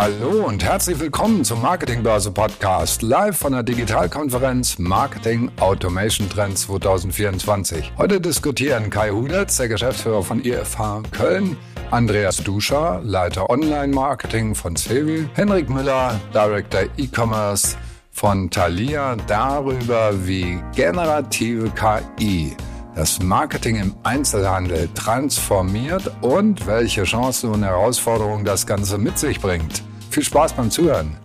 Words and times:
Hallo 0.00 0.46
und 0.46 0.62
herzlich 0.62 1.00
willkommen 1.00 1.42
zum 1.42 1.60
Marketingbörse 1.60 2.30
Podcast, 2.30 3.02
live 3.02 3.36
von 3.36 3.50
der 3.50 3.64
Digitalkonferenz 3.64 4.78
Marketing 4.78 5.50
Automation 5.58 6.30
Trends 6.30 6.62
2024. 6.62 7.94
Heute 7.98 8.20
diskutieren 8.20 8.90
Kai 8.90 9.10
Hudetz, 9.10 9.56
der 9.56 9.66
Geschäftsführer 9.66 10.22
von 10.22 10.44
IFH 10.44 11.02
Köln, 11.10 11.56
Andreas 11.90 12.36
Duscher, 12.36 13.00
Leiter 13.02 13.50
Online 13.50 13.88
Marketing 13.88 14.54
von 14.54 14.76
Cevi, 14.76 15.28
Henrik 15.34 15.68
Müller, 15.68 16.20
Director 16.32 16.82
E-Commerce 16.96 17.76
von 18.12 18.50
Thalia, 18.50 19.16
darüber, 19.26 20.12
wie 20.24 20.60
generative 20.76 21.70
KI 21.70 22.56
das 22.94 23.20
Marketing 23.20 23.76
im 23.76 23.94
Einzelhandel 24.04 24.88
transformiert 24.94 26.08
und 26.20 26.68
welche 26.68 27.02
Chancen 27.02 27.50
und 27.50 27.64
Herausforderungen 27.64 28.44
das 28.44 28.64
Ganze 28.64 28.96
mit 28.96 29.18
sich 29.18 29.40
bringt. 29.40 29.87
Viel 30.10 30.24
Spaß 30.24 30.54
beim 30.54 30.70
Zuhören. 30.70 31.16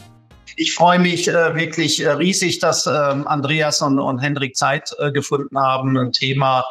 Ich 0.55 0.73
freue 0.75 0.99
mich 0.99 1.27
äh, 1.27 1.55
wirklich 1.55 2.01
äh, 2.01 2.09
riesig, 2.09 2.59
dass 2.59 2.85
ähm, 2.85 3.27
Andreas 3.27 3.81
und, 3.81 3.99
und 3.99 4.19
Hendrik 4.19 4.55
Zeit 4.55 4.93
äh, 4.99 5.11
gefunden 5.11 5.57
haben, 5.57 5.97
ein 5.97 6.11
Thema 6.11 6.65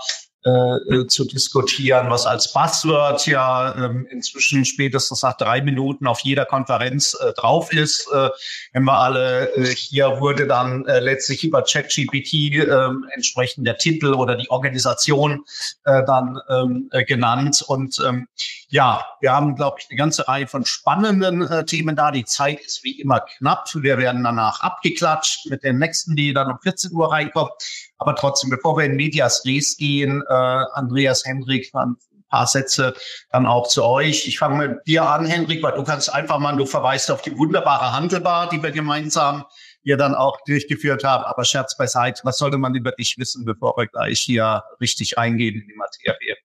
äh, 0.44 0.50
äh, 0.50 1.06
zu 1.06 1.24
diskutieren, 1.24 2.10
was 2.10 2.26
als 2.26 2.52
Buzzword 2.52 3.28
ja 3.28 3.76
ähm, 3.76 4.08
inzwischen 4.10 4.64
spätestens 4.64 5.22
nach 5.22 5.36
drei 5.36 5.62
Minuten 5.62 6.08
auf 6.08 6.18
jeder 6.18 6.44
Konferenz 6.46 7.14
äh, 7.14 7.32
drauf 7.34 7.72
ist. 7.72 8.08
Äh, 8.12 8.28
wenn 8.72 8.82
wir 8.82 8.98
alle 8.98 9.54
äh, 9.54 9.66
hier 9.66 10.18
wurde 10.18 10.48
dann 10.48 10.84
äh, 10.86 10.98
letztlich 10.98 11.44
über 11.44 11.62
ChatGPT 11.62 12.56
äh, 12.56 12.88
entsprechend 13.14 13.68
der 13.68 13.78
Titel 13.78 14.14
oder 14.14 14.34
die 14.34 14.50
Organisation 14.50 15.44
äh, 15.84 16.02
dann 16.04 16.40
ähm, 16.48 16.88
äh, 16.90 17.04
genannt. 17.04 17.62
Und 17.64 18.02
ähm, 18.04 18.26
ja, 18.72 19.04
wir 19.20 19.34
haben, 19.34 19.54
glaube 19.54 19.76
ich, 19.80 19.90
eine 19.90 19.98
ganze 19.98 20.26
Reihe 20.26 20.46
von 20.46 20.64
spannenden 20.64 21.42
äh, 21.42 21.66
Themen 21.66 21.94
da. 21.94 22.10
Die 22.10 22.24
Zeit 22.24 22.58
ist 22.60 22.82
wie 22.82 22.98
immer 23.02 23.20
knapp. 23.20 23.68
Wir 23.74 23.98
werden 23.98 24.24
danach 24.24 24.60
abgeklatscht 24.60 25.50
mit 25.50 25.62
den 25.62 25.78
nächsten, 25.78 26.16
die 26.16 26.32
dann 26.32 26.50
um 26.50 26.58
14 26.58 26.90
Uhr 26.92 27.12
reinkommen. 27.12 27.52
Aber 27.98 28.16
trotzdem, 28.16 28.48
bevor 28.48 28.78
wir 28.78 28.86
in 28.86 28.96
Medias 28.96 29.44
Res 29.44 29.76
gehen, 29.76 30.22
äh, 30.26 30.32
Andreas 30.32 31.22
Hendrik, 31.26 31.70
ein 31.74 31.96
paar 32.30 32.46
Sätze 32.46 32.94
dann 33.30 33.44
auch 33.44 33.68
zu 33.68 33.84
euch. 33.84 34.26
Ich 34.26 34.38
fange 34.38 34.66
mit 34.66 34.86
dir 34.86 35.06
an, 35.06 35.26
Hendrik, 35.26 35.62
weil 35.62 35.74
du 35.74 35.84
kannst 35.84 36.10
einfach 36.10 36.38
mal, 36.38 36.56
du 36.56 36.64
verweist 36.64 37.10
auf 37.10 37.20
die 37.20 37.36
wunderbare 37.36 37.92
Handelbar, 37.92 38.48
die 38.48 38.62
wir 38.62 38.70
gemeinsam 38.70 39.44
hier 39.82 39.98
dann 39.98 40.14
auch 40.14 40.38
durchgeführt 40.46 41.04
haben. 41.04 41.24
Aber 41.24 41.44
Scherz 41.44 41.76
beiseite, 41.76 42.22
was 42.24 42.38
sollte 42.38 42.56
man 42.56 42.74
über 42.74 42.92
dich 42.92 43.18
wissen, 43.18 43.44
bevor 43.44 43.76
wir 43.76 43.86
gleich 43.86 44.20
hier 44.20 44.64
richtig 44.80 45.18
eingehen 45.18 45.60
in 45.60 45.68
die 45.68 45.74
Materie? 45.74 46.36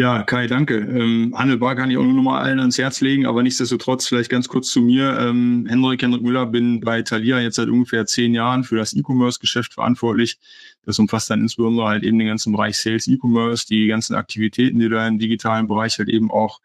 Ja, 0.00 0.22
Kai, 0.22 0.46
danke. 0.46 0.76
Ähm, 0.78 1.34
Handelbar 1.36 1.76
kann 1.76 1.90
ich 1.90 1.98
auch 1.98 2.02
nur 2.02 2.14
noch 2.14 2.22
mal 2.22 2.40
allen 2.40 2.58
ans 2.58 2.78
Herz 2.78 3.02
legen, 3.02 3.26
aber 3.26 3.42
nichtsdestotrotz 3.42 4.08
vielleicht 4.08 4.30
ganz 4.30 4.48
kurz 4.48 4.70
zu 4.70 4.80
mir. 4.80 5.18
Ähm, 5.18 5.66
Hendrik, 5.68 6.00
Hendrik 6.00 6.22
Müller, 6.22 6.46
bin 6.46 6.80
bei 6.80 7.02
Thalia 7.02 7.38
jetzt 7.38 7.56
seit 7.56 7.68
ungefähr 7.68 8.06
zehn 8.06 8.32
Jahren 8.32 8.64
für 8.64 8.76
das 8.76 8.94
E-Commerce-Geschäft 8.94 9.74
verantwortlich. 9.74 10.38
Das 10.86 10.98
umfasst 10.98 11.28
dann 11.28 11.42
insbesondere 11.42 11.86
halt 11.86 12.02
eben 12.02 12.18
den 12.18 12.28
ganzen 12.28 12.50
Bereich 12.50 12.78
Sales 12.78 13.08
E-Commerce, 13.08 13.66
die 13.66 13.88
ganzen 13.88 14.14
Aktivitäten, 14.14 14.78
die 14.78 14.88
da 14.88 15.06
im 15.06 15.18
digitalen 15.18 15.68
Bereich 15.68 15.98
halt 15.98 16.08
eben 16.08 16.30
auch 16.30 16.62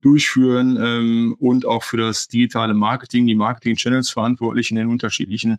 durchführen 0.00 0.78
ähm, 0.80 1.34
und 1.40 1.66
auch 1.66 1.82
für 1.82 1.96
das 1.96 2.28
digitale 2.28 2.72
Marketing, 2.72 3.26
die 3.26 3.34
Marketing-Channels 3.34 4.10
verantwortlich 4.10 4.70
in 4.70 4.76
den 4.76 4.86
unterschiedlichen 4.86 5.56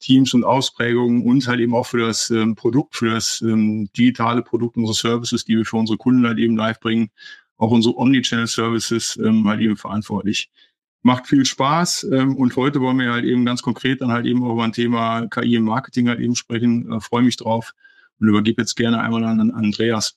Teams 0.00 0.34
und 0.34 0.44
Ausprägungen 0.44 1.22
und 1.22 1.46
halt 1.46 1.60
eben 1.60 1.74
auch 1.74 1.86
für 1.86 2.06
das 2.06 2.30
ähm, 2.30 2.54
Produkt, 2.54 2.96
für 2.96 3.10
das 3.10 3.40
ähm, 3.40 3.90
digitale 3.96 4.42
Produkt, 4.42 4.76
unsere 4.76 4.94
Services, 4.94 5.44
die 5.44 5.56
wir 5.56 5.64
für 5.64 5.76
unsere 5.76 5.98
Kunden 5.98 6.26
halt 6.26 6.38
eben 6.38 6.56
live 6.56 6.80
bringen, 6.80 7.10
auch 7.56 7.70
unsere 7.70 7.96
Omnichannel-Services 7.96 9.18
ähm, 9.22 9.46
halt 9.48 9.60
eben 9.60 9.76
verantwortlich. 9.76 10.50
Macht 11.02 11.26
viel 11.26 11.44
Spaß 11.44 12.08
ähm, 12.12 12.36
und 12.36 12.56
heute 12.56 12.80
wollen 12.80 12.98
wir 12.98 13.12
halt 13.12 13.24
eben 13.24 13.44
ganz 13.44 13.62
konkret 13.62 14.00
dann 14.00 14.12
halt 14.12 14.26
eben 14.26 14.44
auch 14.44 14.52
über 14.52 14.64
ein 14.64 14.72
Thema 14.72 15.26
KI 15.26 15.56
im 15.56 15.64
Marketing 15.64 16.08
halt 16.08 16.20
eben 16.20 16.34
sprechen. 16.34 16.92
Äh, 16.92 17.00
Freue 17.00 17.22
mich 17.22 17.36
drauf 17.36 17.72
und 18.20 18.28
übergebe 18.28 18.62
jetzt 18.62 18.76
gerne 18.76 19.00
einmal 19.00 19.24
an 19.24 19.50
Andreas. 19.50 20.16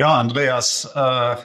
Ja, 0.00 0.20
Andreas, 0.20 0.88
äh, 0.94 1.36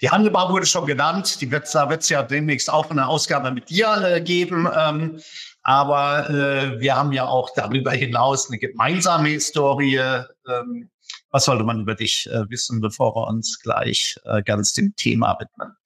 die 0.00 0.08
Handelbar 0.08 0.52
wurde 0.52 0.66
schon 0.66 0.86
genannt. 0.86 1.40
Die 1.40 1.50
wird, 1.50 1.74
da 1.74 1.90
wird 1.90 2.02
es 2.02 2.08
ja 2.08 2.22
demnächst 2.22 2.72
auch 2.72 2.88
eine 2.90 3.08
Ausgabe 3.08 3.50
mit 3.50 3.70
dir 3.70 4.00
äh, 4.04 4.20
geben. 4.20 4.68
Ähm, 4.72 5.20
aber 5.68 6.30
äh, 6.30 6.80
wir 6.80 6.96
haben 6.96 7.12
ja 7.12 7.26
auch 7.26 7.50
darüber 7.54 7.92
hinaus 7.92 8.48
eine 8.48 8.58
gemeinsame 8.58 9.28
Historie. 9.28 9.96
Ähm, 9.98 10.88
was 11.30 11.44
sollte 11.44 11.62
man 11.62 11.80
über 11.80 11.94
dich 11.94 12.26
äh, 12.30 12.48
wissen, 12.48 12.80
bevor 12.80 13.14
wir 13.14 13.26
uns 13.26 13.60
gleich 13.60 14.16
äh, 14.24 14.42
ganz 14.42 14.72
dem 14.72 14.96
Thema 14.96 15.36
widmen? 15.38 15.76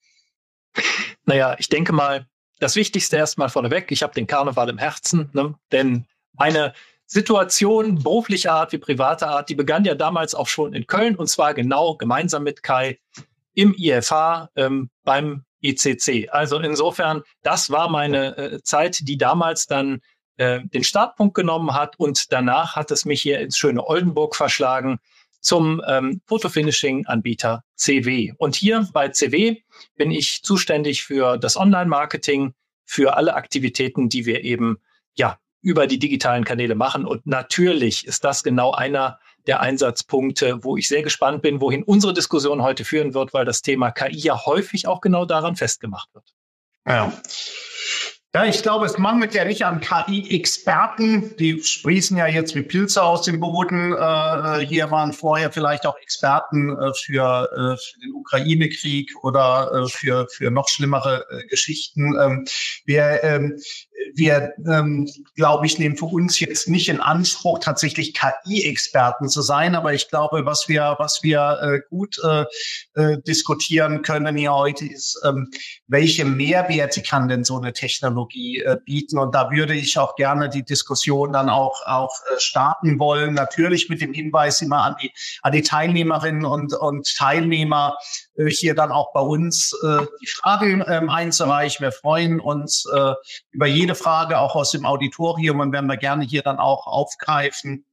Naja, 1.25 1.57
ich 1.59 1.69
denke 1.69 1.93
mal, 1.93 2.29
das 2.61 2.77
Wichtigste 2.77 3.17
erstmal 3.17 3.49
vorneweg, 3.49 3.91
ich 3.91 4.05
habe 4.05 4.15
den 4.15 4.29
Karneval 4.29 4.69
im 4.69 4.79
Herzen, 4.79 5.31
ne? 5.33 5.57
denn 5.73 6.07
meine 6.35 6.75
Situation 7.07 8.05
beruflicher 8.05 8.53
Art 8.53 8.71
wie 8.71 8.79
privater 8.79 9.31
Art, 9.31 9.49
die 9.49 9.57
begann 9.57 9.85
ja 9.85 9.97
damals 9.97 10.37
auch 10.37 10.47
schon 10.47 10.75
in 10.75 10.87
Köln 10.87 11.17
und 11.17 11.27
zwar 11.27 11.55
genau 11.55 11.97
gemeinsam 11.97 12.45
mit 12.45 12.63
Kai 12.63 13.01
im 13.55 13.75
IFH 13.77 14.49
ähm, 14.55 14.91
beim 15.03 15.45
ICC. 15.63 16.29
Also 16.31 16.59
insofern, 16.59 17.23
das 17.43 17.71
war 17.71 17.89
meine 17.89 18.37
äh, 18.37 18.63
Zeit, 18.63 19.01
die 19.03 19.17
damals 19.17 19.67
dann 19.67 20.01
äh, 20.37 20.61
den 20.65 20.85
Startpunkt 20.85 21.35
genommen 21.35 21.75
hat 21.75 21.99
und 21.99 22.33
danach 22.33 22.77
hat 22.77 22.91
es 22.91 23.05
mich 23.05 23.23
hier 23.23 23.41
ins 23.41 23.57
schöne 23.57 23.87
Oldenburg 23.87 24.35
verschlagen 24.37 24.99
zum 25.41 25.83
ähm, 25.87 26.21
Fotofinishing-Anbieter 26.27 27.65
CW. 27.75 28.33
Und 28.39 28.55
hier 28.55 28.89
bei 28.93 29.09
CW 29.09 29.57
bin 29.97 30.11
ich 30.11 30.43
zuständig 30.43 31.03
für 31.03 31.37
das 31.37 31.57
Online-Marketing, 31.57 32.55
für 32.85 33.17
alle 33.17 33.35
Aktivitäten, 33.35 34.09
die 34.09 34.25
wir 34.25 34.45
eben 34.45 34.79
ja 35.15 35.39
über 35.61 35.87
die 35.87 35.99
digitalen 35.99 36.45
Kanäle 36.45 36.75
machen. 36.75 37.05
Und 37.05 37.27
natürlich 37.27 38.07
ist 38.07 38.25
das 38.25 38.43
genau 38.43 38.73
einer 38.73 39.19
der 39.47 39.61
Einsatzpunkte, 39.61 40.63
wo 40.63 40.77
ich 40.77 40.89
sehr 40.89 41.03
gespannt 41.03 41.43
bin, 41.43 41.61
wohin 41.61 41.83
unsere 41.83 42.15
Diskussion 42.15 42.63
heute 42.63 42.85
führen 42.85 43.15
wird, 43.15 43.35
weil 43.35 43.45
das 43.45 43.63
Thema 43.63 43.91
KI 43.91 44.19
ja 44.19 44.45
häufig 44.47 44.87
auch 44.87 45.01
genau 45.01 45.25
daran 45.25 45.57
festgemacht 45.57 46.09
wird. 46.15 46.35
Ja. 46.87 47.13
Ja, 48.35 48.47
ich 48.47 48.63
glaube, 48.63 48.87
es 48.87 48.97
mangelt 48.97 49.35
ja 49.35 49.45
nicht 49.45 49.67
an 49.67 49.83
KI-Experten. 49.83 51.37
Die 51.37 51.63
sprießen 51.63 52.17
ja 52.17 52.27
jetzt 52.27 52.55
wie 52.55 52.63
Pilze 52.63 53.03
aus 53.03 53.25
dem 53.25 53.41
Boden. 53.41 53.93
Äh, 53.93 54.65
hier 54.67 54.91
waren 54.91 55.13
vorher 55.13 55.53
vielleicht 55.53 55.85
auch 55.85 55.99
Experten 55.99 56.71
äh, 56.71 56.95
für, 56.95 57.51
äh, 57.53 57.77
für 57.77 58.01
den 58.01 58.15
Ukraine-Krieg 58.15 59.13
oder 59.23 59.71
äh, 59.75 59.87
für, 59.87 60.27
für 60.31 60.51
noch 60.51 60.71
schlimmere 60.71 61.27
äh, 61.29 61.47
Geschichten. 61.49 62.19
Ähm, 62.19 62.47
wir 62.87 63.23
ähm, 63.23 63.61
wir, 64.15 64.53
ähm, 64.67 65.09
glaube 65.35 65.67
ich, 65.67 65.79
nehmen 65.79 65.97
für 65.97 66.07
uns 66.07 66.39
jetzt 66.41 66.69
nicht 66.69 66.89
in 66.89 67.01
Anspruch, 67.01 67.59
tatsächlich 67.59 68.15
KI-Experten 68.15 69.29
zu 69.29 69.43
sein, 69.43 69.75
aber 69.75 69.95
ich 69.95 70.09
glaube, 70.09 70.45
was 70.45 70.69
wir, 70.69 70.97
was 70.99 71.23
wir 71.23 71.59
äh, 71.63 71.81
gut 71.89 72.19
äh, 72.25 72.45
äh, 72.95 73.19
diskutieren 73.23 74.03
können 74.03 74.37
hier 74.37 74.53
heute 74.53 74.87
ist, 74.87 75.21
ähm, 75.25 75.51
welche 75.87 76.25
Mehrwerte 76.25 77.03
kann 77.03 77.29
denn 77.29 77.45
so 77.45 77.59
eine 77.59 77.73
Technologie 77.73 78.61
äh, 78.61 78.77
bieten? 78.85 79.19
Und 79.19 79.35
da 79.35 79.51
würde 79.51 79.75
ich 79.75 79.99
auch 79.99 80.15
gerne 80.17 80.49
die 80.49 80.65
Diskussion 80.65 81.33
dann 81.33 81.49
auch, 81.49 81.87
auch 81.87 82.15
äh, 82.31 82.39
starten 82.39 82.99
wollen. 82.99 83.35
Natürlich 83.35 83.89
mit 83.89 84.01
dem 84.01 84.13
Hinweis 84.13 84.61
immer 84.61 84.83
an 84.83 84.97
die, 85.03 85.11
an 85.43 85.53
die 85.53 85.63
Teilnehmerinnen 85.63 86.45
und, 86.45 86.75
und 86.75 87.17
Teilnehmer, 87.17 87.97
äh, 88.37 88.47
hier 88.47 88.75
dann 88.75 88.93
auch 88.93 89.13
bei 89.13 89.21
uns 89.21 89.75
die 90.21 90.27
Fragen 90.27 90.85
ähm, 90.87 91.09
einzureichen. 91.09 91.85
Wir 91.85 91.93
freuen 91.93 92.41
uns 92.41 92.87
über 93.51 93.67
jede 93.67 93.92
Frage, 93.95 94.39
auch 94.39 94.55
aus 94.57 94.71
dem 94.71 94.87
Auditorium, 94.87 95.61
und 95.61 95.73
werden 95.73 95.87
wir 95.87 95.97
gerne 95.97 96.25
hier 96.25 96.43
dann 96.43 96.59
auch 96.59 96.87
aufgreifen. 96.87 97.85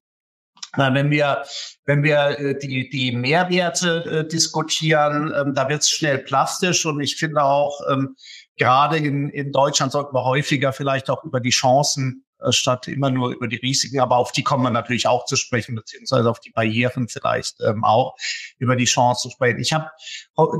Wenn 0.75 1.09
wir, 1.09 1.43
wenn 1.85 2.03
wir 2.03 2.39
äh, 2.39 2.59
die, 2.59 2.89
die 2.89 3.11
Mehrwerte 3.11 4.05
äh, 4.05 4.27
diskutieren, 4.27 5.33
ähm, 5.35 5.55
da 5.55 5.67
wird 5.67 5.81
es 5.81 5.89
schnell 5.89 6.19
plastisch 6.19 6.85
und 6.85 7.01
ich 7.01 7.15
finde 7.15 7.43
auch, 7.43 7.81
ähm, 7.89 8.15
gerade 8.55 8.97
in, 8.97 9.29
in 9.29 9.51
Deutschland 9.51 9.91
sollten 9.91 10.13
wir 10.13 10.25
häufiger 10.25 10.71
vielleicht 10.71 11.09
auch 11.09 11.23
über 11.23 11.39
die 11.39 11.49
Chancen 11.49 12.23
äh, 12.41 12.51
statt 12.51 12.87
immer 12.87 13.09
nur 13.09 13.31
über 13.31 13.47
die 13.47 13.55
Risiken, 13.55 13.99
aber 13.99 14.17
auf 14.17 14.31
die 14.31 14.43
kommen 14.43 14.63
wir 14.63 14.69
natürlich 14.69 15.07
auch 15.07 15.25
zu 15.25 15.35
sprechen, 15.35 15.75
beziehungsweise 15.75 16.29
auf 16.29 16.39
die 16.39 16.51
Barrieren 16.51 17.07
vielleicht 17.07 17.59
ähm, 17.61 17.83
auch 17.83 18.15
über 18.59 18.75
die 18.75 18.85
Chance 18.85 19.23
zu 19.23 19.29
sprechen. 19.31 19.59
Ich 19.59 19.73
habe 19.73 19.89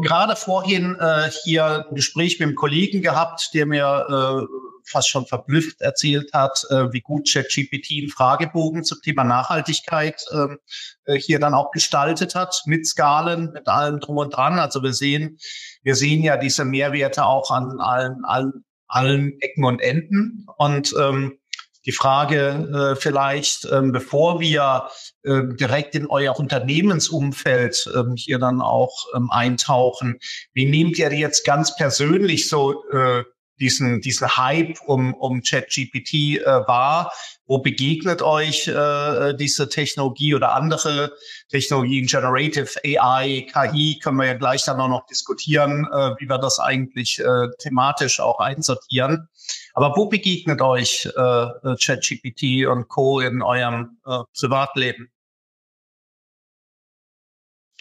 gerade 0.02 0.36
vorhin 0.36 0.98
äh, 1.00 1.30
hier 1.44 1.86
ein 1.88 1.96
Gespräch 1.96 2.40
mit 2.40 2.48
einem 2.48 2.56
Kollegen 2.56 3.02
gehabt, 3.02 3.52
der 3.54 3.66
mir 3.66 4.08
äh, 4.10 4.46
fast 4.90 5.10
schon 5.10 5.26
verblüfft 5.26 5.82
erzählt 5.82 6.34
hat, 6.34 6.66
äh, 6.70 6.92
wie 6.92 7.02
gut 7.02 7.30
ChatGPT 7.32 7.92
einen 8.00 8.10
Fragebogen 8.10 8.84
zum 8.84 9.00
Thema 9.02 9.24
Nachhaltigkeit 9.24 10.24
ähm, 10.34 10.60
äh, 11.06 11.16
hier 11.16 11.40
dann 11.40 11.54
auch 11.54 11.72
gestaltet 11.72 12.36
hat, 12.36 12.62
mit 12.66 12.88
Skalen, 12.88 13.52
mit 13.54 13.68
allem 13.68 14.00
drum 14.00 14.18
und 14.18 14.36
dran. 14.36 14.60
Also 14.60 14.84
wir 14.84 14.94
sehen, 14.94 15.38
wir 15.84 15.96
sehen 15.96 16.24
ja 16.24 16.38
diese 16.38 16.66
Mehrwerte 16.66 17.26
auch 17.26 17.52
an 17.52 17.80
allen, 17.80 18.26
allen, 18.26 18.66
allen 18.88 19.40
Ecken 19.42 19.64
und 19.64 19.80
Enden. 19.80 20.46
Und 20.58 20.94
ähm, 21.00 21.40
die 21.86 21.92
Frage 21.92 22.94
äh, 22.94 23.00
vielleicht, 23.00 23.66
ähm, 23.72 23.92
bevor 23.92 24.40
wir 24.40 24.90
äh, 25.24 25.42
direkt 25.60 25.96
in 25.96 26.08
euer 26.08 26.38
Unternehmensumfeld 26.38 27.90
ähm, 27.96 28.16
hier 28.18 28.38
dann 28.38 28.62
auch 28.62 29.06
ähm, 29.16 29.30
eintauchen, 29.32 30.20
wie 30.54 30.66
nehmt 30.66 30.98
ihr 30.98 31.12
jetzt 31.14 31.46
ganz 31.46 31.76
persönlich 31.76 32.50
so 32.50 32.84
äh, 32.92 33.24
diesen, 33.60 34.02
diesen 34.02 34.38
Hype 34.38 34.80
um, 34.86 35.14
um 35.14 35.42
ChatGPT 35.42 36.40
äh, 36.40 36.46
wahr? 36.46 37.12
Wo 37.46 37.60
begegnet 37.60 38.22
euch 38.22 38.68
äh, 38.68 39.34
diese 39.34 39.70
Technologie 39.70 40.36
oder 40.36 40.54
andere 40.54 41.14
Technologien, 41.50 42.06
Generative 42.06 42.70
AI, 42.86 43.48
KI, 43.52 44.00
können 44.00 44.18
wir 44.18 44.28
ja 44.28 44.34
gleich 44.36 44.64
dann 44.66 44.80
auch 44.80 44.88
noch 44.88 45.06
diskutieren, 45.08 45.88
äh, 45.92 46.12
wie 46.20 46.30
wir 46.30 46.38
das 46.38 46.60
eigentlich 46.60 47.20
äh, 47.20 47.48
thematisch 47.60 48.20
auch 48.20 48.40
einsortieren. 48.40 49.30
Aber 49.74 49.96
wo 49.96 50.08
begegnet 50.08 50.62
euch 50.62 51.06
äh, 51.06 51.76
ChatGPT 51.76 52.68
und 52.68 52.88
Co. 52.88 53.20
in 53.20 53.42
eurem 53.42 53.98
äh, 54.06 54.20
Privatleben? 54.38 55.10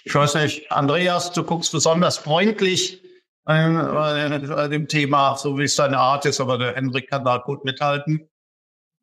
Ich 0.05 0.15
weiß 0.15 0.37
nicht, 0.37 0.73
Andreas, 0.73 1.33
du 1.33 1.43
guckst 1.43 1.73
besonders 1.73 2.17
freundlich 2.17 3.03
bei 3.49 4.69
dem 4.69 4.89
Thema, 4.89 5.37
so 5.37 5.59
wie 5.59 5.65
es 5.65 5.75
seine 5.75 5.99
Art 5.99 6.27
ist, 6.27 6.41
aber 6.41 6.59
der 6.59 6.75
Hendrik 6.75 7.09
kann 7.09 7.25
da 7.25 7.39
gut 7.39 7.65
mithalten. 7.65 8.29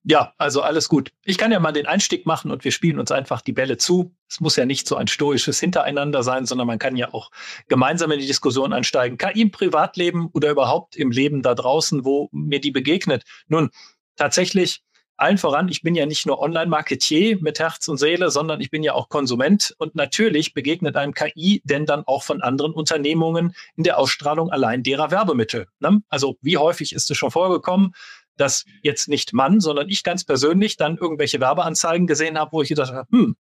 Ja, 0.08 0.34
also 0.38 0.62
alles 0.62 0.88
gut. 0.88 1.12
Ich 1.24 1.40
kann 1.40 1.52
ja 1.52 1.60
mal 1.60 1.72
den 1.72 1.88
Einstieg 1.88 2.28
machen 2.28 2.52
und 2.52 2.64
wir 2.64 2.72
spielen 2.72 3.00
uns 3.00 3.12
einfach 3.12 3.42
die 3.42 3.54
Bälle 3.54 3.78
zu. 3.78 4.16
Es 4.30 4.40
muss 4.40 4.56
ja 4.56 4.66
nicht 4.68 4.88
so 4.88 4.98
ein 4.98 5.08
stoisches 5.08 5.60
Hintereinander 5.60 6.22
sein, 6.22 6.46
sondern 6.46 6.68
man 6.68 6.78
kann 6.78 6.96
ja 6.96 7.12
auch 7.12 7.32
gemeinsam 7.70 8.12
in 8.12 8.20
die 8.20 8.28
Diskussion 8.28 8.72
einsteigen. 8.72 9.18
KI 9.18 9.42
im 9.42 9.50
Privatleben 9.50 10.30
oder 10.32 10.52
überhaupt 10.52 10.96
im 10.96 11.10
Leben 11.10 11.42
da 11.42 11.56
draußen, 11.56 12.06
wo 12.06 12.30
mir 12.32 12.62
die 12.62 12.70
begegnet. 12.70 13.24
Nun, 13.48 13.72
tatsächlich 14.16 14.84
allen 15.18 15.38
voran, 15.38 15.70
ich 15.70 15.82
bin 15.82 15.96
ja 15.96 16.06
nicht 16.06 16.26
nur 16.26 16.40
Online-Marketier 16.40 17.38
mit 17.42 17.60
Herz 17.60 17.88
und 17.88 17.98
Seele, 17.98 18.30
sondern 18.32 18.60
ich 18.62 18.70
bin 18.70 18.84
ja 18.84 18.94
auch 18.94 19.10
Konsument. 19.10 19.74
Und 19.78 19.96
natürlich 19.96 20.54
begegnet 20.54 20.96
einem 20.96 21.14
KI 21.14 21.62
denn 21.64 21.86
dann 21.86 22.04
auch 22.06 22.24
von 22.24 22.42
anderen 22.42 22.74
Unternehmungen 22.74 23.56
in 23.76 23.84
der 23.84 23.98
Ausstrahlung 23.98 24.52
allein 24.52 24.84
derer 24.84 25.12
Werbemittel. 25.12 25.68
Ne? 25.80 26.02
Also 26.10 26.38
wie 26.42 26.58
häufig 26.58 26.94
ist 26.94 27.10
es 27.10 27.18
schon 27.18 27.32
vorgekommen, 27.32 27.94
dass 28.38 28.66
jetzt 28.82 29.08
nicht 29.08 29.34
Mann, 29.34 29.62
sondern 29.62 29.90
ich 29.90 30.04
ganz 30.04 30.26
persönlich 30.26 30.76
dann 30.76 30.98
irgendwelche 30.98 31.40
Werbeanzeigen 31.40 32.08
gesehen 32.08 32.38
habe, 32.38 32.52
wo 32.52 32.62
ich 32.62 32.70
gedacht 32.70 32.94
habe, 32.94 33.08
hm, 33.10 33.36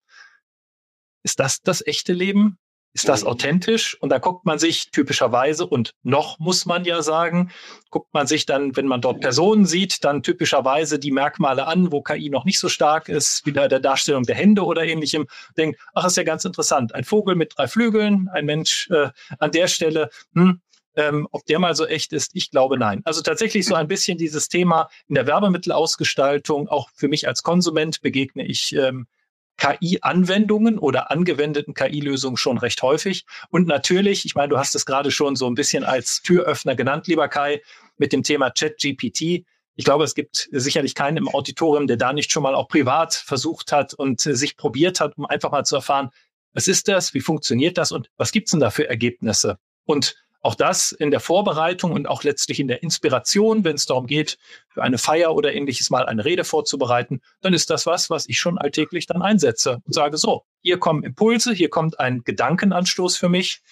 ist 1.25 1.41
das 1.41 1.63
das 1.63 1.85
echte 1.85 2.13
Leben? 2.13 2.59
Ist 2.95 3.09
das 3.09 3.25
authentisch? 3.25 4.01
Und 4.01 4.11
da 4.11 4.19
guckt 4.19 4.47
man 4.47 4.61
sich 4.61 4.93
typischerweise, 4.93 5.67
und 5.67 5.91
noch 6.05 6.39
muss 6.39 6.65
man 6.65 6.85
ja 6.85 7.03
sagen, 7.03 7.51
guckt 7.91 8.15
man 8.15 8.29
sich 8.29 8.47
dann, 8.47 8.77
wenn 8.77 8.87
man 8.87 9.01
dort 9.01 9.21
Personen 9.21 9.67
sieht, 9.67 10.05
dann 10.05 10.23
typischerweise 10.23 11.01
die 11.01 11.11
Merkmale 11.11 11.67
an, 11.67 11.91
wo 11.91 12.03
KI 12.03 12.31
noch 12.31 12.45
nicht 12.45 12.61
so 12.61 12.69
stark 12.69 13.09
ist, 13.09 13.45
wieder 13.47 13.67
der 13.67 13.81
Darstellung 13.81 14.23
der 14.23 14.37
Hände 14.37 14.65
oder 14.65 14.85
ähnlichem. 14.85 15.27
Denkt, 15.57 15.81
ach, 15.93 16.07
ist 16.07 16.17
ja 16.17 16.23
ganz 16.23 16.45
interessant. 16.45 16.95
Ein 16.95 17.03
Vogel 17.03 17.35
mit 17.35 17.55
drei 17.57 17.67
Flügeln, 17.67 18.29
ein 18.33 18.45
Mensch 18.45 18.89
äh, 18.91 19.09
an 19.41 19.51
der 19.51 19.67
Stelle, 19.67 20.09
hm, 20.35 20.61
ähm, 20.95 21.27
ob 21.33 21.45
der 21.47 21.59
mal 21.59 21.75
so 21.75 21.87
echt 21.87 22.13
ist, 22.13 22.31
ich 22.35 22.53
glaube 22.53 22.79
nein. 22.79 23.03
Also 23.05 23.23
tatsächlich 23.23 23.67
so 23.67 23.75
ein 23.75 23.89
bisschen 23.89 24.19
dieses 24.19 24.49
Thema 24.49 24.89
in 25.09 25.17
der 25.17 25.27
Werbemittelausgestaltung, 25.27 26.69
auch 26.69 26.91
für 26.95 27.09
mich 27.09 27.27
als 27.27 27.43
Konsument 27.43 28.01
begegne 28.01 28.47
ich 28.47 28.73
ähm, 28.77 29.09
KI-Anwendungen 29.57 30.79
oder 30.79 31.11
angewendeten 31.11 31.75
KI-Lösungen 31.75 32.37
schon 32.37 32.59
recht 32.59 32.83
häufig. 32.83 33.25
Und 33.51 33.67
natürlich, 33.67 34.25
ich 34.25 34.35
meine, 34.35 34.49
du 34.49 34.59
hast 34.59 34.75
es 34.75 34.87
gerade 34.87 35.11
schon 35.11 35.37
so 35.37 35.47
ein 35.47 35.55
bisschen 35.55 35.85
als 35.85 36.23
Türöffner 36.23 36.75
genannt, 36.75 37.07
lieber 37.07 37.29
Kai, 37.29 37.63
mit 37.97 38.13
dem 38.13 38.23
Thema 38.23 38.51
ChatGPT. 38.51 39.45
Ich 39.77 39.85
glaube, 39.85 40.05
es 40.05 40.15
gibt 40.15 40.49
sicherlich 40.53 40.95
keinen 40.95 41.17
im 41.17 41.29
Auditorium, 41.29 41.87
der 41.87 41.97
da 41.97 42.13
nicht 42.13 42.31
schon 42.31 42.43
mal 42.43 42.55
auch 42.55 42.69
privat 42.69 43.15
versucht 43.15 43.73
hat 43.73 43.95
und 43.95 44.21
sich 44.21 44.57
probiert 44.57 45.01
hat, 45.01 45.17
um 45.17 45.27
einfach 45.27 45.51
mal 45.51 45.65
zu 45.65 45.77
erfahren, 45.77 46.11
was 46.53 46.69
ist 46.69 46.87
das, 46.89 47.15
wie 47.15 47.21
funktioniert 47.21 47.79
das 47.79 47.91
und 47.91 48.11
was 48.17 48.31
gibt's 48.31 48.53
denn 48.53 48.61
da 48.61 48.71
für 48.71 48.89
Ergebnisse? 48.89 49.59
Und 49.87 50.15
auch 50.45 50.55
das 50.55 50.93
in 50.93 51.11
der 51.11 51.21
Vorbereitung 51.21 51.93
und 51.93 52.07
auch 52.07 52.23
letztlich 52.23 52.61
in 52.61 52.69
der 52.69 52.83
Inspiration, 52.83 53.65
wenn 53.65 53.77
es 53.77 53.87
darum 53.87 54.07
geht, 54.07 54.37
für 54.69 54.83
eine 54.83 54.99
Feier 54.99 55.35
oder 55.35 55.55
ähnliches 55.55 55.89
mal 55.89 56.05
eine 56.05 56.25
Rede 56.25 56.45
vorzubereiten, 56.45 57.23
dann 57.41 57.55
ist 57.55 57.71
das 57.71 57.87
was, 57.87 58.11
was 58.11 58.29
ich 58.29 58.39
schon 58.39 58.59
alltäglich 58.59 59.07
dann 59.07 59.23
einsetze 59.23 59.81
und 59.85 59.95
sage 59.95 60.19
so, 60.19 60.45
hier 60.61 60.79
kommen 60.79 61.03
Impulse, 61.03 61.55
hier 61.55 61.71
kommt 61.71 61.99
ein 61.99 62.23
Gedankenanstoß 62.25 63.17
für 63.17 63.31
mich 63.31 63.63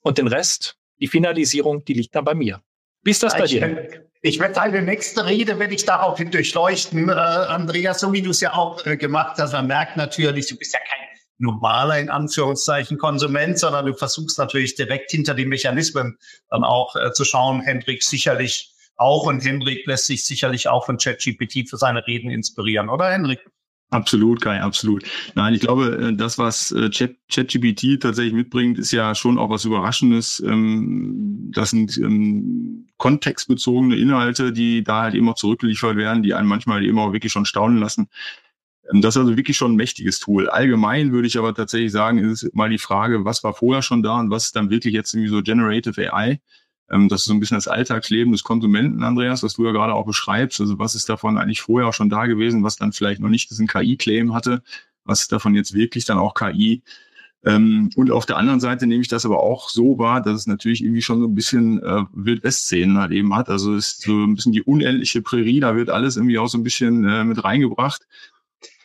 und 0.00 0.16
den 0.16 0.26
Rest, 0.26 0.78
die 0.98 1.08
Finalisierung, 1.08 1.84
die 1.84 1.94
liegt 1.94 2.14
dann 2.14 2.24
bei 2.24 2.34
mir. 2.34 2.62
Wie 3.02 3.10
ist 3.10 3.22
das 3.22 3.36
bei 3.36 3.46
dir? 3.46 4.06
Ich 4.22 4.40
werde 4.40 4.54
deine 4.54 4.80
nächste 4.80 5.26
Rede, 5.26 5.58
werde 5.58 5.74
ich 5.74 5.84
daraufhin 5.84 6.30
durchleuchten, 6.30 7.10
äh, 7.10 7.12
Andreas, 7.12 8.00
so 8.00 8.14
wie 8.14 8.22
du 8.22 8.30
es 8.30 8.40
ja 8.40 8.54
auch 8.54 8.86
äh, 8.86 8.96
gemacht 8.96 9.36
hast. 9.38 9.52
Man 9.52 9.66
merkt 9.66 9.98
natürlich, 9.98 10.46
du 10.46 10.56
bist 10.56 10.72
ja 10.72 10.80
kein 10.80 11.13
normaler, 11.38 11.98
in 11.98 12.10
Anführungszeichen, 12.10 12.98
Konsument, 12.98 13.58
sondern 13.58 13.86
du 13.86 13.94
versuchst 13.94 14.38
natürlich 14.38 14.74
direkt 14.74 15.10
hinter 15.10 15.34
die 15.34 15.46
Mechanismen 15.46 16.18
dann 16.50 16.64
auch 16.64 16.94
äh, 16.96 17.12
zu 17.12 17.24
schauen. 17.24 17.60
Hendrik 17.60 18.02
sicherlich 18.02 18.72
auch 18.96 19.26
und 19.26 19.44
Hendrik 19.44 19.86
lässt 19.86 20.06
sich 20.06 20.24
sicherlich 20.24 20.68
auch 20.68 20.86
von 20.86 20.98
ChatGPT 20.98 21.68
für 21.68 21.76
seine 21.76 22.06
Reden 22.06 22.30
inspirieren, 22.30 22.88
oder 22.88 23.10
Hendrik? 23.10 23.40
Absolut, 23.90 24.40
Kai, 24.40 24.60
absolut. 24.60 25.04
Nein, 25.34 25.54
ich 25.54 25.60
glaube, 25.60 26.08
äh, 26.10 26.16
das, 26.16 26.36
was 26.36 26.72
äh, 26.72 26.90
ChatGPT 26.90 28.00
tatsächlich 28.00 28.34
mitbringt, 28.34 28.78
ist 28.78 28.90
ja 28.90 29.14
schon 29.14 29.38
auch 29.38 29.50
was 29.50 29.64
Überraschendes. 29.64 30.42
Ähm, 30.44 31.50
das 31.52 31.70
sind 31.70 31.96
ähm, 31.98 32.86
kontextbezogene 32.96 33.96
Inhalte, 33.96 34.52
die 34.52 34.82
da 34.82 35.02
halt 35.02 35.14
immer 35.14 35.36
zurückgeliefert 35.36 35.96
werden, 35.96 36.24
die 36.24 36.34
einen 36.34 36.48
manchmal 36.48 36.80
auch 36.98 37.12
wirklich 37.12 37.32
schon 37.32 37.44
staunen 37.44 37.78
lassen. 37.78 38.08
Ähm, 38.90 39.00
das 39.00 39.16
ist 39.16 39.20
also 39.20 39.36
wirklich 39.36 39.56
schon 39.56 39.72
ein 39.72 39.76
mächtiges 39.76 40.20
Tool. 40.20 40.48
Allgemein 40.48 41.12
würde 41.12 41.26
ich 41.26 41.38
aber 41.38 41.54
tatsächlich 41.54 41.92
sagen, 41.92 42.18
ist 42.18 42.54
mal 42.54 42.70
die 42.70 42.78
Frage, 42.78 43.24
was 43.24 43.44
war 43.44 43.54
vorher 43.54 43.82
schon 43.82 44.02
da 44.02 44.18
und 44.20 44.30
was 44.30 44.46
ist 44.46 44.56
dann 44.56 44.70
wirklich 44.70 44.94
jetzt 44.94 45.14
irgendwie 45.14 45.30
so 45.30 45.42
Generative 45.42 46.12
AI? 46.12 46.40
Ähm, 46.90 47.08
das 47.08 47.22
ist 47.22 47.26
so 47.26 47.34
ein 47.34 47.40
bisschen 47.40 47.56
das 47.56 47.68
Alltagsleben 47.68 48.32
des 48.32 48.44
Konsumenten, 48.44 49.02
Andreas, 49.02 49.42
was 49.42 49.54
du 49.54 49.64
ja 49.64 49.72
gerade 49.72 49.94
auch 49.94 50.06
beschreibst. 50.06 50.60
Also 50.60 50.78
was 50.78 50.94
ist 50.94 51.08
davon 51.08 51.38
eigentlich 51.38 51.62
vorher 51.62 51.92
schon 51.92 52.10
da 52.10 52.26
gewesen, 52.26 52.62
was 52.62 52.76
dann 52.76 52.92
vielleicht 52.92 53.20
noch 53.20 53.30
nicht 53.30 53.50
diesen 53.50 53.66
KI-Claim 53.66 54.34
hatte? 54.34 54.62
Was 55.04 55.22
ist 55.22 55.32
davon 55.32 55.54
jetzt 55.54 55.74
wirklich 55.74 56.04
dann 56.04 56.18
auch 56.18 56.34
KI? 56.34 56.82
Ähm, 57.46 57.90
und 57.96 58.10
auf 58.10 58.24
der 58.24 58.38
anderen 58.38 58.60
Seite 58.60 58.86
nehme 58.86 59.02
ich 59.02 59.08
das 59.08 59.26
aber 59.26 59.42
auch 59.42 59.68
so 59.68 59.98
wahr, 59.98 60.22
dass 60.22 60.40
es 60.40 60.46
natürlich 60.46 60.82
irgendwie 60.82 61.02
schon 61.02 61.20
so 61.20 61.26
ein 61.26 61.34
bisschen 61.34 61.82
äh, 61.82 62.04
Wildwest-Szenen 62.12 62.98
halt 62.98 63.12
eben 63.12 63.34
hat. 63.34 63.50
Also 63.50 63.74
es 63.74 63.92
ist 63.92 64.02
so 64.02 64.24
ein 64.24 64.34
bisschen 64.34 64.52
die 64.52 64.62
unendliche 64.62 65.20
Prärie, 65.20 65.60
da 65.60 65.76
wird 65.76 65.90
alles 65.90 66.16
irgendwie 66.16 66.38
auch 66.38 66.48
so 66.48 66.56
ein 66.56 66.64
bisschen 66.64 67.04
äh, 67.04 67.24
mit 67.24 67.44
reingebracht. 67.44 68.06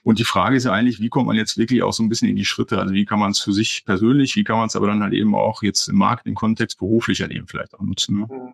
Und 0.03 0.19
die 0.19 0.23
Frage 0.23 0.55
ist 0.55 0.65
ja 0.65 0.71
eigentlich, 0.71 0.99
wie 0.99 1.09
kommt 1.09 1.27
man 1.27 1.35
jetzt 1.35 1.57
wirklich 1.57 1.83
auch 1.83 1.93
so 1.93 2.03
ein 2.03 2.09
bisschen 2.09 2.29
in 2.29 2.35
die 2.35 2.45
Schritte? 2.45 2.79
Also 2.79 2.93
wie 2.93 3.05
kann 3.05 3.19
man 3.19 3.31
es 3.31 3.39
für 3.39 3.53
sich 3.53 3.83
persönlich, 3.85 4.35
wie 4.35 4.43
kann 4.43 4.57
man 4.57 4.67
es 4.67 4.75
aber 4.75 4.87
dann 4.87 5.03
halt 5.03 5.13
eben 5.13 5.35
auch 5.35 5.61
jetzt 5.63 5.87
im 5.87 5.97
Marketing-Kontext 5.97 6.77
beruflich 6.77 7.21
halt 7.21 7.31
eben 7.31 7.47
vielleicht 7.47 7.73
auch 7.73 7.81
nutzen? 7.81 8.19
Ne? 8.19 8.53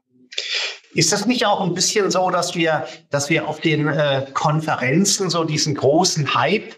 Ist 0.93 1.12
das 1.12 1.25
nicht 1.25 1.46
auch 1.46 1.62
ein 1.62 1.74
bisschen 1.74 2.10
so, 2.10 2.29
dass 2.29 2.55
wir, 2.55 2.88
dass 3.10 3.29
wir 3.29 3.48
auf 3.48 3.60
den 3.60 3.88
äh, 3.88 4.25
Konferenzen 4.34 5.29
so 5.29 5.43
diesen 5.43 5.75
großen 5.75 6.34
Hype 6.34 6.75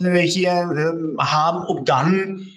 äh, 0.00 0.20
hier 0.20 0.50
äh, 0.50 1.22
haben, 1.22 1.64
um 1.66 1.84
dann 1.84 2.48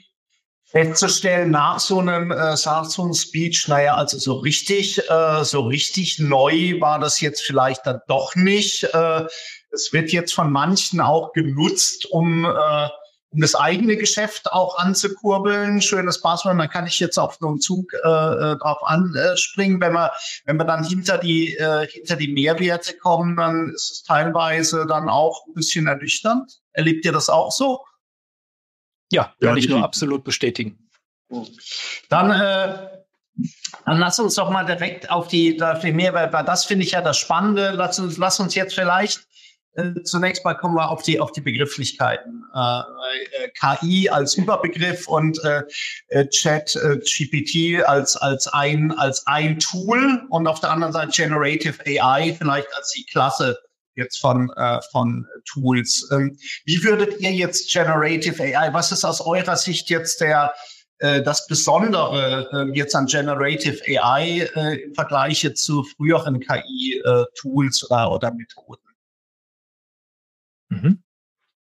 festzustellen 0.66 1.52
nach 1.52 1.80
so 1.80 2.00
einem 2.00 2.32
äh, 2.32 2.58
so 2.58 3.04
einem 3.04 3.14
Speech, 3.14 3.68
naja, 3.68 3.96
also 3.96 4.18
so 4.18 4.34
richtig, 4.40 5.00
äh, 5.10 5.44
so 5.44 5.62
richtig 5.62 6.20
neu 6.20 6.82
war 6.82 7.00
das 7.00 7.22
jetzt 7.22 7.44
vielleicht 7.44 7.86
dann 7.86 8.02
doch 8.08 8.36
nicht. 8.36 8.84
Äh, 8.84 9.26
es 9.76 9.94
wird 9.94 10.12
jetzt 10.12 10.34
von 10.34 10.52
manchen 10.52 11.02
auch 11.02 11.34
genutzt, 11.34 12.06
um, 12.08 12.46
äh, 12.46 12.90
um 13.30 13.42
das 13.42 13.56
eigene 13.56 13.98
Geschäft 13.98 14.52
auch 14.52 14.78
anzukurbeln. 14.78 15.82
Schönes 15.82 16.22
Passwort, 16.22 16.58
dann 16.58 16.70
kann 16.70 16.88
ich 16.88 17.00
jetzt 17.00 17.18
auf 17.18 17.38
so 17.40 17.48
einen 17.48 17.60
Zug 17.60 17.94
äh, 17.94 17.98
äh 17.98 18.58
drauf 18.58 18.84
anspringen. 18.84 19.80
Wenn 19.80 19.94
wir, 19.94 20.12
wenn 20.46 20.58
wir 20.58 20.66
dann 20.66 20.84
hinter 20.84 21.18
die, 21.18 21.56
äh, 21.56 21.88
hinter 21.88 22.16
die 22.16 22.30
Mehrwerte 22.30 22.98
kommen, 22.98 23.36
dann 23.36 23.72
ist 23.76 23.92
es 23.92 24.04
teilweise 24.04 24.86
dann 24.88 25.10
auch 25.10 25.46
ein 25.48 25.54
bisschen 25.54 25.88
ernüchternd. 25.88 26.62
Erlebt 26.74 27.06
ihr 27.06 27.12
das 27.12 27.30
auch 27.30 27.52
so? 27.52 27.82
Ja, 29.12 29.36
kann 29.40 29.50
ja, 29.50 29.56
ich 29.56 29.70
nur 29.70 29.84
absolut 29.84 30.24
bestätigen. 30.24 30.90
Dann 32.10 32.32
äh, 32.32 32.88
dann 33.86 34.00
lass 34.00 34.20
uns 34.20 34.36
doch 34.36 34.50
mal 34.50 34.66
direkt 34.66 35.10
auf 35.12 35.28
die, 35.28 35.62
auf 35.62 35.80
die 35.80 35.92
Mehrwert, 35.92 36.34
weil 36.34 36.46
das 36.46 36.66
finde 36.66 36.86
ich 36.86 36.92
ja 36.92 37.02
das 37.02 37.18
Spannende. 37.18 37.72
Lass 37.72 38.00
uns, 38.00 38.18
lass 38.18 38.40
uns 38.40 38.56
jetzt 38.56 38.74
vielleicht 38.74 39.28
zunächst 40.04 40.44
mal 40.46 40.54
kommen 40.54 40.76
wir 40.76 40.90
auf 40.90 41.04
die, 41.04 41.20
auf 41.20 41.32
die 41.32 41.42
Begrifflichkeiten. 41.42 42.44
Äh, 42.54 42.80
äh 42.80 43.50
KI 43.60 44.10
als 44.10 44.36
Überbegriff 44.36 45.08
und 45.08 45.44
äh, 45.44 45.64
äh 46.10 46.28
Chat 46.30 46.76
äh, 46.76 46.98
GPT 46.98 47.84
als, 47.86 48.16
als, 48.16 48.48
ein, 48.48 48.92
als 48.92 49.26
ein 49.28 49.60
Tool 49.60 50.24
und 50.30 50.48
auf 50.48 50.60
der 50.60 50.72
anderen 50.72 50.94
Seite 50.94 51.12
Generative 51.12 51.78
AI 51.86 52.36
vielleicht 52.38 52.68
als 52.76 52.92
die 52.92 53.06
Klasse 53.06 53.58
jetzt 53.96 54.20
von, 54.20 54.52
äh, 54.56 54.80
von 54.92 55.26
Tools. 55.46 56.10
Ähm, 56.12 56.38
wie 56.66 56.84
würdet 56.84 57.20
ihr 57.20 57.32
jetzt 57.32 57.72
Generative 57.72 58.42
AI, 58.42 58.74
was 58.74 58.92
ist 58.92 59.06
aus 59.06 59.22
eurer 59.22 59.56
Sicht 59.56 59.90
jetzt 59.90 60.22
der, 60.22 60.54
äh, 61.00 61.22
das 61.22 61.48
Besondere 61.48 62.50
äh, 62.52 62.78
jetzt 62.78 62.96
an 62.96 63.06
Generative 63.06 63.82
AI 63.88 64.50
äh, 64.56 64.84
im 64.84 64.94
Vergleich 64.94 65.50
zu 65.56 65.84
früheren 65.84 66.40
KI-Tools 66.40 67.90
oder, 67.90 68.12
oder 68.12 68.34
Methoden? 68.34 68.85
Mhm. 70.70 71.02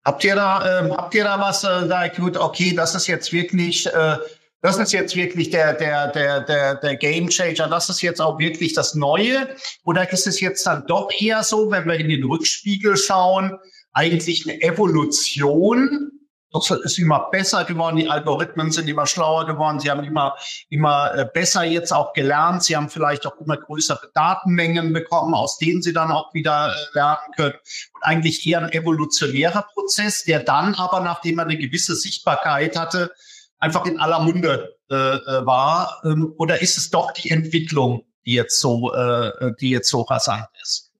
Habt 0.04 0.24
ihr 0.24 0.34
da, 0.34 0.86
äh, 0.86 0.90
habt 0.90 1.14
ihr 1.14 1.24
da 1.24 1.38
was, 1.38 1.62
äh, 1.64 1.86
da 1.88 2.08
gut, 2.08 2.36
okay, 2.36 2.74
das 2.74 2.94
ist 2.94 3.06
jetzt 3.06 3.32
wirklich, 3.32 3.86
äh, 3.86 4.16
das 4.62 4.78
ist 4.78 4.92
jetzt 4.92 5.16
wirklich 5.16 5.50
der, 5.50 5.74
der, 5.74 6.08
der, 6.08 6.40
der, 6.40 6.74
der 6.76 6.96
Game 6.96 7.28
Changer. 7.28 7.68
Das 7.68 7.88
ist 7.88 8.02
jetzt 8.02 8.20
auch 8.20 8.38
wirklich 8.38 8.74
das 8.74 8.94
Neue. 8.94 9.48
Oder 9.84 10.10
ist 10.10 10.26
es 10.26 10.40
jetzt 10.40 10.66
dann 10.66 10.86
doch 10.86 11.10
eher 11.18 11.42
so, 11.42 11.70
wenn 11.70 11.86
wir 11.86 11.94
in 11.94 12.08
den 12.08 12.24
Rückspiegel 12.24 12.96
schauen, 12.96 13.58
eigentlich 13.92 14.48
eine 14.48 14.60
Evolution 14.62 16.12
das 16.52 16.70
ist 16.70 16.98
immer 16.98 17.30
besser 17.30 17.64
geworden, 17.64 17.96
die 17.96 18.08
Algorithmen 18.08 18.72
sind 18.72 18.88
immer 18.88 19.06
schlauer 19.06 19.46
geworden, 19.46 19.78
sie 19.78 19.90
haben 19.90 20.02
immer, 20.02 20.36
immer 20.68 21.14
äh, 21.14 21.26
besser 21.32 21.62
jetzt 21.62 21.92
auch 21.92 22.12
gelernt, 22.12 22.64
sie 22.64 22.76
haben 22.76 22.88
vielleicht 22.88 23.26
auch 23.26 23.36
immer 23.40 23.56
größere 23.56 24.10
Datenmengen 24.14 24.92
bekommen, 24.92 25.34
aus 25.34 25.58
denen 25.58 25.80
sie 25.80 25.92
dann 25.92 26.10
auch 26.10 26.34
wieder 26.34 26.74
äh, 26.74 26.94
lernen 26.94 27.32
können. 27.36 27.54
Und 27.94 28.02
eigentlich 28.02 28.44
eher 28.46 28.62
ein 28.62 28.72
evolutionärer 28.72 29.66
Prozess, 29.72 30.24
der 30.24 30.40
dann 30.40 30.74
aber, 30.74 31.00
nachdem 31.00 31.38
er 31.38 31.44
eine 31.44 31.56
gewisse 31.56 31.94
Sichtbarkeit 31.94 32.76
hatte, 32.76 33.12
einfach 33.58 33.86
in 33.86 34.00
aller 34.00 34.20
Munde 34.20 34.76
äh, 34.90 34.94
äh 34.94 35.46
war. 35.46 36.00
Ähm, 36.04 36.34
oder 36.38 36.60
ist 36.60 36.78
es 36.78 36.90
doch 36.90 37.12
die 37.12 37.30
Entwicklung, 37.30 38.06
die 38.26 38.32
jetzt 38.32 38.58
so, 38.58 38.92
äh, 38.92 39.52
die 39.60 39.70
jetzt 39.70 39.88
so 39.88 40.02
rasant 40.02 40.48
ist? 40.62 40.90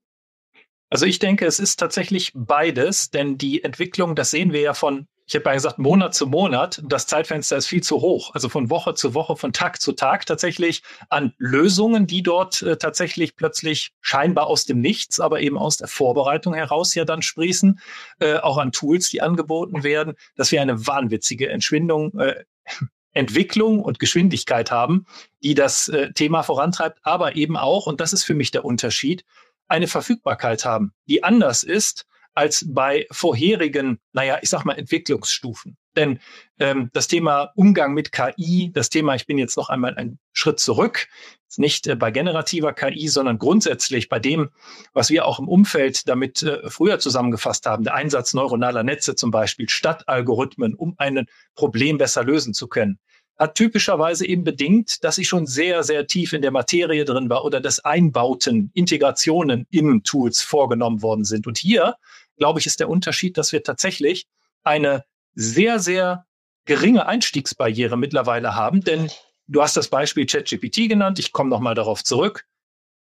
Also 0.91 1.07
ich 1.07 1.21
denke, 1.21 1.47
es 1.47 1.61
ist 1.61 1.77
tatsächlich 1.77 2.33
beides, 2.35 3.11
denn 3.11 3.39
die 3.39 3.63
Entwicklung, 3.63 4.17
das 4.17 4.31
sehen 4.31 4.53
wir 4.53 4.61
ja 4.61 4.75
von 4.75 5.07
ich 5.31 5.37
habe 5.37 5.45
ja 5.49 5.55
gesagt, 5.55 5.79
Monat 5.79 6.13
zu 6.13 6.27
Monat, 6.27 6.83
das 6.85 7.07
Zeitfenster 7.07 7.57
ist 7.57 7.69
viel 7.69 7.85
zu 7.85 8.01
hoch. 8.01 8.35
Also 8.35 8.49
von 8.49 8.69
Woche 8.69 8.95
zu 8.95 9.15
Woche, 9.15 9.37
von 9.37 9.53
Tag 9.53 9.81
zu 9.81 9.93
Tag 9.93 10.27
tatsächlich 10.27 10.83
an 11.09 11.35
Lösungen, 11.39 12.09
die 12.09 12.25
dort 12.25 12.63
äh, 12.63 12.77
tatsächlich 12.77 13.37
plötzlich 13.37 13.93
scheinbar 14.01 14.49
aus 14.49 14.65
dem 14.65 14.81
Nichts, 14.81 15.21
aber 15.21 15.41
eben 15.41 15.57
aus 15.57 15.77
der 15.77 15.87
Vorbereitung 15.87 16.53
heraus 16.53 16.97
ja 16.97 17.05
dann 17.05 17.23
sprießen, 17.23 17.79
äh, 18.19 18.39
auch 18.39 18.59
an 18.59 18.73
Tools, 18.73 19.09
die 19.09 19.23
angeboten 19.23 19.85
werden, 19.85 20.15
dass 20.35 20.51
wir 20.51 20.61
eine 20.61 20.89
wahnwitzige 20.89 21.49
Entschwindung, 21.49 22.19
äh, 22.19 22.43
Entwicklung 23.13 23.85
und 23.85 24.01
Geschwindigkeit 24.01 24.73
haben, 24.73 25.07
die 25.45 25.55
das 25.55 25.87
äh, 25.89 26.13
Thema 26.13 26.43
vorantreibt, 26.43 26.99
aber 27.05 27.37
eben 27.37 27.57
auch, 27.57 27.87
und 27.87 28.01
das 28.01 28.13
ist 28.13 28.25
für 28.25 28.35
mich 28.35 28.51
der 28.51 28.65
Unterschied, 28.65 29.25
eine 29.69 29.87
Verfügbarkeit 29.87 30.65
haben, 30.65 30.93
die 31.07 31.23
anders 31.23 31.63
ist 31.63 32.09
als 32.35 32.65
bei 32.69 33.07
vorherigen, 33.11 33.99
naja, 34.13 34.39
ich 34.43 34.51
sag 34.51 34.65
mal, 34.65 34.79
Entwicklungsstufen. 34.79 35.77
Denn 35.97 36.21
ähm, 36.59 36.91
das 36.93 37.09
Thema 37.09 37.51
Umgang 37.57 37.95
mit 37.95 38.13
KI, 38.13 38.71
das 38.73 38.91
Thema, 38.91 39.15
ich 39.17 39.27
bin 39.27 39.39
jetzt 39.39 39.57
noch 39.57 39.69
einmal 39.69 39.97
einen 39.97 40.19
Schritt 40.33 40.61
zurück, 40.61 41.09
nicht 41.57 41.87
äh, 41.89 41.97
bei 41.97 42.11
generativer 42.11 42.73
KI, 42.73 43.09
sondern 43.09 43.39
grundsätzlich 43.39 44.09
bei 44.09 44.21
dem, 44.21 44.51
was 44.93 45.11
wir 45.11 45.27
auch 45.27 45.41
im 45.41 45.49
Umfeld 45.49 46.09
damit 46.09 46.43
äh, 46.43 46.71
früher 46.71 47.01
zusammengefasst 47.01 47.67
haben, 47.67 47.83
der 47.83 47.95
Einsatz 47.95 48.35
neuronaler 48.35 48.85
Netze 48.85 49.17
zum 49.17 49.33
Beispiel 49.33 49.69
statt 49.69 50.09
Algorithmen, 50.09 50.75
um 50.75 50.95
ein 50.99 51.27
Problem 51.57 51.99
besser 51.99 52.23
lösen 52.23 52.55
zu 52.55 52.69
können 52.69 53.01
hat 53.41 53.55
typischerweise 53.55 54.27
eben 54.27 54.45
bedingt, 54.45 55.03
dass 55.03 55.17
ich 55.17 55.27
schon 55.27 55.47
sehr, 55.47 55.83
sehr 55.83 56.07
tief 56.07 56.35
in 56.35 56.43
der 56.43 56.51
Materie 56.51 57.07
drin 57.07 57.31
war 57.31 57.43
oder 57.43 57.59
dass 57.59 57.81
Einbauten, 57.81 58.71
Integrationen 58.75 59.67
in 59.71 60.03
Tools 60.03 60.43
vorgenommen 60.43 61.01
worden 61.01 61.25
sind. 61.25 61.47
Und 61.47 61.57
hier 61.57 61.95
glaube 62.41 62.59
ich, 62.59 62.67
ist 62.67 62.81
der 62.81 62.89
Unterschied, 62.89 63.37
dass 63.39 63.53
wir 63.53 63.63
tatsächlich 63.63 64.27
eine 64.65 65.05
sehr, 65.35 65.79
sehr 65.79 66.27
geringe 66.65 67.07
Einstiegsbarriere 67.07 67.97
mittlerweile 67.97 68.55
haben. 68.55 68.81
Denn 68.81 69.11
du 69.47 69.63
hast 69.63 69.77
das 69.77 69.89
Beispiel 69.89 70.27
ChatGPT 70.27 70.89
genannt. 70.89 71.19
Ich 71.19 71.33
komme 71.33 71.51
nochmal 71.51 71.75
darauf 71.75 72.03
zurück. 72.03 72.47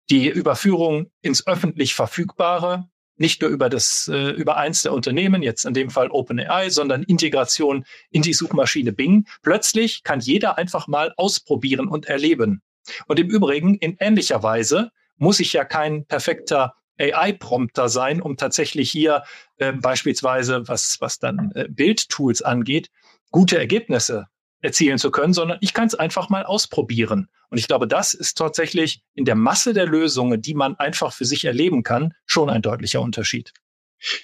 Die 0.10 0.28
Überführung 0.28 1.12
ins 1.22 1.46
öffentlich 1.46 1.94
Verfügbare, 1.94 2.90
nicht 3.16 3.42
nur 3.42 3.52
über 3.52 3.70
das, 3.70 4.08
äh, 4.08 4.32
über 4.32 4.58
eins 4.58 4.82
der 4.82 4.94
Unternehmen, 4.94 5.44
jetzt 5.44 5.66
in 5.66 5.74
dem 5.74 5.92
Fall 5.92 6.10
OpenAI, 6.10 6.70
sondern 6.70 7.04
Integration 7.04 7.86
in 8.10 8.24
die 8.24 8.34
Suchmaschine 8.34 8.92
Bing. 8.92 9.28
Plötzlich 9.44 10.04
kann 10.04 10.20
jeder 10.20 10.58
einfach 10.58 10.88
mal 10.88 11.14
ausprobieren 11.16 11.88
und 11.88 12.08
erleben. 12.08 12.62
Und 13.06 13.20
im 13.20 13.30
Übrigen, 13.30 13.76
in 13.76 13.98
ähnlicher 14.00 14.42
Weise 14.42 14.92
muss 15.18 15.40
ich 15.40 15.54
ja 15.54 15.64
kein 15.64 16.06
perfekter 16.06 16.74
AI-Prompter 17.00 17.90
sein, 17.90 18.22
um 18.22 18.38
tatsächlich 18.38 18.92
hier 18.92 19.24
äh, 19.58 19.74
beispielsweise, 19.74 20.68
was, 20.68 20.98
was 21.00 21.20
dann 21.20 21.52
äh, 21.56 21.68
Bildtools 21.70 22.42
angeht, 22.42 22.90
gute 23.32 23.58
Ergebnisse 23.58 24.28
erzielen 24.62 24.98
zu 24.98 25.12
können, 25.12 25.34
sondern 25.34 25.60
ich 25.62 25.74
kann 25.74 25.88
es 25.88 25.96
einfach 25.96 26.30
mal 26.30 26.44
ausprobieren. 26.44 27.30
Und 27.50 27.58
ich 27.58 27.68
glaube, 27.68 27.88
das 27.88 28.14
ist 28.14 28.38
tatsächlich 28.38 29.02
in 29.14 29.26
der 29.26 29.36
Masse 29.36 29.74
der 29.74 29.86
Lösungen, 29.86 30.42
die 30.42 30.56
man 30.56 30.76
einfach 30.76 31.14
für 31.14 31.26
sich 31.26 31.46
erleben 31.46 31.84
kann, 31.84 32.14
schon 32.26 32.50
ein 32.50 32.62
deutlicher 32.62 33.02
Unterschied. 33.02 33.54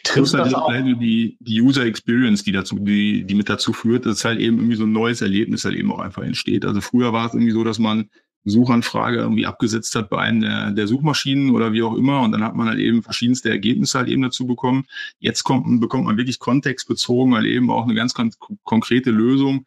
Trifft 0.03 0.33
das 0.35 0.53
auch 0.53 0.71
die, 0.71 1.37
die 1.39 1.61
User 1.61 1.85
Experience, 1.85 2.43
die 2.43 2.51
dazu, 2.51 2.77
die, 2.77 3.23
die 3.23 3.33
mit 3.33 3.49
dazu 3.49 3.73
führt, 3.73 4.05
dass 4.05 4.23
halt 4.23 4.39
eben 4.39 4.57
irgendwie 4.57 4.75
so 4.75 4.83
ein 4.83 4.91
neues 4.91 5.21
Erlebnis 5.21 5.65
halt 5.65 5.75
eben 5.75 5.91
auch 5.91 5.99
einfach 5.99 6.21
entsteht. 6.21 6.63
Also 6.63 6.79
früher 6.79 7.11
war 7.11 7.27
es 7.27 7.33
irgendwie 7.33 7.53
so, 7.53 7.63
dass 7.63 7.79
man 7.79 8.09
Suchanfrage 8.45 9.17
irgendwie 9.17 9.45
abgesetzt 9.45 9.95
hat 9.95 10.09
bei 10.09 10.19
einem 10.19 10.41
der, 10.41 10.71
der 10.71 10.87
Suchmaschinen 10.87 11.51
oder 11.51 11.73
wie 11.73 11.83
auch 11.83 11.95
immer. 11.95 12.21
Und 12.21 12.31
dann 12.31 12.43
hat 12.43 12.55
man 12.55 12.67
halt 12.67 12.79
eben 12.79 13.03
verschiedenste 13.03 13.49
Ergebnisse 13.49 13.97
halt 13.97 14.09
eben 14.09 14.21
dazu 14.21 14.45
bekommen. 14.45 14.85
Jetzt 15.19 15.43
kommt, 15.43 15.79
bekommt 15.79 16.05
man 16.05 16.17
wirklich 16.17 16.39
kontextbezogen 16.39 17.35
halt 17.35 17.45
eben 17.45 17.71
auch 17.71 17.83
eine 17.83 17.95
ganz, 17.95 18.13
ganz 18.13 18.37
konkrete 18.63 19.11
Lösung, 19.11 19.65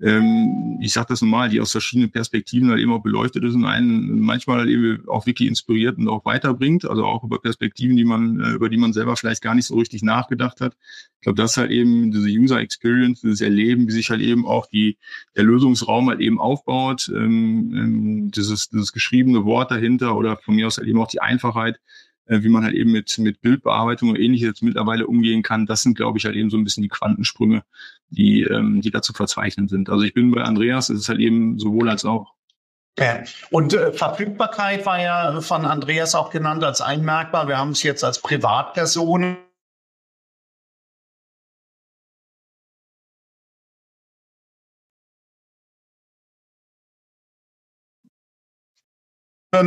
ähm, 0.00 0.78
ich 0.80 0.92
sage 0.92 1.08
das 1.08 1.22
normal, 1.22 1.48
die 1.48 1.60
aus 1.60 1.72
verschiedenen 1.72 2.10
Perspektiven 2.10 2.70
halt 2.70 2.80
eben 2.80 2.92
auch 2.92 3.02
beleuchtet 3.02 3.42
ist 3.42 3.54
und 3.54 3.64
einen 3.64 4.20
manchmal 4.20 4.58
halt 4.58 4.68
eben 4.68 5.08
auch 5.08 5.26
wirklich 5.26 5.48
inspiriert 5.48 5.98
und 5.98 6.08
auch 6.08 6.24
weiterbringt, 6.24 6.84
also 6.84 7.04
auch 7.04 7.24
über 7.24 7.40
Perspektiven, 7.40 7.96
die 7.96 8.04
man, 8.04 8.40
äh, 8.40 8.50
über 8.50 8.68
die 8.68 8.76
man 8.76 8.92
selber 8.92 9.16
vielleicht 9.16 9.42
gar 9.42 9.56
nicht 9.56 9.66
so 9.66 9.76
richtig 9.76 10.02
nachgedacht 10.02 10.60
hat. 10.60 10.76
Ich 11.16 11.22
glaube, 11.22 11.36
das 11.36 11.52
ist 11.52 11.56
halt 11.56 11.72
eben 11.72 12.12
diese 12.12 12.28
User 12.28 12.60
Experience, 12.60 13.22
dieses 13.22 13.40
Erleben, 13.40 13.88
wie 13.88 13.92
sich 13.92 14.10
halt 14.10 14.20
eben 14.20 14.46
auch 14.46 14.66
die, 14.66 14.98
der 15.36 15.42
Lösungsraum 15.42 16.08
halt 16.08 16.20
eben 16.20 16.38
aufbaut, 16.38 17.10
ähm, 17.12 17.72
ähm, 17.74 18.30
dieses, 18.30 18.68
dieses 18.68 18.92
geschriebene 18.92 19.44
Wort 19.44 19.72
dahinter 19.72 20.16
oder 20.16 20.36
von 20.36 20.54
mir 20.54 20.68
aus 20.68 20.78
halt 20.78 20.86
eben 20.86 21.00
auch 21.00 21.08
die 21.08 21.20
Einfachheit, 21.20 21.80
äh, 22.26 22.42
wie 22.42 22.48
man 22.48 22.62
halt 22.62 22.74
eben 22.74 22.92
mit, 22.92 23.18
mit 23.18 23.40
Bildbearbeitung 23.40 24.10
und 24.10 24.16
ähnliches 24.16 24.62
mittlerweile 24.62 25.08
umgehen 25.08 25.42
kann. 25.42 25.66
Das 25.66 25.82
sind, 25.82 25.96
glaube 25.96 26.18
ich, 26.18 26.24
halt 26.24 26.36
eben 26.36 26.50
so 26.50 26.56
ein 26.56 26.64
bisschen 26.64 26.82
die 26.82 26.88
Quantensprünge, 26.88 27.64
die, 28.10 28.42
ähm, 28.42 28.80
die 28.80 28.90
da 28.90 29.02
zu 29.02 29.12
verzeichnen 29.12 29.68
sind. 29.68 29.90
Also 29.90 30.04
ich 30.04 30.14
bin 30.14 30.30
bei 30.30 30.42
Andreas, 30.42 30.88
es 30.88 31.00
ist 31.00 31.08
halt 31.08 31.20
eben 31.20 31.58
sowohl 31.58 31.88
als 31.88 32.04
auch. 32.04 32.34
Ja. 32.98 33.22
Und 33.50 33.74
äh, 33.74 33.92
Verfügbarkeit 33.92 34.84
war 34.84 35.00
ja 35.00 35.40
von 35.40 35.64
Andreas 35.64 36.14
auch 36.14 36.30
genannt 36.30 36.64
als 36.64 36.80
ein 36.80 37.04
Merkmal. 37.04 37.46
Wir 37.46 37.58
haben 37.58 37.70
es 37.70 37.82
jetzt 37.82 38.02
als 38.02 38.20
Privatperson 38.20 39.36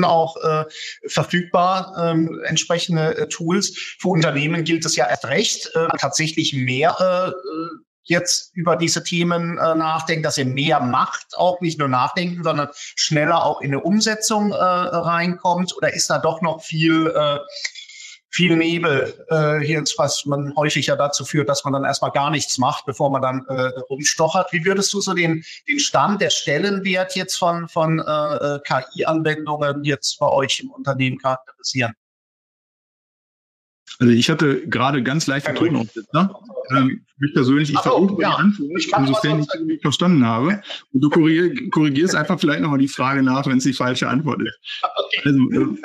auch 0.03 0.37
äh, 0.37 0.65
verfügbar, 1.07 1.95
ähm, 1.99 2.41
entsprechende 2.45 3.17
äh, 3.17 3.27
Tools. 3.27 3.75
Für 3.99 4.09
Unternehmen 4.09 4.63
gilt 4.63 4.85
es 4.85 4.95
ja 4.95 5.07
erst 5.07 5.25
recht, 5.25 5.71
äh, 5.73 5.87
tatsächlich 5.99 6.53
mehr 6.53 6.95
äh, 6.99 7.90
jetzt 8.03 8.51
über 8.53 8.75
diese 8.75 9.03
Themen 9.03 9.57
äh, 9.57 9.75
nachdenken, 9.75 10.23
dass 10.23 10.37
ihr 10.37 10.45
mehr 10.45 10.79
macht, 10.79 11.37
auch 11.37 11.61
nicht 11.61 11.79
nur 11.79 11.87
nachdenken, 11.87 12.43
sondern 12.43 12.69
schneller 12.73 13.45
auch 13.45 13.61
in 13.61 13.71
eine 13.71 13.81
Umsetzung 13.81 14.51
äh, 14.51 14.55
reinkommt? 14.55 15.75
Oder 15.77 15.93
ist 15.93 16.09
da 16.09 16.19
doch 16.19 16.41
noch 16.41 16.61
viel 16.61 17.07
äh, 17.07 17.39
viel 18.31 18.55
Nebel 18.55 19.13
äh, 19.29 19.59
hier, 19.59 19.83
was 19.97 20.25
man 20.25 20.55
häufig 20.55 20.87
ja 20.87 20.95
dazu 20.95 21.25
führt, 21.25 21.49
dass 21.49 21.63
man 21.65 21.73
dann 21.73 21.83
erstmal 21.83 22.11
gar 22.11 22.31
nichts 22.31 22.57
macht, 22.57 22.85
bevor 22.85 23.09
man 23.11 23.21
dann 23.21 23.45
äh, 23.49 23.79
rumstochert. 23.89 24.53
Wie 24.53 24.63
würdest 24.63 24.93
du 24.93 25.01
so 25.01 25.13
den, 25.13 25.43
den 25.67 25.79
Stand, 25.79 26.21
der 26.21 26.29
Stellenwert 26.29 27.15
jetzt 27.15 27.35
von, 27.35 27.67
von 27.67 27.99
äh, 27.99 28.03
äh 28.03 28.59
KI-Anwendungen 28.63 29.83
jetzt 29.83 30.17
bei 30.19 30.29
euch 30.29 30.61
im 30.61 30.71
Unternehmen 30.71 31.17
charakterisieren? 31.17 31.93
Also 34.01 34.13
ich 34.13 34.31
hatte 34.31 34.67
gerade 34.67 35.03
ganz 35.03 35.27
leichte 35.27 35.53
Tonaufsetzer. 35.53 36.35
Ähm, 36.71 37.01
mich 37.21 37.33
persönlich, 37.33 37.69
ich 37.71 37.79
versuche 37.79 38.19
ja. 38.19 38.29
die 38.29 38.35
Antwort, 38.35 38.85
insofern 38.97 39.39
ich 39.41 39.47
die 39.67 39.79
verstanden 39.79 40.25
habe. 40.25 40.61
Und 40.91 41.01
du 41.01 41.09
korrigierst 41.09 42.15
einfach 42.15 42.39
vielleicht 42.39 42.61
nochmal 42.61 42.79
die 42.79 42.87
Frage 42.87 43.21
nach, 43.21 43.45
wenn 43.45 43.59
es 43.59 43.63
die 43.63 43.73
falsche 43.73 44.09
Antwort 44.09 44.41
ist. 44.41 44.59
Okay. 44.81 45.21
Also 45.25 45.51
äh, 45.51 45.77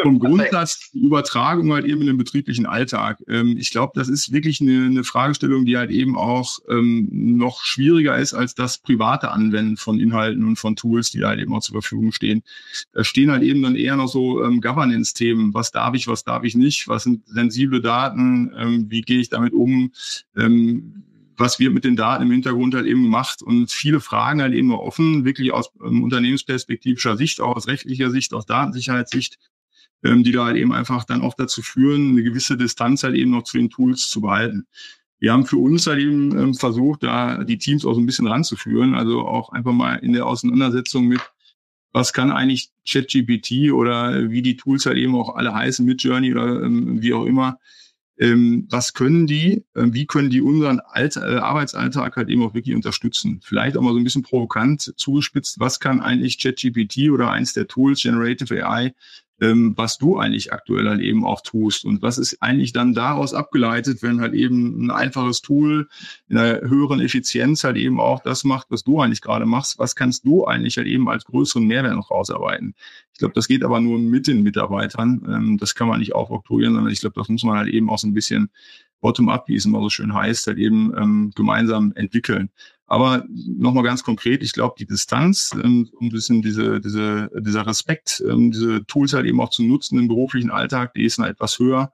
vom 0.00 0.18
Grundsatz 0.20 0.90
die 0.92 1.00
Übertragung 1.00 1.72
halt 1.72 1.84
eben 1.84 2.00
in 2.02 2.06
den 2.06 2.16
betrieblichen 2.16 2.66
Alltag. 2.66 3.18
Ähm, 3.28 3.56
ich 3.58 3.72
glaube, 3.72 3.92
das 3.96 4.08
ist 4.08 4.32
wirklich 4.32 4.60
eine, 4.60 4.86
eine, 4.86 5.02
Fragestellung, 5.02 5.64
die 5.64 5.76
halt 5.76 5.90
eben 5.90 6.16
auch 6.16 6.58
ähm, 6.68 7.08
noch 7.10 7.64
schwieriger 7.64 8.16
ist 8.16 8.34
als 8.34 8.54
das 8.54 8.78
private 8.78 9.32
Anwenden 9.32 9.76
von 9.76 9.98
Inhalten 9.98 10.44
und 10.44 10.56
von 10.56 10.76
Tools, 10.76 11.10
die 11.10 11.24
halt 11.24 11.40
eben 11.40 11.52
auch 11.54 11.60
zur 11.60 11.74
Verfügung 11.74 12.12
stehen. 12.12 12.44
Da 12.92 13.02
stehen 13.02 13.32
halt 13.32 13.42
eben 13.42 13.62
dann 13.62 13.74
eher 13.74 13.96
noch 13.96 14.08
so 14.08 14.44
ähm, 14.44 14.60
Governance-Themen. 14.60 15.54
Was 15.54 15.72
darf 15.72 15.94
ich, 15.94 16.06
was 16.06 16.22
darf 16.22 16.44
ich 16.44 16.54
nicht? 16.54 16.86
Was 16.86 17.02
sind 17.02 17.26
sensible 17.26 17.63
Daten? 17.80 18.52
Ähm, 18.56 18.86
wie 18.90 19.02
gehe 19.02 19.20
ich 19.20 19.30
damit 19.30 19.52
um? 19.52 19.92
ähm, 20.36 21.04
was 21.36 21.58
wird 21.58 21.74
mit 21.74 21.84
den 21.84 21.96
Daten 21.96 22.22
im 22.22 22.30
Hintergrund 22.30 22.74
halt 22.74 22.86
eben 22.86 23.02
gemacht 23.02 23.42
und 23.42 23.70
viele 23.70 24.00
Fragen 24.00 24.40
halt 24.40 24.54
eben 24.54 24.72
offen, 24.72 25.24
wirklich 25.24 25.52
aus 25.52 25.70
ähm, 25.84 26.02
unternehmensperspektivischer 26.02 27.16
Sicht, 27.16 27.40
auch 27.40 27.56
aus 27.56 27.66
rechtlicher 27.66 28.10
Sicht, 28.10 28.32
aus 28.34 28.46
Datensicherheitssicht. 28.46 29.38
ähm, 30.04 30.22
die 30.22 30.32
da 30.32 30.44
halt 30.44 30.56
eben 30.56 30.72
einfach 30.72 31.04
dann 31.04 31.22
auch 31.22 31.34
dazu 31.34 31.62
führen, 31.62 32.10
eine 32.10 32.22
gewisse 32.22 32.56
Distanz 32.56 33.02
halt 33.02 33.16
eben 33.16 33.30
noch 33.30 33.44
zu 33.44 33.56
den 33.56 33.70
Tools 33.70 34.08
zu 34.08 34.20
behalten. 34.20 34.66
Wir 35.18 35.32
haben 35.32 35.46
für 35.46 35.56
uns 35.56 35.86
halt 35.86 36.00
eben 36.00 36.38
ähm, 36.38 36.54
versucht, 36.54 37.02
da 37.02 37.44
die 37.44 37.58
Teams 37.58 37.84
auch 37.86 37.94
so 37.94 38.00
ein 38.00 38.06
bisschen 38.06 38.26
ranzuführen, 38.26 38.94
also 38.94 39.26
auch 39.26 39.50
einfach 39.50 39.72
mal 39.72 39.96
in 39.96 40.12
der 40.12 40.26
Auseinandersetzung 40.26 41.06
mit, 41.06 41.20
was 41.94 42.12
kann 42.12 42.32
eigentlich 42.32 42.70
ChatGPT 42.86 43.72
oder 43.72 44.28
wie 44.30 44.42
die 44.42 44.56
Tools 44.56 44.84
halt 44.84 44.98
eben 44.98 45.14
auch 45.14 45.36
alle 45.36 45.54
heißen, 45.54 45.86
mit 45.86 46.02
Journey 46.02 46.32
oder 46.32 46.62
ähm, 46.62 47.00
wie 47.00 47.14
auch 47.14 47.24
immer, 47.24 47.58
ähm, 48.18 48.66
was 48.68 48.94
können 48.94 49.28
die, 49.28 49.64
äh, 49.74 49.86
wie 49.86 50.06
können 50.06 50.28
die 50.28 50.40
unseren 50.40 50.80
Alt 50.80 51.16
äh, 51.16 51.20
Arbeitsalltag 51.20 52.16
halt 52.16 52.28
eben 52.28 52.42
auch 52.42 52.52
wirklich 52.52 52.74
unterstützen. 52.74 53.40
Vielleicht 53.42 53.76
auch 53.76 53.82
mal 53.82 53.92
so 53.92 53.98
ein 53.98 54.04
bisschen 54.04 54.22
provokant 54.22 54.92
zugespitzt, 54.96 55.60
was 55.60 55.78
kann 55.78 56.00
eigentlich 56.00 56.38
ChatGPT 56.38 57.10
oder 57.10 57.30
eins 57.30 57.52
der 57.52 57.68
Tools, 57.68 58.02
Generative 58.02 58.66
AI, 58.66 58.92
was 59.38 59.98
du 59.98 60.16
eigentlich 60.16 60.52
aktuell 60.52 60.88
halt 60.88 61.00
eben 61.00 61.24
auch 61.24 61.40
tust 61.40 61.84
und 61.84 62.02
was 62.02 62.18
ist 62.18 62.40
eigentlich 62.40 62.72
dann 62.72 62.94
daraus 62.94 63.34
abgeleitet, 63.34 64.02
wenn 64.02 64.20
halt 64.20 64.32
eben 64.32 64.86
ein 64.86 64.90
einfaches 64.90 65.42
Tool 65.42 65.88
in 66.28 66.38
einer 66.38 66.60
höheren 66.60 67.00
Effizienz 67.00 67.64
halt 67.64 67.76
eben 67.76 68.00
auch 68.00 68.22
das 68.22 68.44
macht, 68.44 68.68
was 68.70 68.84
du 68.84 69.00
eigentlich 69.00 69.20
gerade 69.20 69.44
machst, 69.44 69.78
was 69.78 69.96
kannst 69.96 70.24
du 70.24 70.46
eigentlich 70.46 70.76
halt 70.76 70.86
eben 70.86 71.08
als 71.08 71.24
größeren 71.24 71.66
Mehrwert 71.66 71.96
noch 71.96 72.10
rausarbeiten. 72.10 72.74
Ich 73.12 73.18
glaube, 73.18 73.34
das 73.34 73.48
geht 73.48 73.64
aber 73.64 73.80
nur 73.80 73.98
mit 73.98 74.26
den 74.26 74.42
Mitarbeitern. 74.42 75.22
Ähm, 75.28 75.58
das 75.58 75.74
kann 75.74 75.88
man 75.88 76.00
nicht 76.00 76.14
aufoktroyieren, 76.14 76.74
sondern 76.74 76.92
ich 76.92 77.00
glaube, 77.00 77.14
das 77.14 77.28
muss 77.28 77.44
man 77.44 77.58
halt 77.58 77.68
eben 77.68 77.90
auch 77.90 77.98
so 77.98 78.06
ein 78.06 78.14
bisschen 78.14 78.50
bottom-up, 79.00 79.48
wie 79.48 79.56
es 79.56 79.64
immer 79.64 79.80
so 79.80 79.90
schön 79.90 80.14
heißt, 80.14 80.46
halt 80.46 80.58
eben 80.58 80.96
ähm, 80.96 81.32
gemeinsam 81.34 81.92
entwickeln. 81.94 82.50
Aber 82.86 83.24
nochmal 83.28 83.84
ganz 83.84 84.04
konkret, 84.04 84.42
ich 84.42 84.52
glaube, 84.52 84.74
die 84.78 84.86
Distanz 84.86 85.52
ähm, 85.54 85.90
ein 86.00 86.10
bisschen 86.10 86.42
diese, 86.42 86.80
diese, 86.80 87.30
dieser 87.34 87.66
Respekt, 87.66 88.22
ähm, 88.28 88.50
diese 88.50 88.84
Tools 88.86 89.14
halt 89.14 89.26
eben 89.26 89.40
auch 89.40 89.50
zu 89.50 89.62
nutzen 89.62 89.98
im 89.98 90.08
beruflichen 90.08 90.50
Alltag, 90.50 90.92
die 90.94 91.04
ist 91.04 91.18
noch 91.18 91.26
etwas 91.26 91.58
höher 91.58 91.92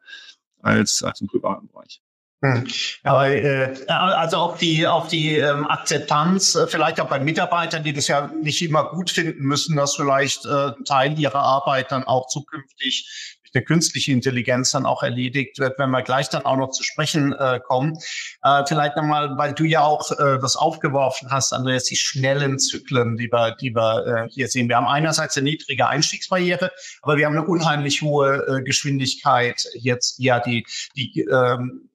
als, 0.60 1.02
als 1.02 1.20
im 1.20 1.28
privaten 1.28 1.68
Bereich. 1.68 2.00
Hm. 2.42 2.66
Aber 3.02 3.28
äh, 3.28 3.76
also 3.88 4.38
auf 4.38 4.58
die 4.58 4.86
auf 4.86 5.08
die 5.08 5.36
ähm, 5.36 5.66
Akzeptanz, 5.66 6.54
äh, 6.54 6.66
vielleicht 6.66 6.98
auch 6.98 7.08
bei 7.08 7.20
Mitarbeitern, 7.20 7.84
die 7.84 7.92
das 7.92 8.08
ja 8.08 8.32
nicht 8.42 8.62
immer 8.62 8.84
gut 8.90 9.10
finden 9.10 9.42
müssen, 9.42 9.76
dass 9.76 9.96
vielleicht 9.96 10.46
äh, 10.46 10.72
Teil 10.86 11.18
ihrer 11.18 11.42
Arbeit 11.42 11.92
dann 11.92 12.04
auch 12.04 12.28
zukünftig 12.28 13.38
der 13.54 13.62
künstliche 13.62 14.12
Intelligenz 14.12 14.72
dann 14.72 14.86
auch 14.86 15.02
erledigt 15.02 15.58
wird, 15.58 15.78
wenn 15.78 15.90
wir 15.90 16.02
gleich 16.02 16.28
dann 16.28 16.44
auch 16.44 16.56
noch 16.56 16.70
zu 16.70 16.82
sprechen 16.82 17.32
äh, 17.32 17.60
kommen. 17.60 17.98
Äh, 18.42 18.64
vielleicht 18.66 18.96
nochmal, 18.96 19.36
weil 19.36 19.54
du 19.54 19.64
ja 19.64 19.82
auch 19.82 20.10
äh, 20.12 20.38
das 20.40 20.56
aufgeworfen 20.56 21.30
hast, 21.30 21.52
Andreas, 21.52 21.84
die 21.84 21.96
schnellen 21.96 22.58
Zyklen, 22.58 23.16
die 23.16 23.30
wir, 23.30 23.56
die 23.56 23.74
wir 23.74 24.06
äh, 24.06 24.28
hier 24.30 24.48
sehen. 24.48 24.68
Wir 24.68 24.76
haben 24.76 24.86
einerseits 24.86 25.36
eine 25.36 25.44
niedrige 25.50 25.86
Einstiegsbarriere, 25.86 26.70
aber 27.02 27.16
wir 27.16 27.26
haben 27.26 27.36
eine 27.36 27.46
unheimlich 27.46 28.02
hohe 28.02 28.36
äh, 28.46 28.62
Geschwindigkeit 28.62 29.66
jetzt, 29.74 30.18
ja, 30.18 30.40
die, 30.40 30.66
die 30.96 31.20
ähm, 31.30 31.90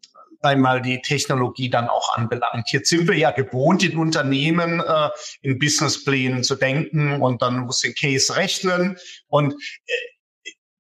einmal 0.46 0.82
die 0.82 1.02
Technologie 1.02 1.70
dann 1.70 1.90
auch 1.90 2.16
anbelangt. 2.16 2.72
Jetzt 2.72 2.90
sind 2.90 3.08
wir 3.08 3.18
ja 3.18 3.32
gewohnt, 3.32 3.84
in 3.84 3.98
Unternehmen 3.98 4.80
äh, 4.80 5.10
in 5.42 5.60
Businessplänen 5.60 6.44
zu 6.44 6.56
denken 6.56 7.22
und 7.22 7.42
dann 7.42 7.62
muss 7.62 7.82
den 7.82 7.96
Case 7.96 8.36
rechnen. 8.36 8.98
Und 9.28 9.54
äh, 9.54 9.92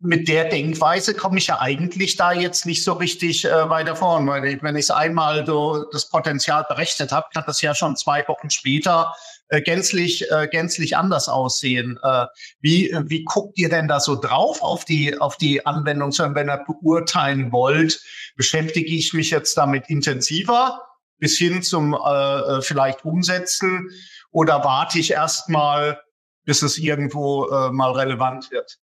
mit 0.06 0.28
der 0.28 0.46
Denkweise 0.46 1.14
komme 1.14 1.38
ich 1.38 1.48
ja 1.48 1.60
eigentlich 1.60 2.16
da 2.16 2.32
jetzt 2.32 2.66
nicht 2.66 2.84
so 2.84 2.94
richtig 2.94 3.46
äh, 3.46 3.70
weiter 3.70 3.96
vorn, 3.96 4.28
weil 4.28 4.46
ich, 4.46 4.64
wenn 4.64 4.76
ich 4.76 4.92
einmal 4.92 5.46
so 5.46 5.86
das 5.92 6.10
Potenzial 6.10 6.66
berechnet 6.68 7.12
habe, 7.12 7.28
kann 7.34 7.44
das 7.48 7.62
ja 7.62 7.76
schon 7.76 7.96
zwei 7.96 8.28
Wochen 8.28 8.50
später 8.50 9.14
äh, 9.50 9.62
gänzlich 9.62 10.30
äh, 10.32 10.48
gänzlich 10.48 10.98
anders 10.98 11.28
aussehen. 11.28 12.00
Äh, 12.04 12.26
wie 12.62 12.96
wie 13.06 13.24
guckt 13.24 13.58
ihr 13.58 13.70
denn 13.70 13.88
da 13.88 14.00
so 14.00 14.16
drauf 14.16 14.62
auf 14.62 14.86
die 14.86 15.20
auf 15.20 15.38
die 15.38 15.66
Anwendung, 15.66 16.12
wenn 16.12 16.50
ihr 16.50 16.64
beurteilen 16.66 17.52
wollt, 17.52 18.02
beschäftige 18.36 18.94
ich 18.94 19.14
mich 19.14 19.32
jetzt 19.32 19.58
damit 19.58 19.90
intensiver 19.90 20.82
bis 21.18 21.38
hin 21.38 21.64
zum 21.64 21.94
äh, 21.94 21.98
äh 21.98 22.62
vielleicht 22.62 23.06
umsetzen 23.06 23.90
oder 24.32 24.64
warte 24.64 25.00
ich 25.00 25.12
erst 25.12 25.48
mal, 25.48 26.02
bis 26.44 26.62
es 26.62 26.78
irgendwo 26.78 27.48
äh, 27.48 27.72
mal 27.72 27.92
relevant 27.92 28.52
wird? 28.52 28.80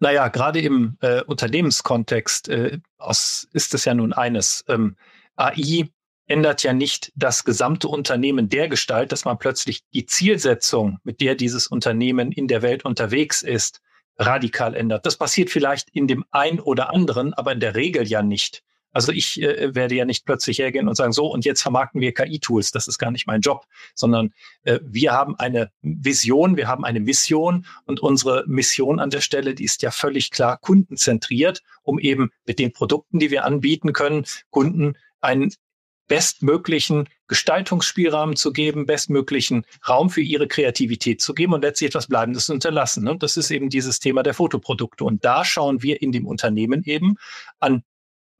Naja, 0.00 0.28
gerade 0.28 0.60
im 0.60 0.96
äh, 1.00 1.22
Unternehmenskontext 1.22 2.48
äh, 2.48 2.78
aus, 2.98 3.48
ist 3.52 3.74
es 3.74 3.84
ja 3.84 3.94
nun 3.94 4.12
eines. 4.12 4.64
Ähm, 4.68 4.96
AI 5.36 5.88
ändert 6.26 6.62
ja 6.62 6.72
nicht 6.72 7.12
das 7.14 7.44
gesamte 7.44 7.88
Unternehmen 7.88 8.48
der 8.48 8.68
Gestalt, 8.68 9.12
dass 9.12 9.24
man 9.24 9.38
plötzlich 9.38 9.82
die 9.92 10.06
Zielsetzung, 10.06 10.98
mit 11.04 11.20
der 11.20 11.34
dieses 11.34 11.66
Unternehmen 11.66 12.32
in 12.32 12.48
der 12.48 12.62
Welt 12.62 12.84
unterwegs 12.84 13.42
ist, 13.42 13.80
radikal 14.18 14.74
ändert. 14.74 15.06
Das 15.06 15.16
passiert 15.16 15.50
vielleicht 15.50 15.90
in 15.90 16.06
dem 16.06 16.24
ein 16.30 16.60
oder 16.60 16.92
anderen, 16.92 17.34
aber 17.34 17.52
in 17.52 17.60
der 17.60 17.74
Regel 17.74 18.06
ja 18.06 18.22
nicht. 18.22 18.62
Also 18.94 19.12
ich 19.12 19.42
äh, 19.42 19.74
werde 19.74 19.94
ja 19.94 20.04
nicht 20.04 20.24
plötzlich 20.24 20.58
hergehen 20.58 20.88
und 20.88 20.94
sagen, 20.94 21.12
so, 21.12 21.26
und 21.26 21.44
jetzt 21.44 21.60
vermarkten 21.60 22.00
wir 22.00 22.14
KI-Tools. 22.14 22.70
Das 22.70 22.88
ist 22.88 22.98
gar 22.98 23.10
nicht 23.10 23.26
mein 23.26 23.40
Job, 23.40 23.66
sondern 23.94 24.32
äh, 24.62 24.78
wir 24.82 25.12
haben 25.12 25.36
eine 25.36 25.70
Vision, 25.82 26.56
wir 26.56 26.68
haben 26.68 26.84
eine 26.84 27.00
Mission 27.00 27.66
und 27.84 28.00
unsere 28.00 28.44
Mission 28.46 29.00
an 29.00 29.10
der 29.10 29.20
Stelle, 29.20 29.54
die 29.54 29.64
ist 29.64 29.82
ja 29.82 29.90
völlig 29.90 30.30
klar 30.30 30.58
kundenzentriert, 30.58 31.62
um 31.82 31.98
eben 31.98 32.30
mit 32.46 32.58
den 32.58 32.72
Produkten, 32.72 33.18
die 33.18 33.30
wir 33.30 33.44
anbieten 33.44 33.92
können, 33.92 34.24
Kunden 34.50 34.96
einen 35.20 35.52
bestmöglichen 36.06 37.08
Gestaltungsspielraum 37.28 38.36
zu 38.36 38.52
geben, 38.52 38.86
bestmöglichen 38.86 39.64
Raum 39.88 40.10
für 40.10 40.20
ihre 40.20 40.46
Kreativität 40.46 41.20
zu 41.20 41.34
geben 41.34 41.54
und 41.54 41.62
letztlich 41.62 41.88
etwas 41.88 42.06
Bleibendes 42.06 42.46
zu 42.46 42.52
hinterlassen. 42.52 43.08
Und 43.08 43.22
das 43.22 43.36
ist 43.36 43.50
eben 43.50 43.70
dieses 43.70 44.00
Thema 44.00 44.22
der 44.22 44.34
Fotoprodukte. 44.34 45.04
Und 45.04 45.24
da 45.24 45.44
schauen 45.44 45.82
wir 45.82 46.02
in 46.02 46.12
dem 46.12 46.26
Unternehmen 46.26 46.84
eben 46.84 47.16
an 47.58 47.82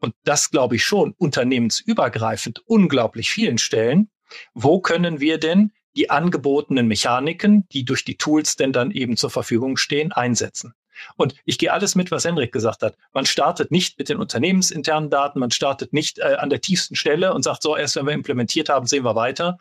und 0.05 0.15
das 0.25 0.51
glaube 0.51 0.77
ich 0.77 0.85
schon 0.85 1.15
unternehmensübergreifend 1.19 2.61
unglaublich 2.67 3.31
vielen 3.31 3.59
Stellen, 3.59 4.11
wo 4.53 4.81
können 4.81 5.19
wir 5.19 5.39
denn 5.39 5.73
die 5.97 6.11
angebotenen 6.11 6.87
Mechaniken, 6.87 7.67
die 7.71 7.85
durch 7.85 8.05
die 8.05 8.17
Tools 8.17 8.57
denn 8.57 8.73
dann 8.73 8.91
eben 8.91 9.17
zur 9.17 9.31
Verfügung 9.31 9.77
stehen, 9.77 10.13
einsetzen. 10.13 10.75
Und 11.17 11.35
ich 11.45 11.59
gehe 11.59 11.73
alles 11.73 11.95
mit, 11.95 12.11
was 12.11 12.25
Henrik 12.25 12.53
gesagt 12.53 12.83
hat. 12.83 12.97
Man 13.13 13.27
startet 13.27 13.71
nicht 13.71 13.99
mit 13.99 14.09
den 14.09 14.19
unternehmensinternen 14.19 15.11
Daten, 15.11 15.41
man 15.41 15.51
startet 15.51 15.93
nicht 15.93 16.19
äh, 16.19 16.37
an 16.39 16.51
der 16.51 16.61
tiefsten 16.61 16.95
Stelle 16.95 17.35
und 17.35 17.43
sagt, 17.43 17.63
so, 17.63 17.77
erst 17.77 17.97
wenn 17.97 18.07
wir 18.07 18.13
implementiert 18.13 18.69
haben, 18.69 18.87
sehen 18.87 19.05
wir 19.05 19.17
weiter, 19.17 19.59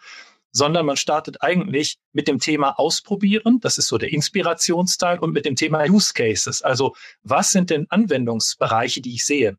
sondern 0.52 0.86
man 0.86 0.98
startet 0.98 1.42
eigentlich 1.42 1.98
mit 2.12 2.28
dem 2.28 2.40
Thema 2.40 2.78
Ausprobieren, 2.78 3.60
das 3.62 3.78
ist 3.78 3.88
so 3.88 3.98
der 3.98 4.14
Inspirationsteil, 4.14 5.20
und 5.20 5.32
mit 5.32 5.46
dem 5.46 5.56
Thema 5.56 5.90
Use 5.90 6.14
Cases. 6.14 6.62
Also 6.62 6.96
was 7.24 7.52
sind 7.52 7.72
denn 7.72 7.88
Anwendungsbereiche, 7.90 9.02
die 9.02 9.16
ich 9.16 9.26
sehe? 9.26 9.58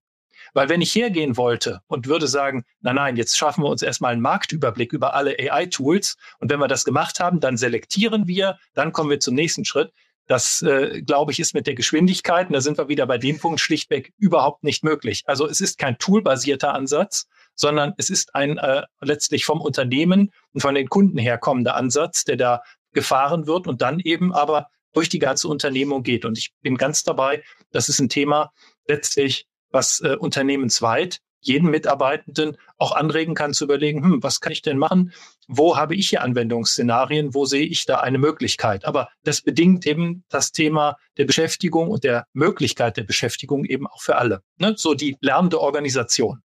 Weil 0.54 0.68
wenn 0.68 0.80
ich 0.80 0.94
hergehen 0.94 1.36
wollte 1.36 1.80
und 1.86 2.06
würde 2.06 2.28
sagen, 2.28 2.64
nein, 2.80 2.94
nein, 2.94 3.16
jetzt 3.16 3.36
schaffen 3.36 3.62
wir 3.62 3.68
uns 3.68 3.82
erstmal 3.82 4.12
einen 4.12 4.22
Marktüberblick 4.22 4.92
über 4.92 5.14
alle 5.14 5.36
AI-Tools 5.38 6.16
und 6.38 6.50
wenn 6.50 6.60
wir 6.60 6.68
das 6.68 6.84
gemacht 6.84 7.20
haben, 7.20 7.40
dann 7.40 7.56
selektieren 7.56 8.26
wir, 8.26 8.58
dann 8.72 8.92
kommen 8.92 9.10
wir 9.10 9.20
zum 9.20 9.34
nächsten 9.34 9.64
Schritt. 9.64 9.92
Das, 10.26 10.62
äh, 10.62 11.02
glaube 11.02 11.32
ich, 11.32 11.40
ist 11.40 11.52
mit 11.52 11.66
der 11.66 11.74
Geschwindigkeit, 11.74 12.46
und 12.46 12.54
da 12.54 12.62
sind 12.62 12.78
wir 12.78 12.88
wieder 12.88 13.06
bei 13.06 13.18
dem 13.18 13.38
Punkt 13.38 13.60
schlichtweg 13.60 14.12
überhaupt 14.16 14.64
nicht 14.64 14.82
möglich. 14.82 15.22
Also 15.26 15.46
es 15.46 15.60
ist 15.60 15.76
kein 15.76 15.98
toolbasierter 15.98 16.72
Ansatz, 16.72 17.26
sondern 17.54 17.92
es 17.98 18.08
ist 18.08 18.34
ein 18.34 18.56
äh, 18.56 18.84
letztlich 19.02 19.44
vom 19.44 19.60
Unternehmen 19.60 20.32
und 20.52 20.60
von 20.62 20.74
den 20.74 20.88
Kunden 20.88 21.18
herkommender 21.18 21.74
Ansatz, 21.74 22.24
der 22.24 22.36
da 22.36 22.62
gefahren 22.92 23.46
wird 23.46 23.66
und 23.66 23.82
dann 23.82 24.00
eben 24.00 24.32
aber 24.32 24.68
durch 24.94 25.08
die 25.08 25.18
ganze 25.18 25.48
Unternehmung 25.48 26.02
geht. 26.02 26.24
Und 26.24 26.38
ich 26.38 26.52
bin 26.62 26.76
ganz 26.76 27.02
dabei, 27.02 27.42
das 27.72 27.88
ist 27.88 27.98
ein 27.98 28.08
Thema 28.08 28.52
letztlich, 28.86 29.46
was 29.74 30.00
äh, 30.00 30.16
unternehmensweit 30.16 31.20
jeden 31.44 31.70
Mitarbeitenden 31.70 32.56
auch 32.78 32.92
anregen 32.92 33.34
kann 33.34 33.52
zu 33.52 33.64
überlegen, 33.64 34.02
hm, 34.02 34.22
was 34.22 34.40
kann 34.40 34.52
ich 34.52 34.62
denn 34.62 34.78
machen? 34.78 35.12
Wo 35.46 35.76
habe 35.76 35.94
ich 35.94 36.08
hier 36.08 36.22
Anwendungsszenarien? 36.22 37.34
Wo 37.34 37.44
sehe 37.44 37.66
ich 37.66 37.84
da 37.84 38.00
eine 38.00 38.18
Möglichkeit? 38.18 38.86
Aber 38.86 39.10
das 39.24 39.42
bedingt 39.42 39.86
eben 39.86 40.24
das 40.30 40.52
Thema 40.52 40.96
der 41.18 41.26
Beschäftigung 41.26 41.88
und 41.88 42.02
der 42.02 42.26
Möglichkeit 42.32 42.96
der 42.96 43.04
Beschäftigung 43.04 43.64
eben 43.66 43.86
auch 43.86 44.00
für 44.00 44.16
alle. 44.16 44.40
Ne? 44.56 44.74
So 44.76 44.94
die 44.94 45.16
lernende 45.20 45.60
Organisation. 45.60 46.40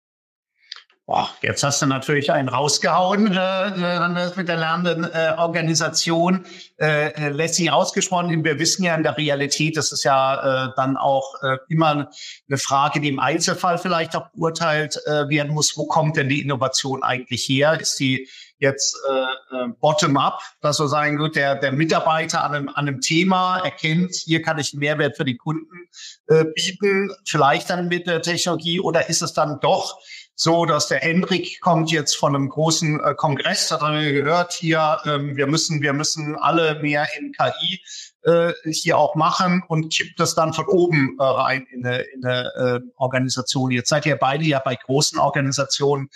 Boah, 1.08 1.30
jetzt 1.42 1.64
hast 1.64 1.82
du 1.82 1.86
natürlich 1.86 2.34
einen 2.34 2.50
rausgehauen 2.50 3.32
äh, 3.32 3.68
äh 3.68 4.32
mit 4.36 4.50
der 4.50 4.58
lernenden 4.58 5.06
äh, 5.06 5.36
Organisation. 5.38 6.46
Äh, 6.78 7.14
äh, 7.14 7.30
lässig 7.30 7.72
ausgesprochen. 7.72 8.44
Wir 8.44 8.60
wissen 8.60 8.84
ja 8.84 8.94
in 8.94 9.04
der 9.04 9.18
Realität, 9.18 9.78
das 9.78 9.94
ist 9.94 10.04
ja 10.04 10.66
äh, 10.66 10.70
dann 10.76 10.98
auch 10.98 11.42
äh, 11.44 11.60
immer 11.70 12.10
eine 12.50 12.58
Frage, 12.58 13.00
die 13.00 13.08
im 13.08 13.20
Einzelfall 13.20 13.78
vielleicht 13.78 14.18
auch 14.18 14.28
beurteilt 14.32 15.00
äh, 15.06 15.30
werden 15.30 15.54
muss. 15.54 15.78
Wo 15.78 15.86
kommt 15.86 16.18
denn 16.18 16.28
die 16.28 16.42
Innovation 16.42 17.02
eigentlich 17.04 17.48
her? 17.48 17.80
Ist 17.80 17.98
die 18.02 18.28
jetzt 18.60 18.98
äh, 19.10 19.56
äh, 19.56 19.68
bottom-up, 19.80 20.42
dass 20.60 20.80
wir 20.80 20.90
sagen, 20.90 21.18
gut, 21.18 21.38
der, 21.38 21.56
der 21.56 21.72
Mitarbeiter 21.72 22.44
an 22.44 22.54
einem, 22.54 22.70
an 22.70 22.86
einem 22.88 23.00
Thema 23.00 23.60
erkennt, 23.60 24.14
hier 24.14 24.42
kann 24.42 24.60
ich 24.60 24.74
einen 24.74 24.80
Mehrwert 24.82 25.16
für 25.16 25.24
die 25.24 25.38
Kunden 25.38 25.88
äh, 26.28 26.44
bieten, 26.54 27.12
vielleicht 27.26 27.70
dann 27.70 27.88
mit 27.88 28.08
der 28.08 28.22
Technologie, 28.22 28.82
oder 28.82 29.08
ist 29.08 29.22
es 29.22 29.32
dann 29.32 29.62
doch 29.62 29.98
so, 30.40 30.66
dass 30.66 30.88
der 30.88 31.00
Hendrik 31.00 31.60
kommt 31.62 31.92
jetzt 31.92 32.16
von 32.16 32.36
einem 32.36 32.50
großen 32.50 33.04
äh, 33.04 33.16
Kongress, 33.16 33.72
hat 33.72 33.82
er 33.82 34.14
gehört, 34.14 34.54
hier, 34.54 35.00
ähm, 35.06 35.36
wir 35.36 35.48
müssen, 35.48 35.82
wir 35.82 35.94
müssen 35.94 36.36
alle 36.36 36.80
mehr 36.80 37.08
in 37.18 37.32
KI 37.32 37.82
äh, 38.22 38.54
hier 38.72 39.00
auch 39.00 39.16
machen 39.16 39.64
und 39.68 39.92
kippt 39.92 40.20
das 40.20 40.36
dann 40.36 40.54
von 40.54 40.68
oben 40.68 41.18
äh, 41.18 41.24
rein 41.24 41.66
in 41.72 41.84
eine, 41.84 42.02
in 42.02 42.24
eine 42.24 42.54
äh, 42.56 42.80
Organisation. 42.98 43.72
Jetzt 43.72 43.90
seid 43.90 44.06
ihr 44.06 44.16
beide 44.16 44.44
ja 44.44 44.60
bei 44.60 44.76
großen 44.76 45.18
Organisationen 45.18 46.10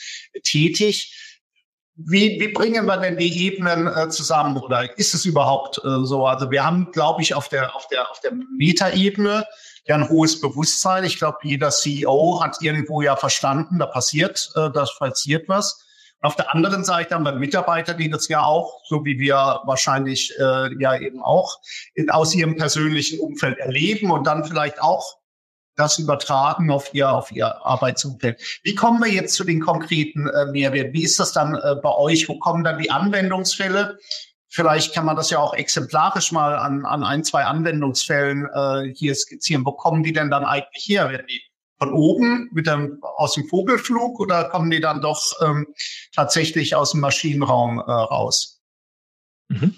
tätig. 0.44 1.18
Wie, 1.96 2.40
wie 2.40 2.50
bringen 2.50 2.86
wir 2.86 2.98
denn 2.98 3.18
die 3.18 3.46
Ebenen 3.46 3.88
äh, 3.88 4.10
zusammen 4.10 4.56
oder 4.58 5.00
ist 5.00 5.16
es 5.16 5.26
überhaupt 5.26 5.80
äh, 5.80 6.06
so? 6.06 6.28
Also 6.28 6.52
wir 6.52 6.64
haben, 6.64 6.92
glaube 6.92 7.24
ich, 7.24 7.34
auf 7.34 7.50
der 7.50 7.76
auf 7.76 7.88
der 7.88 8.12
auf 8.12 8.20
der 8.20 8.34
Meta-Ebene 8.56 9.46
ja 9.86 9.96
ein 9.96 10.10
hohes 10.10 10.40
Bewusstsein. 10.40 11.04
Ich 11.04 11.18
glaube, 11.18 11.40
jeder 11.44 11.70
CEO 11.70 12.42
hat 12.42 12.62
irgendwo 12.62 13.02
ja 13.02 13.16
verstanden, 13.16 13.80
da 13.80 13.86
passiert, 13.86 14.52
äh, 14.56 14.70
da 14.72 14.86
passiert 14.98 15.48
was. 15.48 15.86
Auf 16.24 16.36
der 16.36 16.54
anderen 16.54 16.84
Seite 16.84 17.16
haben 17.16 17.26
wir 17.26 17.32
Mitarbeiter, 17.32 17.96
die 17.96 18.10
das 18.10 18.28
ja 18.28 18.44
auch, 18.44 18.82
so 18.86 19.04
wie 19.06 19.18
wir 19.18 19.62
wahrscheinlich 19.66 20.32
äh, 20.40 20.70
ja 20.80 20.96
eben 20.96 21.22
auch 21.24 21.60
in, 21.96 22.12
aus 22.12 22.36
ihrem 22.36 22.58
persönlichen 22.58 23.20
Umfeld 23.20 23.58
erleben 23.58 24.12
und 24.12 24.28
dann 24.28 24.46
vielleicht 24.46 24.80
auch 24.82 25.18
das 25.76 25.98
übertragen 25.98 26.70
auf 26.70 26.94
ihr, 26.94 27.12
auf 27.12 27.32
ihr 27.32 27.66
Arbeitsumfeld. 27.66 28.40
Wie 28.64 28.76
kommen 28.76 29.02
wir 29.02 29.12
jetzt 29.12 29.34
zu 29.34 29.44
den 29.44 29.62
konkreten 29.62 30.28
äh, 30.28 30.46
Mehrwerten? 30.48 30.94
Wie 30.94 31.04
ist 31.04 31.20
das 31.20 31.34
dann 31.34 31.56
äh, 31.56 31.76
bei 31.82 31.92
euch? 31.96 32.30
Wo 32.30 32.38
kommen 32.38 32.64
dann 32.64 32.78
die 32.78 32.92
Anwendungsfälle? 32.92 33.98
Vielleicht 34.54 34.94
kann 34.94 35.06
man 35.06 35.16
das 35.16 35.30
ja 35.30 35.40
auch 35.40 35.54
exemplarisch 35.54 36.34
mal 36.34 36.58
an, 36.58 36.86
an 36.86 37.06
ein, 37.06 37.24
zwei 37.24 37.46
Anwendungsfällen 37.46 38.50
äh, 38.54 38.94
hier 38.94 39.16
skizzieren. 39.16 39.66
Wo 39.66 39.72
kommen 39.72 40.04
die 40.04 40.12
denn 40.12 40.30
dann 40.30 40.44
eigentlich 40.44 40.90
her? 40.90 41.10
Werden 41.10 41.28
die 41.28 41.42
von 41.80 41.94
oben 41.94 42.50
mit 42.52 42.68
dem, 42.68 43.02
aus 43.02 43.36
dem 43.36 43.48
Vogelflug 43.48 44.20
oder 44.20 44.50
kommen 44.50 44.70
die 44.70 44.82
dann 44.82 45.02
doch 45.02 45.24
ähm, 45.42 45.68
tatsächlich 46.14 46.76
aus 46.76 46.92
dem 46.92 47.00
Maschinenraum 47.00 47.80
äh, 47.80 47.82
raus? 47.82 48.62
Mhm. 49.48 49.78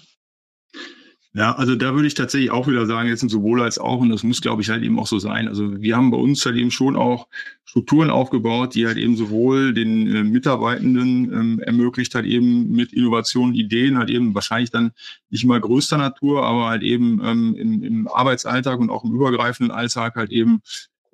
Ja, 1.36 1.52
also 1.56 1.74
da 1.74 1.94
würde 1.94 2.06
ich 2.06 2.14
tatsächlich 2.14 2.52
auch 2.52 2.68
wieder 2.68 2.86
sagen, 2.86 3.08
jetzt 3.08 3.18
sind 3.18 3.28
sowohl 3.28 3.60
als 3.60 3.78
auch, 3.78 3.98
und 3.98 4.08
das 4.10 4.22
muss, 4.22 4.40
glaube 4.40 4.62
ich, 4.62 4.70
halt 4.70 4.84
eben 4.84 5.00
auch 5.00 5.08
so 5.08 5.18
sein. 5.18 5.48
Also 5.48 5.80
wir 5.82 5.96
haben 5.96 6.12
bei 6.12 6.16
uns 6.16 6.46
halt 6.46 6.54
eben 6.54 6.70
schon 6.70 6.94
auch 6.94 7.26
Strukturen 7.64 8.08
aufgebaut, 8.08 8.76
die 8.76 8.86
halt 8.86 8.98
eben 8.98 9.16
sowohl 9.16 9.74
den 9.74 10.14
äh, 10.14 10.22
Mitarbeitenden 10.22 11.32
ähm, 11.32 11.58
ermöglicht, 11.58 12.14
halt 12.14 12.26
eben 12.26 12.70
mit 12.70 12.92
Innovationen, 12.92 13.56
Ideen, 13.56 13.98
halt 13.98 14.10
eben 14.10 14.32
wahrscheinlich 14.32 14.70
dann 14.70 14.92
nicht 15.28 15.42
immer 15.42 15.58
größter 15.58 15.98
Natur, 15.98 16.44
aber 16.44 16.68
halt 16.68 16.84
eben 16.84 17.20
ähm, 17.24 17.56
im, 17.56 17.82
im 17.82 18.06
Arbeitsalltag 18.06 18.78
und 18.78 18.90
auch 18.90 19.02
im 19.02 19.12
übergreifenden 19.12 19.74
Alltag 19.74 20.14
halt 20.14 20.30
eben 20.30 20.62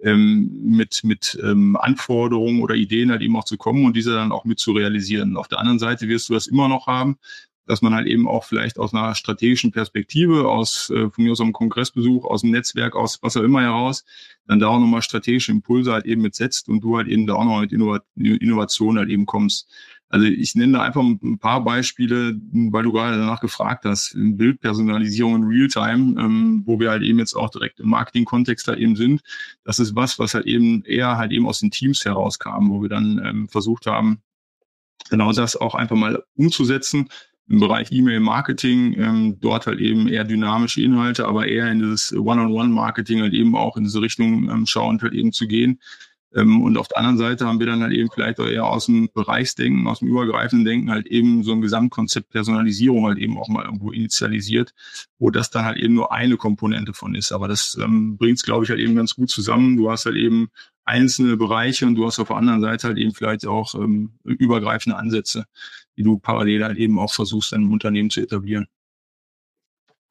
ähm, 0.03 0.51
mit, 0.63 1.03
mit 1.03 1.39
ähm, 1.43 1.77
Anforderungen 1.77 2.61
oder 2.61 2.75
Ideen 2.75 3.11
halt 3.11 3.23
eben 3.23 3.37
auch 3.37 3.45
zu 3.45 3.57
kommen 3.57 3.87
und 3.87 3.97
diese 3.97 4.13
dann 4.13 4.33
auch 4.33 4.45
mit 4.45 4.59
zu 4.59 4.73
realisieren. 4.73 5.39
Auf 5.39 5.49
der 5.49 5.61
anderen 5.61 5.79
Seite 5.79 6.09
wirst 6.09 6.29
du 6.29 6.35
das 6.35 6.47
immer 6.47 6.69
noch 6.69 6.87
haben, 6.89 7.17
dass 7.67 7.83
man 7.83 7.95
halt 7.95 8.07
eben 8.07 8.27
auch 8.27 8.45
vielleicht 8.45 8.79
aus 8.79 8.93
einer 8.95 9.15
strategischen 9.15 9.73
Perspektive, 9.73 10.49
aus 10.49 10.91
äh, 10.91 11.11
von 11.11 11.25
mir 11.25 11.33
aus 11.33 11.41
einem 11.41 11.53
Kongressbesuch, 11.53 12.25
aus 12.25 12.41
dem 12.41 12.51
Netzwerk, 12.51 12.97
aus 12.97 13.19
was 13.23 13.37
auch 13.37 13.43
immer 13.43 13.63
heraus, 13.63 14.05
dann 14.47 14.59
da 14.59 14.69
auch 14.69 14.81
nochmal 14.81 15.03
strategische 15.03 15.53
Impulse 15.53 15.93
halt 15.93 16.07
eben 16.07 16.23
mitsetzt 16.23 16.69
und 16.69 16.81
du 16.81 16.97
halt 16.97 17.09
eben 17.09 17.27
da 17.27 17.35
auch 17.35 17.45
noch 17.45 17.61
mit 17.61 17.73
Innovat 17.73 18.05
Innovation 18.17 18.99
halt 18.99 19.09
eben 19.09 19.27
kommst. 19.27 19.69
Also 20.13 20.27
ich 20.27 20.57
nenne 20.57 20.73
da 20.73 20.83
einfach 20.83 21.03
ein 21.03 21.39
paar 21.39 21.63
Beispiele, 21.63 22.37
weil 22.53 22.83
du 22.83 22.91
gerade 22.91 23.17
danach 23.17 23.41
gefragt 23.41 23.85
hast. 23.85 24.13
Bildpersonalisierung 24.17 25.37
in 25.37 25.45
Realtime, 25.45 26.21
ähm, 26.21 26.63
wo 26.67 26.81
wir 26.81 26.91
halt 26.91 27.05
eben 27.05 27.21
jetzt 27.21 27.35
auch 27.35 27.49
direkt 27.49 27.79
im 27.79 27.91
Marketing-Kontext 27.91 28.67
da 28.67 28.75
eben 28.75 28.97
sind. 28.97 29.23
Das 29.63 29.79
ist 29.79 29.95
was, 29.95 30.19
was 30.19 30.35
halt 30.35 30.47
eben 30.47 30.83
eher 30.83 31.17
halt 31.17 31.31
eben 31.31 31.47
aus 31.47 31.61
den 31.61 31.71
Teams 31.71 32.05
herauskam, 32.05 32.71
wo 32.71 32.83
wir 32.83 32.89
dann 32.89 33.23
ähm, 33.25 33.49
versucht 33.49 33.87
haben, 33.87 34.21
genau 35.11 35.33
das 35.33 35.55
auch 35.55 35.77
einfach 35.77 35.97
mal 35.97 36.25
umzusetzen 36.35 37.09
im 37.51 37.59
Bereich 37.59 37.91
E-Mail-Marketing, 37.91 38.95
ähm, 38.97 39.41
dort 39.41 39.67
halt 39.67 39.81
eben 39.81 40.07
eher 40.07 40.23
dynamische 40.25 40.83
Inhalte, 40.83 41.27
aber 41.27 41.49
eher 41.49 41.71
in 41.71 41.81
dieses 41.81 42.13
One-on-One-Marketing 42.13 43.23
halt 43.23 43.35
eben 43.35 43.57
auch 43.57 43.77
in 43.77 43.83
diese 43.83 44.01
Richtung 44.01 44.49
ähm, 44.49 44.67
schauend 44.67 45.03
halt 45.03 45.15
eben 45.15 45.33
zu 45.33 45.49
gehen. 45.49 45.81
Ähm, 46.35 46.63
und 46.63 46.77
auf 46.77 46.89
der 46.89 46.99
anderen 46.99 47.19
Seite 47.19 47.47
haben 47.47 47.59
wir 47.59 47.67
dann 47.67 47.83
halt 47.83 47.93
eben 47.93 48.11
vielleicht 48.13 48.39
auch 48.39 48.47
eher 48.47 48.67
aus 48.67 48.87
dem 48.87 49.11
Bereichsdenken, 49.13 49.87
aus 49.87 49.99
dem 49.99 50.09
übergreifenden 50.09 50.65
Denken 50.65 50.91
halt 50.91 51.07
eben 51.07 51.43
so 51.43 51.53
ein 51.53 51.61
Gesamtkonzept 51.61 52.31
Personalisierung 52.31 53.07
halt 53.07 53.19
eben 53.19 53.37
auch 53.39 53.49
mal 53.49 53.65
irgendwo 53.65 53.91
initialisiert, 53.91 54.73
wo 55.19 55.31
das 55.31 55.51
dann 55.51 55.65
halt 55.65 55.79
eben 55.79 55.95
nur 55.95 56.13
eine 56.13 56.37
Komponente 56.37 56.93
von 56.93 57.15
ist. 57.15 57.33
Aber 57.33 57.49
das 57.49 57.77
ähm, 57.81 58.17
bringt 58.17 58.39
es, 58.39 58.45
glaube 58.45 58.65
ich, 58.65 58.71
halt 58.71 58.81
eben 58.81 58.95
ganz 58.95 59.15
gut 59.17 59.31
zusammen. 59.31 59.77
Du 59.77 59.91
hast 59.91 60.07
halt 60.07 60.17
eben 60.17 60.51
einzelne 60.85 61.37
Bereiche 61.37 61.87
und 61.87 61.97
du 61.97 62.07
hast 62.07 62.19
auf 62.19 62.29
der 62.29 62.37
anderen 62.37 62.61
Seite 62.61 62.89
halt 62.89 62.99
eben 62.99 63.13
vielleicht 63.13 63.47
auch 63.47 63.75
ähm, 63.75 64.13
übergreifende 64.25 64.97
Ansätze, 64.97 65.47
die 65.97 66.03
du 66.03 66.19
parallel 66.19 66.65
halt 66.65 66.79
eben 66.79 66.99
auch 66.99 67.13
versuchst, 67.13 67.53
in 67.53 67.73
Unternehmen 67.73 68.11
zu 68.11 68.21
etablieren. 68.21 68.67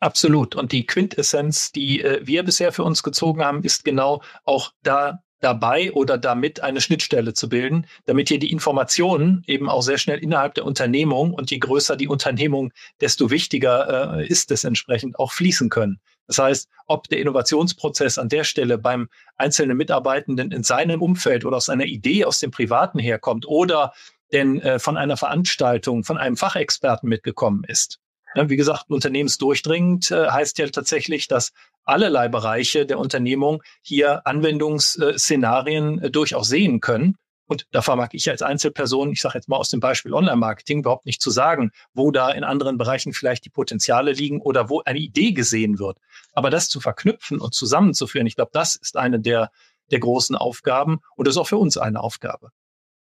Absolut. 0.01 0.55
Und 0.55 0.71
die 0.71 0.85
Quintessenz, 0.85 1.71
die 1.71 2.01
äh, 2.01 2.25
wir 2.25 2.43
bisher 2.43 2.71
für 2.71 2.83
uns 2.83 3.03
gezogen 3.03 3.41
haben, 3.41 3.63
ist 3.63 3.83
genau 3.83 4.21
auch 4.45 4.71
da 4.81 5.23
dabei 5.39 5.91
oder 5.93 6.17
damit 6.17 6.61
eine 6.61 6.81
Schnittstelle 6.81 7.33
zu 7.33 7.49
bilden, 7.49 7.85
damit 8.05 8.29
hier 8.29 8.39
die 8.39 8.51
Informationen 8.51 9.43
eben 9.47 9.69
auch 9.69 9.81
sehr 9.81 9.97
schnell 9.97 10.19
innerhalb 10.19 10.53
der 10.55 10.65
Unternehmung 10.65 11.33
und 11.33 11.51
je 11.51 11.59
größer 11.59 11.95
die 11.95 12.07
Unternehmung, 12.07 12.71
desto 13.01 13.31
wichtiger 13.31 14.17
äh, 14.17 14.27
ist 14.27 14.51
es 14.51 14.63
entsprechend 14.63 15.17
auch 15.19 15.31
fließen 15.31 15.69
können. 15.69 15.99
Das 16.27 16.37
heißt, 16.37 16.69
ob 16.85 17.07
der 17.07 17.19
Innovationsprozess 17.19 18.17
an 18.19 18.29
der 18.29 18.43
Stelle 18.43 18.77
beim 18.77 19.09
einzelnen 19.35 19.77
Mitarbeitenden 19.77 20.51
in 20.51 20.63
seinem 20.63 21.01
Umfeld 21.01 21.43
oder 21.43 21.57
aus 21.57 21.69
einer 21.69 21.85
Idee 21.85 22.25
aus 22.25 22.39
dem 22.39 22.51
Privaten 22.51 22.99
herkommt 22.99 23.47
oder 23.47 23.93
denn 24.31 24.61
äh, 24.61 24.77
von 24.77 24.95
einer 24.95 25.17
Veranstaltung, 25.17 26.03
von 26.03 26.17
einem 26.17 26.37
Fachexperten 26.37 27.09
mitgekommen 27.09 27.63
ist. 27.67 27.99
Ja, 28.35 28.49
wie 28.49 28.57
gesagt, 28.57 28.85
unternehmensdurchdringend 28.89 30.11
äh, 30.11 30.27
heißt 30.27 30.59
ja 30.59 30.67
tatsächlich, 30.67 31.27
dass 31.27 31.51
allerlei 31.83 32.27
Bereiche 32.27 32.85
der 32.85 32.99
Unternehmung 32.99 33.63
hier 33.81 34.25
Anwendungsszenarien 34.27 35.99
äh, 35.99 36.11
durchaus 36.11 36.47
sehen 36.47 36.79
können. 36.79 37.15
Und 37.49 37.65
da 37.71 37.81
vermag 37.81 38.09
ich 38.11 38.29
als 38.29 38.43
Einzelperson, 38.43 39.11
ich 39.11 39.21
sage 39.21 39.39
jetzt 39.39 39.49
mal 39.49 39.57
aus 39.57 39.71
dem 39.71 39.79
Beispiel 39.79 40.13
Online-Marketing, 40.13 40.79
überhaupt 40.79 41.07
nicht 41.07 41.19
zu 41.19 41.31
sagen, 41.31 41.71
wo 41.95 42.11
da 42.11 42.29
in 42.29 42.43
anderen 42.43 42.77
Bereichen 42.77 43.11
vielleicht 43.11 43.43
die 43.43 43.49
Potenziale 43.49 44.11
liegen 44.11 44.39
oder 44.39 44.69
wo 44.69 44.83
eine 44.83 44.99
Idee 44.99 45.31
gesehen 45.31 45.79
wird. 45.79 45.97
Aber 46.33 46.51
das 46.51 46.69
zu 46.69 46.79
verknüpfen 46.79 47.39
und 47.39 47.55
zusammenzuführen, 47.55 48.27
ich 48.27 48.35
glaube, 48.35 48.51
das 48.53 48.75
ist 48.75 48.95
eine 48.97 49.19
der, 49.19 49.49
der 49.89 49.99
großen 49.99 50.35
Aufgaben 50.35 50.99
und 51.15 51.27
das 51.27 51.33
ist 51.33 51.39
auch 51.39 51.47
für 51.47 51.57
uns 51.57 51.77
eine 51.77 52.01
Aufgabe. 52.01 52.51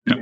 Ja. 0.07 0.17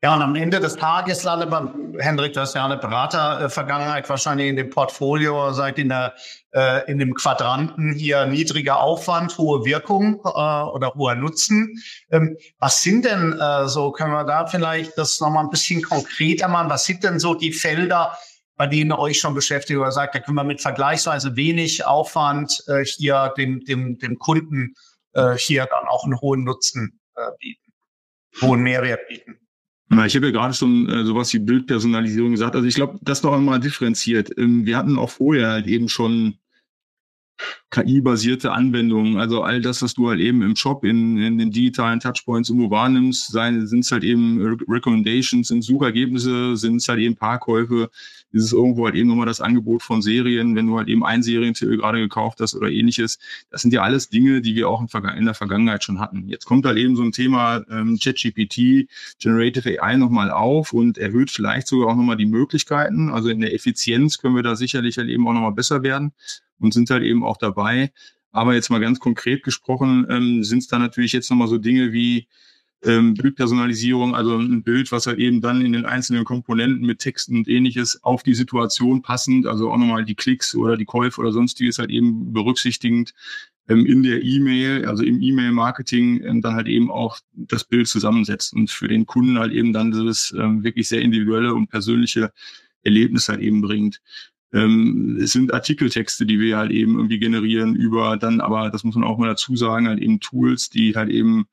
Ja, 0.00 0.14
und 0.14 0.22
am 0.22 0.36
Ende 0.36 0.60
des 0.60 0.76
Tages 0.76 1.24
Hendrik, 1.24 2.32
du 2.32 2.40
hast 2.40 2.54
ja 2.54 2.64
eine 2.64 2.76
Beratervergangenheit 2.76 4.08
wahrscheinlich 4.08 4.46
in 4.46 4.54
dem 4.54 4.70
Portfolio, 4.70 5.52
seid 5.52 5.76
in, 5.76 5.88
der, 5.88 6.14
äh, 6.52 6.88
in 6.88 6.98
dem 6.98 7.14
Quadranten 7.14 7.94
hier 7.94 8.24
niedriger 8.26 8.78
Aufwand, 8.78 9.36
hohe 9.38 9.64
Wirkung 9.64 10.20
äh, 10.24 10.28
oder 10.28 10.94
hoher 10.94 11.16
Nutzen. 11.16 11.82
Ähm, 12.12 12.36
was 12.60 12.80
sind 12.80 13.06
denn 13.06 13.32
äh, 13.40 13.66
so, 13.66 13.90
können 13.90 14.12
wir 14.12 14.22
da 14.22 14.46
vielleicht 14.46 14.96
das 14.96 15.18
nochmal 15.18 15.42
ein 15.42 15.50
bisschen 15.50 15.82
konkreter 15.82 16.46
machen, 16.46 16.70
was 16.70 16.84
sind 16.84 17.02
denn 17.02 17.18
so 17.18 17.34
die 17.34 17.52
Felder, 17.52 18.16
bei 18.54 18.68
denen 18.68 18.92
ihr 18.92 18.98
euch 19.00 19.18
schon 19.18 19.34
beschäftigt 19.34 19.80
oder 19.80 19.90
sagt, 19.90 20.14
da 20.14 20.20
können 20.20 20.36
wir 20.36 20.44
mit 20.44 20.60
vergleichsweise 20.60 21.34
wenig 21.34 21.84
Aufwand 21.84 22.62
äh, 22.68 22.84
hier 22.84 23.34
dem, 23.36 23.64
dem, 23.64 23.98
dem 23.98 24.16
Kunden 24.20 24.74
äh, 25.14 25.34
hier 25.34 25.66
dann 25.66 25.88
auch 25.88 26.04
einen 26.04 26.20
hohen 26.20 26.44
Nutzen 26.44 27.00
äh, 27.16 27.30
bieten, 27.40 27.72
hohen 28.40 28.62
Mehrwert 28.62 29.08
bieten? 29.08 29.40
Ich 29.90 30.14
habe 30.16 30.26
ja 30.26 30.32
gerade 30.32 30.52
schon 30.52 30.88
äh, 30.88 31.04
sowas 31.04 31.32
wie 31.32 31.38
Bildpersonalisierung 31.38 32.32
gesagt. 32.32 32.54
Also 32.54 32.66
ich 32.66 32.74
glaube, 32.74 32.98
das 33.00 33.22
noch 33.22 33.32
einmal 33.32 33.58
differenziert. 33.58 34.30
Ähm, 34.36 34.66
wir 34.66 34.76
hatten 34.76 34.98
auch 34.98 35.10
vorher 35.10 35.48
halt 35.48 35.66
eben 35.66 35.88
schon 35.88 36.38
KI-basierte 37.70 38.52
Anwendungen, 38.52 39.18
also 39.18 39.42
all 39.42 39.60
das, 39.60 39.82
was 39.82 39.94
du 39.94 40.08
halt 40.08 40.20
eben 40.20 40.42
im 40.42 40.56
Shop 40.56 40.84
in, 40.84 41.18
in 41.18 41.38
den 41.38 41.50
digitalen 41.50 42.00
Touchpoints 42.00 42.48
irgendwo 42.48 42.70
wahrnimmst, 42.70 43.32
sind 43.32 43.80
es 43.80 43.92
halt 43.92 44.04
eben 44.04 44.58
Recommendations, 44.68 45.48
sind 45.48 45.62
Suchergebnisse, 45.62 46.56
sind 46.56 46.76
es 46.76 46.88
halt 46.88 47.00
eben 47.00 47.16
Parkkäufe, 47.16 47.90
ist 48.32 48.44
es 48.44 48.52
irgendwo 48.52 48.86
halt 48.86 48.94
eben 48.94 49.08
nochmal 49.08 49.26
das 49.26 49.40
Angebot 49.40 49.82
von 49.82 50.02
Serien, 50.02 50.56
wenn 50.56 50.66
du 50.66 50.78
halt 50.78 50.88
eben 50.88 51.04
ein 51.04 51.22
Serientitel 51.22 51.76
gerade 51.76 51.98
gekauft 51.98 52.40
hast 52.40 52.54
oder 52.54 52.70
ähnliches. 52.70 53.18
Das 53.50 53.62
sind 53.62 53.72
ja 53.72 53.82
alles 53.82 54.08
Dinge, 54.08 54.40
die 54.40 54.54
wir 54.54 54.68
auch 54.68 54.80
in, 54.80 55.24
der 55.24 55.34
Vergangenheit 55.34 55.84
schon 55.84 56.00
hatten. 56.00 56.28
Jetzt 56.28 56.44
kommt 56.44 56.66
halt 56.66 56.78
eben 56.78 56.96
so 56.96 57.02
ein 57.02 57.12
Thema 57.12 57.64
ähm, 57.70 57.98
ChatGPT, 58.02 58.88
Generative 59.20 59.82
AI 59.82 59.96
nochmal 59.96 60.30
auf 60.30 60.72
und 60.72 60.98
erhöht 60.98 61.30
vielleicht 61.30 61.68
sogar 61.68 61.88
auch 61.88 61.96
nochmal 61.96 62.16
die 62.16 62.26
Möglichkeiten. 62.26 63.10
Also 63.10 63.28
in 63.28 63.40
der 63.40 63.54
Effizienz 63.54 64.18
können 64.18 64.36
wir 64.36 64.42
da 64.42 64.56
sicherlich 64.56 64.98
halt 64.98 65.08
eben 65.08 65.26
auch 65.28 65.32
nochmal 65.32 65.52
besser 65.52 65.82
werden 65.82 66.12
und 66.60 66.74
sind 66.74 66.90
halt 66.90 67.02
eben 67.02 67.24
auch 67.24 67.36
dabei. 67.36 67.92
Aber 68.30 68.54
jetzt 68.54 68.70
mal 68.70 68.80
ganz 68.80 69.00
konkret 69.00 69.42
gesprochen, 69.42 70.06
ähm, 70.10 70.44
sind 70.44 70.58
es 70.58 70.68
da 70.68 70.78
natürlich 70.78 71.12
jetzt 71.12 71.30
nochmal 71.30 71.48
so 71.48 71.58
Dinge 71.58 71.92
wie 71.92 72.28
ähm, 72.84 73.14
Bildpersonalisierung, 73.14 74.14
also 74.14 74.36
ein 74.36 74.62
Bild, 74.62 74.92
was 74.92 75.06
halt 75.06 75.18
eben 75.18 75.40
dann 75.40 75.62
in 75.62 75.72
den 75.72 75.84
einzelnen 75.84 76.24
Komponenten 76.24 76.86
mit 76.86 77.00
Texten 77.00 77.36
und 77.36 77.48
ähnliches 77.48 78.02
auf 78.04 78.22
die 78.22 78.34
Situation 78.34 79.02
passend, 79.02 79.46
also 79.46 79.72
auch 79.72 79.76
nochmal 79.76 80.04
die 80.04 80.14
Klicks 80.14 80.54
oder 80.54 80.76
die 80.76 80.84
Käufe 80.84 81.20
oder 81.20 81.32
sonstiges 81.32 81.78
halt 81.78 81.90
eben 81.90 82.32
berücksichtigend, 82.32 83.14
ähm, 83.68 83.84
in 83.84 84.02
der 84.02 84.22
E-Mail, 84.22 84.86
also 84.86 85.02
im 85.02 85.20
E-Mail-Marketing, 85.20 86.22
ähm, 86.24 86.40
dann 86.40 86.54
halt 86.54 86.68
eben 86.68 86.90
auch 86.90 87.18
das 87.32 87.64
Bild 87.64 87.88
zusammensetzt 87.88 88.54
und 88.54 88.70
für 88.70 88.88
den 88.88 89.06
Kunden 89.06 89.38
halt 89.38 89.52
eben 89.52 89.72
dann 89.72 89.90
dieses 89.90 90.34
ähm, 90.38 90.62
wirklich 90.62 90.88
sehr 90.88 91.02
individuelle 91.02 91.54
und 91.54 91.68
persönliche 91.68 92.32
Erlebnis 92.82 93.28
halt 93.28 93.40
eben 93.40 93.60
bringt. 93.60 94.00
Ähm, 94.52 95.18
es 95.20 95.32
sind 95.32 95.52
Artikeltexte, 95.52 96.24
die 96.24 96.40
wir 96.40 96.56
halt 96.56 96.70
eben 96.70 96.96
irgendwie 96.96 97.18
generieren 97.18 97.74
über 97.74 98.16
dann, 98.16 98.40
aber 98.40 98.70
das 98.70 98.84
muss 98.84 98.94
man 98.94 99.04
auch 99.04 99.18
mal 99.18 99.28
dazu 99.28 99.56
sagen, 99.56 99.88
halt 99.88 100.00
eben 100.00 100.20
Tools, 100.20 100.70
die 100.70 100.94
halt 100.94 101.10
eben 101.10 101.46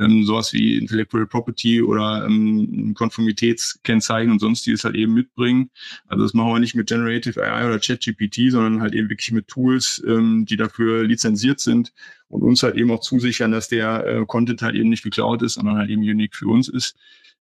ähm, 0.00 0.24
sowas 0.24 0.52
wie 0.52 0.78
Intellectual 0.78 1.26
Property 1.26 1.82
oder 1.82 2.24
ähm, 2.24 2.94
Konformitätskennzeichen 2.94 4.32
und 4.32 4.38
sonstiges 4.40 4.84
halt 4.84 4.96
eben 4.96 5.12
mitbringen. 5.12 5.70
Also 6.08 6.24
das 6.24 6.34
machen 6.34 6.52
wir 6.52 6.58
nicht 6.58 6.74
mit 6.74 6.88
Generative 6.88 7.42
AI 7.42 7.66
oder 7.66 7.78
ChatGPT, 7.78 8.50
sondern 8.50 8.80
halt 8.80 8.94
eben 8.94 9.10
wirklich 9.10 9.32
mit 9.32 9.48
Tools, 9.48 10.02
ähm, 10.06 10.46
die 10.46 10.56
dafür 10.56 11.04
lizenziert 11.04 11.60
sind 11.60 11.92
und 12.28 12.42
uns 12.42 12.62
halt 12.62 12.76
eben 12.76 12.90
auch 12.90 13.00
zusichern, 13.00 13.52
dass 13.52 13.68
der 13.68 14.06
äh, 14.06 14.26
Content 14.26 14.62
halt 14.62 14.74
eben 14.74 14.88
nicht 14.88 15.04
geklaut 15.04 15.42
ist, 15.42 15.54
sondern 15.54 15.76
halt 15.76 15.90
eben 15.90 16.02
unique 16.02 16.34
für 16.34 16.48
uns 16.48 16.68
ist. 16.68 16.96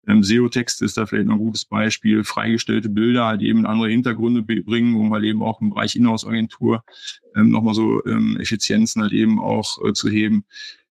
Ähm, 0.08 0.24
SEO-Text 0.24 0.82
ist 0.82 0.96
da 0.96 1.06
vielleicht 1.06 1.28
ein 1.28 1.38
gutes 1.38 1.66
Beispiel. 1.66 2.24
Freigestellte 2.24 2.88
Bilder 2.88 3.26
halt 3.26 3.42
eben 3.42 3.66
andere 3.66 3.90
Hintergründe 3.90 4.42
bringen, 4.42 4.96
um 4.96 5.12
halt 5.12 5.24
eben 5.24 5.42
auch 5.42 5.60
im 5.60 5.70
Bereich 5.70 5.94
Inhouse-Agentur 5.94 6.82
ähm, 7.36 7.50
nochmal 7.50 7.74
so 7.74 8.04
ähm, 8.06 8.38
Effizienzen 8.40 9.02
halt 9.02 9.12
eben 9.12 9.38
auch 9.38 9.78
äh, 9.84 9.92
zu 9.92 10.08
heben. 10.08 10.44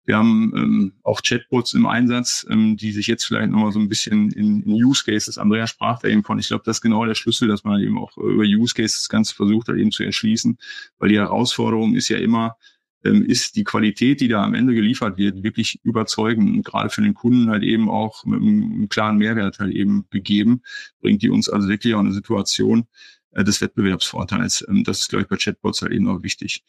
Wir 0.05 0.17
haben 0.17 0.53
ähm, 0.55 0.93
auch 1.03 1.21
Chatbots 1.21 1.73
im 1.73 1.85
Einsatz, 1.85 2.47
ähm, 2.49 2.77
die 2.77 2.93
sich 2.93 3.07
jetzt 3.07 3.25
vielleicht 3.25 3.51
nochmal 3.51 3.73
so 3.73 3.79
ein 3.79 3.89
bisschen 3.89 4.31
in, 4.31 4.63
in 4.63 4.71
Use 4.71 5.03
Cases, 5.03 5.37
Andrea 5.37 5.67
sprach 5.67 5.99
da 5.99 6.07
eben 6.07 6.23
von, 6.23 6.39
ich 6.39 6.47
glaube, 6.47 6.63
das 6.65 6.77
ist 6.77 6.81
genau 6.81 7.05
der 7.05 7.15
Schlüssel, 7.15 7.49
dass 7.49 7.65
man 7.65 7.73
halt 7.73 7.83
eben 7.83 7.97
auch 7.97 8.15
über 8.15 8.43
Use 8.43 8.73
Cases 8.73 8.99
das 8.99 9.09
Ganze 9.09 9.35
versucht 9.35 9.67
halt 9.67 9.79
eben 9.79 9.91
zu 9.91 10.03
erschließen, 10.03 10.57
weil 10.99 11.09
die 11.09 11.17
Herausforderung 11.17 11.93
ist 11.93 12.07
ja 12.07 12.19
immer, 12.19 12.55
ist 13.03 13.55
die 13.55 13.63
Qualität, 13.63 14.21
die 14.21 14.27
da 14.27 14.43
am 14.43 14.53
Ende 14.53 14.73
geliefert 14.73 15.17
wird, 15.17 15.43
wirklich 15.43 15.79
überzeugend 15.83 16.65
gerade 16.65 16.89
für 16.89 17.01
den 17.01 17.13
Kunden 17.13 17.49
halt 17.49 17.63
eben 17.63 17.89
auch 17.89 18.25
mit 18.25 18.41
einem 18.41 18.89
klaren 18.89 19.17
Mehrwert 19.17 19.59
halt 19.59 19.73
eben 19.73 20.05
gegeben, 20.09 20.61
bringt 21.01 21.21
die 21.21 21.29
uns 21.29 21.47
also 21.49 21.69
wirklich 21.69 21.93
auch 21.93 21.99
eine 21.99 22.13
Situation 22.13 22.87
äh, 23.31 23.43
des 23.43 23.61
Wettbewerbsvorteils. 23.61 24.65
Ähm, 24.67 24.83
das 24.83 25.01
ist, 25.01 25.09
glaube 25.09 25.23
ich, 25.23 25.29
bei 25.29 25.37
Chatbots 25.37 25.81
halt 25.81 25.93
eben 25.93 26.07
auch 26.07 26.23
wichtig. 26.23 26.63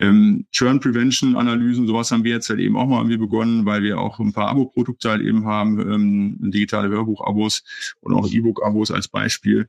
Ähm, 0.00 0.46
Churn 0.50 0.80
Prevention 0.80 1.36
Analysen, 1.36 1.86
sowas 1.86 2.10
haben 2.10 2.24
wir 2.24 2.32
jetzt 2.32 2.50
halt 2.50 2.58
eben 2.58 2.76
auch 2.76 2.86
mal 2.86 2.98
irgendwie 2.98 3.18
begonnen, 3.18 3.64
weil 3.64 3.82
wir 3.82 3.98
auch 3.98 4.18
ein 4.18 4.32
paar 4.32 4.48
Abo-Produkte 4.48 5.10
halt 5.10 5.22
eben 5.22 5.44
haben, 5.46 5.80
ähm, 5.80 6.50
digitale 6.50 6.88
Hörbuch-Abos 6.88 7.62
und 8.00 8.14
auch 8.14 8.28
E-Book-Abos 8.28 8.90
als 8.90 9.08
Beispiel. 9.08 9.68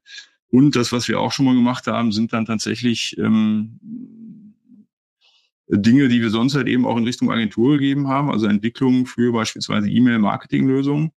Und 0.50 0.76
das, 0.76 0.92
was 0.92 1.08
wir 1.08 1.20
auch 1.20 1.32
schon 1.32 1.46
mal 1.46 1.56
gemacht 1.56 1.86
haben, 1.88 2.12
sind 2.12 2.34
dann 2.34 2.46
tatsächlich 2.46 3.18
ähm, 3.20 3.80
Dinge, 5.68 6.08
die 6.08 6.22
wir 6.22 6.30
sonst 6.30 6.56
halt 6.56 6.68
eben 6.68 6.86
auch 6.86 6.98
in 6.98 7.06
Richtung 7.06 7.32
Agentur 7.32 7.74
gegeben 7.74 8.08
haben, 8.08 8.30
also 8.30 8.46
Entwicklungen 8.46 9.06
für 9.06 9.32
beispielsweise 9.32 9.90
E-Mail-Marketing-Lösungen 9.90 11.12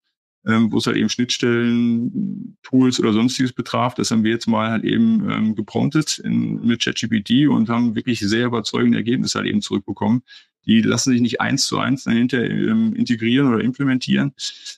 ähm, 0.48 0.72
wo 0.72 0.78
es 0.78 0.86
halt 0.86 0.96
eben 0.96 1.08
Schnittstellen, 1.08 2.56
Tools 2.62 2.98
oder 2.98 3.12
sonstiges 3.12 3.52
betraf. 3.52 3.94
Das 3.94 4.10
haben 4.10 4.24
wir 4.24 4.32
jetzt 4.32 4.46
mal 4.46 4.70
halt 4.70 4.84
eben 4.84 5.28
ähm, 5.30 5.54
gepromptet 5.54 6.18
in, 6.18 6.64
mit 6.66 6.82
ChatGPT 6.82 7.48
und 7.48 7.68
haben 7.68 7.94
wirklich 7.94 8.20
sehr 8.20 8.46
überzeugende 8.46 8.98
Ergebnisse 8.98 9.38
halt 9.38 9.48
eben 9.48 9.60
zurückbekommen. 9.60 10.22
Die 10.68 10.82
lassen 10.82 11.10
sich 11.12 11.22
nicht 11.22 11.40
eins 11.40 11.66
zu 11.66 11.78
eins 11.78 12.04
dahinter 12.04 12.44
ähm, 12.44 12.94
integrieren 12.94 13.48
oder 13.48 13.64
implementieren, 13.64 14.34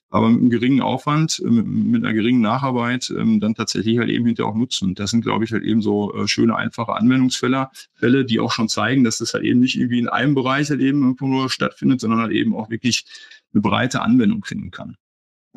aber 0.08 0.30
mit 0.30 0.40
einem 0.40 0.50
geringen 0.50 0.80
Aufwand, 0.80 1.42
äh, 1.44 1.50
mit, 1.50 2.04
einer 2.04 2.14
geringen 2.14 2.40
Nacharbeit 2.40 3.10
ähm, 3.10 3.40
dann 3.40 3.56
tatsächlich 3.56 3.98
halt 3.98 4.08
eben 4.08 4.24
hinterher 4.24 4.50
auch 4.50 4.56
nutzen. 4.56 4.94
Das 4.94 5.10
sind, 5.10 5.22
glaube 5.22 5.44
ich, 5.44 5.52
halt 5.52 5.64
eben 5.64 5.82
so 5.82 6.14
äh, 6.14 6.28
schöne, 6.28 6.54
einfache 6.54 6.92
Anwendungsfälle, 6.92 7.70
Fälle, 7.94 8.24
die 8.24 8.38
auch 8.38 8.52
schon 8.52 8.68
zeigen, 8.68 9.02
dass 9.02 9.18
das 9.18 9.34
halt 9.34 9.44
eben 9.44 9.58
nicht 9.58 9.76
irgendwie 9.76 9.98
in 9.98 10.08
einem 10.08 10.34
Bereich 10.34 10.70
halt 10.70 10.80
eben 10.80 11.16
nur 11.20 11.50
stattfindet, 11.50 12.00
sondern 12.00 12.20
halt 12.20 12.32
eben 12.32 12.54
auch 12.54 12.70
wirklich 12.70 13.04
eine 13.52 13.60
breite 13.60 14.00
Anwendung 14.00 14.44
finden 14.44 14.70
kann. 14.70 14.96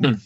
Hm. 0.00 0.20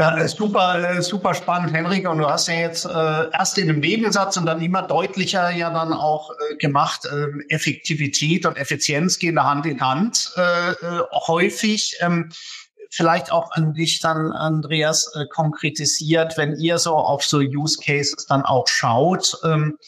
Ja, 0.00 0.28
super, 0.28 1.02
super 1.02 1.34
spannend, 1.34 1.72
Henrik. 1.72 2.08
Und 2.08 2.18
du 2.18 2.28
hast 2.28 2.46
ja 2.46 2.54
jetzt 2.54 2.84
äh, 2.84 3.30
erst 3.32 3.58
in 3.58 3.68
einem 3.68 3.80
Nebensatz 3.80 4.36
und 4.36 4.46
dann 4.46 4.62
immer 4.62 4.82
deutlicher 4.82 5.50
ja 5.50 5.70
dann 5.70 5.92
auch 5.92 6.30
äh, 6.30 6.54
gemacht, 6.54 7.04
äh, 7.06 7.26
Effektivität 7.52 8.46
und 8.46 8.56
Effizienz 8.56 9.18
gehen 9.18 9.34
da 9.34 9.42
Hand 9.42 9.66
in 9.66 9.80
Hand 9.80 10.30
äh, 10.36 10.70
äh, 10.70 11.02
häufig. 11.26 11.96
Ähm, 11.98 12.30
vielleicht 12.90 13.32
auch 13.32 13.50
an 13.50 13.74
dich 13.74 13.98
dann, 13.98 14.30
Andreas, 14.30 15.12
äh, 15.16 15.26
konkretisiert, 15.26 16.36
wenn 16.36 16.54
ihr 16.54 16.78
so 16.78 16.94
auf 16.94 17.24
so 17.24 17.38
Use 17.38 17.76
Cases 17.84 18.24
dann 18.26 18.42
auch 18.42 18.68
schaut. 18.68 19.36
Ähm, 19.42 19.78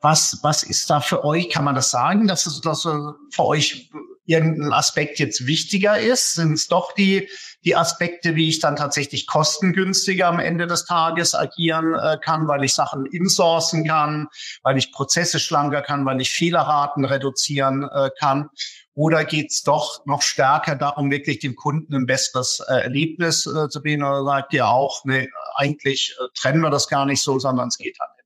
was, 0.00 0.38
was 0.42 0.62
ist 0.62 0.88
da 0.88 1.00
für 1.00 1.22
euch? 1.22 1.50
Kann 1.50 1.64
man 1.64 1.74
das 1.74 1.90
sagen, 1.90 2.28
dass 2.28 2.46
es 2.46 2.62
dass 2.62 2.82
für 2.82 3.44
euch 3.44 3.90
irgendein 4.24 4.72
Aspekt 4.72 5.18
jetzt 5.18 5.46
wichtiger 5.46 5.98
ist? 5.98 6.34
Sind 6.34 6.54
es 6.54 6.68
doch 6.68 6.94
die, 6.94 7.28
die 7.64 7.76
Aspekte, 7.76 8.34
wie 8.34 8.48
ich 8.48 8.60
dann 8.60 8.76
tatsächlich 8.76 9.26
kostengünstiger 9.26 10.26
am 10.28 10.40
Ende 10.40 10.66
des 10.66 10.84
Tages 10.84 11.34
agieren 11.34 11.94
äh, 11.94 12.18
kann, 12.18 12.48
weil 12.48 12.64
ich 12.64 12.74
Sachen 12.74 13.06
insourcen 13.06 13.86
kann, 13.86 14.28
weil 14.62 14.78
ich 14.78 14.92
Prozesse 14.92 15.38
schlanker 15.38 15.82
kann, 15.82 16.04
weil 16.04 16.20
ich 16.20 16.30
Fehlerraten 16.30 17.04
reduzieren 17.04 17.88
äh, 17.92 18.10
kann? 18.18 18.48
Oder 18.94 19.24
geht's 19.24 19.62
doch 19.62 20.04
noch 20.04 20.20
stärker 20.20 20.76
darum, 20.76 21.10
wirklich 21.10 21.38
dem 21.38 21.56
Kunden 21.56 21.94
ein 21.94 22.06
besseres 22.06 22.60
äh, 22.68 22.82
Erlebnis 22.82 23.46
äh, 23.46 23.68
zu 23.68 23.80
bieten? 23.80 24.02
Oder 24.02 24.24
sagt 24.24 24.52
ihr 24.52 24.66
auch, 24.66 25.04
nee, 25.04 25.28
eigentlich 25.56 26.14
äh, 26.20 26.24
trennen 26.38 26.60
wir 26.60 26.70
das 26.70 26.88
gar 26.88 27.06
nicht 27.06 27.22
so, 27.22 27.38
sondern 27.38 27.68
es 27.68 27.78
geht 27.78 27.98
halt 27.98 28.21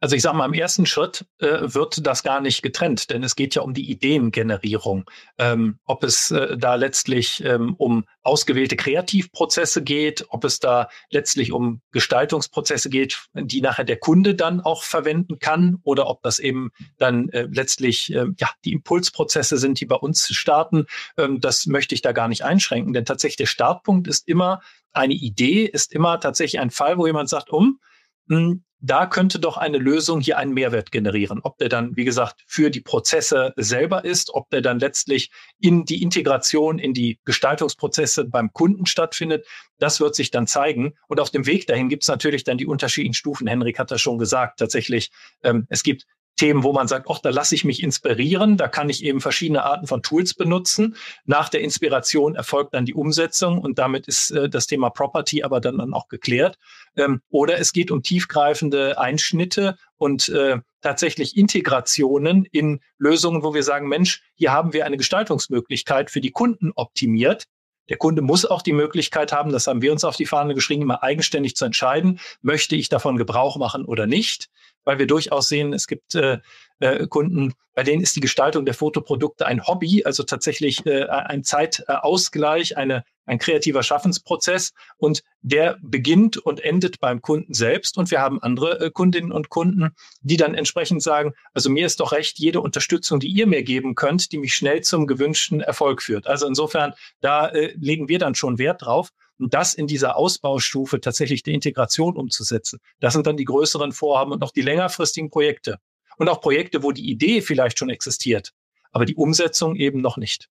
also 0.00 0.16
ich 0.16 0.22
sage 0.22 0.36
mal, 0.36 0.46
im 0.46 0.54
ersten 0.54 0.86
Schritt 0.86 1.24
äh, 1.38 1.58
wird 1.62 2.06
das 2.06 2.22
gar 2.22 2.40
nicht 2.40 2.62
getrennt, 2.62 3.10
denn 3.10 3.22
es 3.22 3.36
geht 3.36 3.54
ja 3.54 3.62
um 3.62 3.74
die 3.74 3.90
Ideengenerierung. 3.90 5.04
Ähm, 5.38 5.78
ob 5.84 6.04
es 6.04 6.30
äh, 6.30 6.56
da 6.56 6.74
letztlich 6.74 7.42
ähm, 7.44 7.74
um 7.76 8.04
ausgewählte 8.22 8.76
Kreativprozesse 8.76 9.82
geht, 9.82 10.26
ob 10.28 10.44
es 10.44 10.60
da 10.60 10.88
letztlich 11.10 11.52
um 11.52 11.80
Gestaltungsprozesse 11.90 12.90
geht, 12.90 13.26
die 13.34 13.60
nachher 13.60 13.84
der 13.84 13.98
Kunde 13.98 14.34
dann 14.34 14.60
auch 14.60 14.82
verwenden 14.82 15.38
kann, 15.38 15.78
oder 15.82 16.08
ob 16.08 16.22
das 16.22 16.38
eben 16.38 16.70
dann 16.98 17.28
äh, 17.30 17.48
letztlich 17.50 18.12
äh, 18.12 18.26
ja 18.38 18.50
die 18.64 18.72
Impulsprozesse 18.72 19.58
sind, 19.58 19.80
die 19.80 19.86
bei 19.86 19.96
uns 19.96 20.28
starten. 20.28 20.86
Ähm, 21.16 21.40
das 21.40 21.66
möchte 21.66 21.94
ich 21.94 22.02
da 22.02 22.12
gar 22.12 22.28
nicht 22.28 22.44
einschränken, 22.44 22.92
denn 22.92 23.04
tatsächlich 23.04 23.36
der 23.36 23.46
Startpunkt 23.46 24.06
ist 24.08 24.28
immer 24.28 24.60
eine 24.92 25.14
Idee, 25.14 25.64
ist 25.64 25.92
immer 25.92 26.20
tatsächlich 26.20 26.60
ein 26.60 26.70
Fall, 26.70 26.98
wo 26.98 27.06
jemand 27.06 27.28
sagt, 27.28 27.50
um 27.50 27.80
hm, 28.28 28.64
da 28.82 29.06
könnte 29.06 29.38
doch 29.38 29.56
eine 29.56 29.78
Lösung 29.78 30.20
hier 30.20 30.38
einen 30.38 30.52
Mehrwert 30.52 30.90
generieren. 30.90 31.40
Ob 31.44 31.56
der 31.58 31.68
dann, 31.68 31.96
wie 31.96 32.04
gesagt, 32.04 32.42
für 32.46 32.68
die 32.68 32.80
Prozesse 32.80 33.52
selber 33.56 34.04
ist, 34.04 34.34
ob 34.34 34.50
der 34.50 34.60
dann 34.60 34.80
letztlich 34.80 35.30
in 35.60 35.84
die 35.84 36.02
Integration, 36.02 36.80
in 36.80 36.92
die 36.92 37.20
Gestaltungsprozesse 37.24 38.24
beim 38.24 38.52
Kunden 38.52 38.84
stattfindet, 38.86 39.46
das 39.78 40.00
wird 40.00 40.16
sich 40.16 40.32
dann 40.32 40.48
zeigen. 40.48 40.94
Und 41.06 41.20
auf 41.20 41.30
dem 41.30 41.46
Weg 41.46 41.68
dahin 41.68 41.88
gibt 41.88 42.02
es 42.02 42.08
natürlich 42.08 42.42
dann 42.42 42.58
die 42.58 42.66
unterschiedlichen 42.66 43.14
Stufen. 43.14 43.46
Henrik 43.46 43.78
hat 43.78 43.92
das 43.92 44.00
schon 44.00 44.18
gesagt. 44.18 44.58
Tatsächlich, 44.58 45.12
ähm, 45.44 45.66
es 45.68 45.84
gibt 45.84 46.04
Themen, 46.36 46.62
wo 46.62 46.72
man 46.72 46.88
sagt, 46.88 47.06
ach, 47.10 47.18
da 47.18 47.30
lasse 47.30 47.54
ich 47.54 47.64
mich 47.64 47.82
inspirieren, 47.82 48.56
da 48.56 48.66
kann 48.66 48.88
ich 48.88 49.04
eben 49.04 49.20
verschiedene 49.20 49.64
Arten 49.64 49.86
von 49.86 50.02
Tools 50.02 50.34
benutzen. 50.34 50.96
Nach 51.24 51.48
der 51.48 51.60
Inspiration 51.60 52.34
erfolgt 52.34 52.74
dann 52.74 52.86
die 52.86 52.94
Umsetzung 52.94 53.58
und 53.58 53.78
damit 53.78 54.08
ist 54.08 54.30
äh, 54.30 54.48
das 54.48 54.66
Thema 54.66 54.90
Property 54.90 55.42
aber 55.42 55.60
dann, 55.60 55.78
dann 55.78 55.94
auch 55.94 56.08
geklärt. 56.08 56.58
Ähm, 56.96 57.20
oder 57.28 57.58
es 57.58 57.72
geht 57.72 57.90
um 57.90 58.02
tiefgreifende 58.02 58.98
Einschnitte 58.98 59.76
und 59.98 60.28
äh, 60.30 60.58
tatsächlich 60.80 61.36
Integrationen 61.36 62.44
in 62.46 62.80
Lösungen, 62.98 63.42
wo 63.42 63.54
wir 63.54 63.62
sagen, 63.62 63.88
Mensch, 63.88 64.22
hier 64.34 64.52
haben 64.52 64.72
wir 64.72 64.86
eine 64.86 64.96
Gestaltungsmöglichkeit 64.96 66.10
für 66.10 66.20
die 66.20 66.32
Kunden 66.32 66.72
optimiert. 66.74 67.44
Der 67.88 67.98
Kunde 67.98 68.22
muss 68.22 68.46
auch 68.46 68.62
die 68.62 68.72
Möglichkeit 68.72 69.32
haben, 69.32 69.52
das 69.52 69.66
haben 69.66 69.82
wir 69.82 69.92
uns 69.92 70.04
auf 70.04 70.16
die 70.16 70.26
Fahne 70.26 70.54
geschrieben, 70.54 70.82
immer 70.82 71.02
eigenständig 71.02 71.56
zu 71.56 71.64
entscheiden, 71.64 72.20
möchte 72.40 72.76
ich 72.76 72.88
davon 72.88 73.16
Gebrauch 73.16 73.56
machen 73.56 73.84
oder 73.84 74.06
nicht 74.06 74.48
weil 74.84 74.98
wir 74.98 75.06
durchaus 75.06 75.48
sehen, 75.48 75.72
es 75.72 75.86
gibt 75.86 76.14
äh, 76.14 76.38
äh, 76.80 77.06
Kunden, 77.06 77.54
bei 77.74 77.84
denen 77.84 78.02
ist 78.02 78.16
die 78.16 78.20
Gestaltung 78.20 78.64
der 78.64 78.74
Fotoprodukte 78.74 79.46
ein 79.46 79.66
Hobby, 79.66 80.04
also 80.04 80.24
tatsächlich 80.24 80.84
äh, 80.84 81.04
ein 81.06 81.44
Zeitausgleich, 81.44 82.76
eine, 82.76 83.04
ein 83.24 83.38
kreativer 83.38 83.82
Schaffensprozess 83.82 84.72
und 84.98 85.22
der 85.40 85.78
beginnt 85.80 86.36
und 86.36 86.60
endet 86.60 87.00
beim 87.00 87.22
Kunden 87.22 87.54
selbst. 87.54 87.96
Und 87.96 88.10
wir 88.10 88.20
haben 88.20 88.42
andere 88.42 88.80
äh, 88.80 88.90
Kundinnen 88.90 89.32
und 89.32 89.48
Kunden, 89.48 89.94
die 90.20 90.36
dann 90.36 90.54
entsprechend 90.54 91.02
sagen, 91.02 91.32
also 91.54 91.70
mir 91.70 91.86
ist 91.86 92.00
doch 92.00 92.12
recht, 92.12 92.38
jede 92.38 92.60
Unterstützung, 92.60 93.20
die 93.20 93.28
ihr 93.28 93.46
mir 93.46 93.62
geben 93.62 93.94
könnt, 93.94 94.32
die 94.32 94.38
mich 94.38 94.54
schnell 94.54 94.82
zum 94.82 95.06
gewünschten 95.06 95.60
Erfolg 95.60 96.02
führt. 96.02 96.26
Also 96.26 96.46
insofern, 96.46 96.92
da 97.20 97.48
äh, 97.48 97.74
legen 97.78 98.08
wir 98.08 98.18
dann 98.18 98.34
schon 98.34 98.58
Wert 98.58 98.82
drauf. 98.82 99.10
Und 99.38 99.54
das 99.54 99.74
in 99.74 99.86
dieser 99.86 100.16
Ausbaustufe 100.16 101.00
tatsächlich 101.00 101.42
die 101.42 101.54
Integration 101.54 102.16
umzusetzen, 102.16 102.78
das 103.00 103.14
sind 103.14 103.26
dann 103.26 103.36
die 103.36 103.44
größeren 103.44 103.92
Vorhaben 103.92 104.32
und 104.32 104.42
auch 104.42 104.52
die 104.52 104.62
längerfristigen 104.62 105.30
Projekte. 105.30 105.78
Und 106.18 106.28
auch 106.28 106.40
Projekte, 106.40 106.82
wo 106.82 106.92
die 106.92 107.10
Idee 107.10 107.40
vielleicht 107.40 107.78
schon 107.78 107.90
existiert, 107.90 108.52
aber 108.92 109.06
die 109.06 109.16
Umsetzung 109.16 109.76
eben 109.76 110.00
noch 110.00 110.16
nicht. 110.16 110.48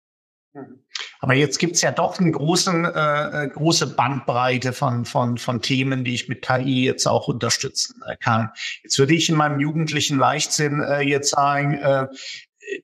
Aber 1.21 1.35
jetzt 1.35 1.59
gibt's 1.59 1.83
ja 1.83 1.91
doch 1.91 2.19
eine 2.19 2.31
großen, 2.31 2.85
äh, 2.85 3.45
äh, 3.45 3.49
große 3.49 3.95
Bandbreite 3.95 4.73
von, 4.73 5.05
von, 5.05 5.37
von 5.37 5.63
Themen, 5.63 6.05
die 6.05 6.15
ich 6.15 6.29
mit 6.29 6.43
KI 6.43 6.85
jetzt 6.85 7.07
auch 7.07 7.29
unterstützen 7.29 8.01
äh, 8.07 8.17
kann. 8.17 8.51
Jetzt 8.83 8.99
würde 8.99 9.15
ich 9.15 9.29
in 9.29 9.37
meinem 9.37 9.61
jugendlichen 9.61 10.19
Leichtsinn 10.19 10.81
äh, 10.81 11.01
jetzt 11.01 11.31
sagen, 11.31 11.75
äh, 11.75 12.07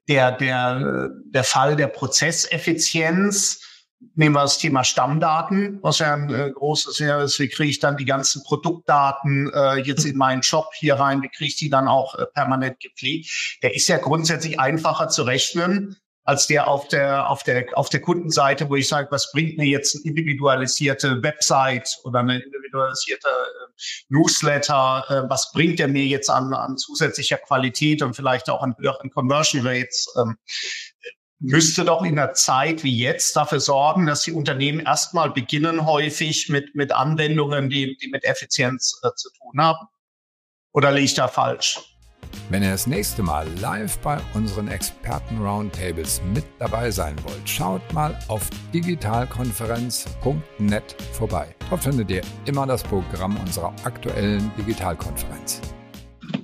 der, 0.08 0.32
der, 0.32 1.10
der 1.26 1.44
Fall 1.44 1.76
der 1.76 1.88
Prozesseffizienz, 1.88 3.60
nehmen 4.14 4.34
wir 4.34 4.42
das 4.42 4.58
Thema 4.58 4.84
Stammdaten, 4.84 5.78
was 5.82 5.98
ja 5.98 6.14
ein 6.14 6.32
äh, 6.32 6.50
großes 6.50 6.96
Thema 6.96 7.22
ist. 7.22 7.38
Wie 7.38 7.48
kriege 7.48 7.70
ich 7.70 7.78
dann 7.78 7.96
die 7.96 8.04
ganzen 8.04 8.42
Produktdaten 8.42 9.50
äh, 9.52 9.76
jetzt 9.76 10.04
in 10.04 10.16
meinen 10.16 10.42
Shop 10.42 10.70
hier 10.74 10.94
rein? 10.94 11.22
Wie 11.22 11.28
kriege 11.28 11.48
ich 11.48 11.56
die 11.56 11.70
dann 11.70 11.88
auch 11.88 12.14
äh, 12.14 12.26
permanent 12.26 12.80
gepflegt? 12.80 13.58
Der 13.62 13.74
ist 13.74 13.88
ja 13.88 13.98
grundsätzlich 13.98 14.60
einfacher 14.60 15.08
zu 15.08 15.22
rechnen 15.22 15.96
als 16.24 16.46
der 16.46 16.68
auf 16.68 16.88
der 16.88 17.28
auf 17.28 17.42
der 17.42 17.66
auf 17.74 17.90
der 17.90 18.00
Kundenseite, 18.00 18.68
wo 18.70 18.76
ich 18.76 18.88
sage, 18.88 19.08
was 19.10 19.30
bringt 19.32 19.58
mir 19.58 19.66
jetzt 19.66 19.94
eine 19.94 20.04
individualisierte 20.04 21.22
Website 21.22 21.98
oder 22.04 22.20
eine 22.20 22.42
individualisierte 22.42 23.28
äh, 23.28 23.82
Newsletter, 24.08 25.04
äh, 25.08 25.30
was 25.30 25.52
bringt 25.52 25.78
der 25.78 25.88
mir 25.88 26.06
jetzt 26.06 26.30
an, 26.30 26.54
an 26.54 26.78
zusätzlicher 26.78 27.36
Qualität 27.36 28.02
und 28.02 28.16
vielleicht 28.16 28.48
auch 28.48 28.62
an 28.62 28.74
höheren 28.78 29.10
Conversion 29.10 29.66
Rates? 29.66 30.06
Müsste 31.46 31.84
doch 31.84 32.02
in 32.02 32.18
einer 32.18 32.32
Zeit 32.32 32.82
wie 32.84 32.98
jetzt 32.98 33.36
dafür 33.36 33.60
sorgen, 33.60 34.06
dass 34.06 34.22
die 34.22 34.32
Unternehmen 34.32 34.80
erstmal 34.80 35.30
beginnen 35.30 35.84
häufig 35.84 36.48
mit, 36.48 36.74
mit 36.74 36.90
Anwendungen, 36.90 37.68
die, 37.68 37.98
die 37.98 38.08
mit 38.08 38.24
Effizienz 38.24 38.98
äh, 39.02 39.10
zu 39.14 39.28
tun 39.32 39.60
haben. 39.60 39.86
Oder 40.72 40.90
liege 40.90 41.04
ich 41.04 41.12
da 41.12 41.28
falsch? 41.28 41.78
Wenn 42.48 42.62
ihr 42.62 42.70
das 42.70 42.86
nächste 42.86 43.22
Mal 43.22 43.46
live 43.60 43.98
bei 43.98 44.18
unseren 44.32 44.68
Experten-Roundtables 44.68 46.22
mit 46.32 46.46
dabei 46.58 46.90
sein 46.90 47.14
wollt, 47.24 47.46
schaut 47.46 47.82
mal 47.92 48.18
auf 48.28 48.48
digitalkonferenz.net 48.72 50.96
vorbei. 51.12 51.54
Dort 51.68 51.84
findet 51.84 52.10
ihr 52.10 52.22
immer 52.46 52.66
das 52.66 52.82
Programm 52.82 53.36
unserer 53.36 53.74
aktuellen 53.84 54.50
Digitalkonferenz. 54.56 55.60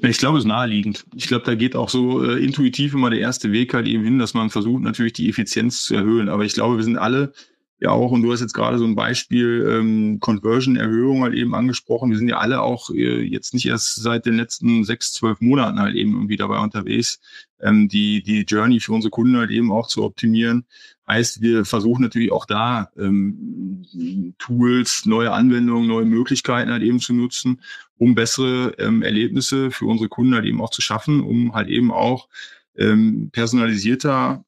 Ich 0.03 0.19
glaube, 0.19 0.39
es 0.39 0.45
ist 0.45 0.49
naheliegend. 0.49 1.05
Ich 1.15 1.27
glaube, 1.27 1.45
da 1.45 1.55
geht 1.55 1.77
auch 1.77 1.89
so 1.89 2.25
äh, 2.25 2.43
intuitiv 2.43 2.95
immer 2.95 3.11
der 3.11 3.21
erste 3.21 3.53
Weg 3.53 3.75
halt 3.75 3.87
eben 3.87 4.05
hin, 4.05 4.19
dass 4.19 4.35
man 4.35 4.51
versucht, 4.51 4.83
natürlich 4.83 5.13
die 5.13 5.29
Effizienz 5.29 5.85
zu 5.85 5.95
erhöhen. 5.95 6.29
Aber 6.29 6.45
ich 6.45 6.55
glaube, 6.55 6.77
wir 6.77 6.85
sind 6.85 6.97
alle 6.97 7.33
ja 7.81 7.91
auch, 7.91 8.13
und 8.13 8.23
du 8.23 8.31
hast 8.31 8.41
jetzt 8.41 8.53
gerade 8.53 8.79
so 8.79 8.85
ein 8.85 8.95
Beispiel 8.95 9.67
ähm, 9.69 10.21
Conversion-Erhöhung 10.21 11.23
halt 11.23 11.35
eben 11.35 11.55
angesprochen. 11.55 12.11
Wir 12.11 12.19
sind 12.19 12.29
ja 12.29 12.37
alle 12.37 12.61
auch 12.61 12.91
äh, 12.91 13.23
jetzt 13.23 13.55
nicht 13.55 13.67
erst 13.67 13.97
seit 13.97 14.27
den 14.27 14.37
letzten 14.37 14.85
sechs, 14.85 15.13
zwölf 15.13 15.41
Monaten 15.41 15.81
halt 15.81 15.97
eben 15.97 16.13
irgendwie 16.13 16.37
dabei 16.37 16.59
unterwegs, 16.59 17.21
ähm, 17.59 17.89
die, 17.89 18.23
die 18.23 18.43
Journey 18.43 18.81
für 18.81 18.93
unsere 18.93 19.11
Kunden 19.11 19.39
halt 19.39 19.51
eben 19.51 19.73
auch 19.73 19.89
zu 19.89 20.05
optimieren. 20.05 20.67
Heißt, 21.09 21.41
wir 21.41 21.65
versuchen 21.65 22.03
natürlich 22.03 22.31
auch 22.33 22.45
da 22.45 22.91
ähm, 22.99 24.35
Tools, 24.39 25.07
neue 25.07 25.33
Anwendungen, 25.33 25.89
neue 25.89 26.05
Möglichkeiten 26.05 26.71
halt 26.71 26.83
eben 26.83 27.01
zu 27.01 27.15
nutzen, 27.15 27.63
um 27.97 28.15
bessere 28.15 28.75
ähm, 28.79 29.03
Erlebnisse 29.03 29.71
für 29.71 29.87
unsere 29.87 30.11
Kunden 30.11 30.35
halt 30.35 30.45
eben 30.45 30.61
auch 30.61 30.71
zu 30.71 30.83
schaffen, 30.83 31.23
um 31.23 31.55
halt 31.55 31.69
eben 31.69 31.91
auch 31.91 32.29
ähm, 32.77 33.31
personalisierter 33.33 34.45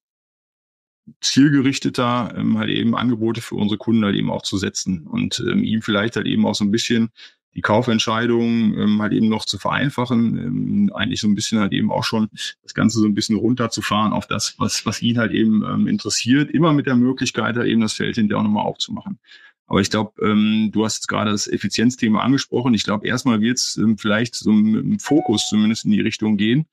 zielgerichteter 1.21 2.35
ähm, 2.37 2.59
halt 2.59 2.71
eben 2.71 2.95
Angebote 2.95 3.41
für 3.41 3.57
unsere 3.57 3.79
Kunden 3.79 4.05
halt 4.05 4.17
eben 4.17 4.31
auch 4.31 4.43
zu 4.43 4.57
setzen 4.57 5.07
und 5.07 5.43
ähm, 5.51 5.63
ihm 5.65 5.83
vielleicht 5.83 6.17
halt 6.17 6.27
eben 6.27 6.47
auch 6.47 6.55
so 6.55 6.65
ein 6.65 6.71
bisschen 6.71 7.11
die 7.55 7.61
Kaufentscheidung 7.61 8.79
ähm, 8.79 9.03
halt 9.03 9.13
eben 9.13 9.29
noch 9.29 9.45
zu 9.45 9.59
vereinfachen, 9.59 10.39
ähm, 10.39 10.91
eigentlich 10.95 11.21
so 11.21 11.29
ein 11.29 11.35
bisschen 11.35 11.59
halt 11.59 11.73
eben 11.73 11.91
auch 11.91 12.05
schon 12.05 12.29
das 12.63 12.75
Ganze 12.75 12.99
so 12.99 13.07
ein 13.07 13.15
bisschen 13.15 13.37
runterzufahren 13.37 14.13
auf 14.13 14.27
das, 14.27 14.55
was, 14.59 14.87
was 14.87 15.03
ihn 15.03 15.19
halt 15.19 15.33
eben 15.33 15.63
ähm, 15.65 15.87
interessiert, 15.87 16.51
immer 16.51 16.73
mit 16.73 16.87
der 16.87 16.97
Möglichkeit 16.97 17.57
halt 17.57 17.67
eben 17.67 17.81
das 17.81 17.93
Feld 17.93 18.15
hinterher 18.15 18.41
auch 18.41 18.45
nochmal 18.45 18.65
aufzumachen. 18.65 19.19
Aber 19.67 19.81
ich 19.81 19.91
glaube, 19.91 20.13
ähm, 20.23 20.71
du 20.73 20.85
hast 20.85 20.99
jetzt 20.99 21.09
gerade 21.09 21.31
das 21.31 21.47
Effizienzthema 21.47 22.21
angesprochen. 22.21 22.75
Ich 22.75 22.85
glaube, 22.85 23.07
erstmal 23.07 23.41
wird 23.41 23.59
es 23.59 23.77
ähm, 23.77 23.97
vielleicht 23.97 24.35
so 24.35 24.51
im 24.51 24.99
Fokus 24.99 25.49
zumindest 25.49 25.85
in 25.85 25.93
die 25.93 26.01
Richtung 26.01 26.37
gehen, 26.37 26.67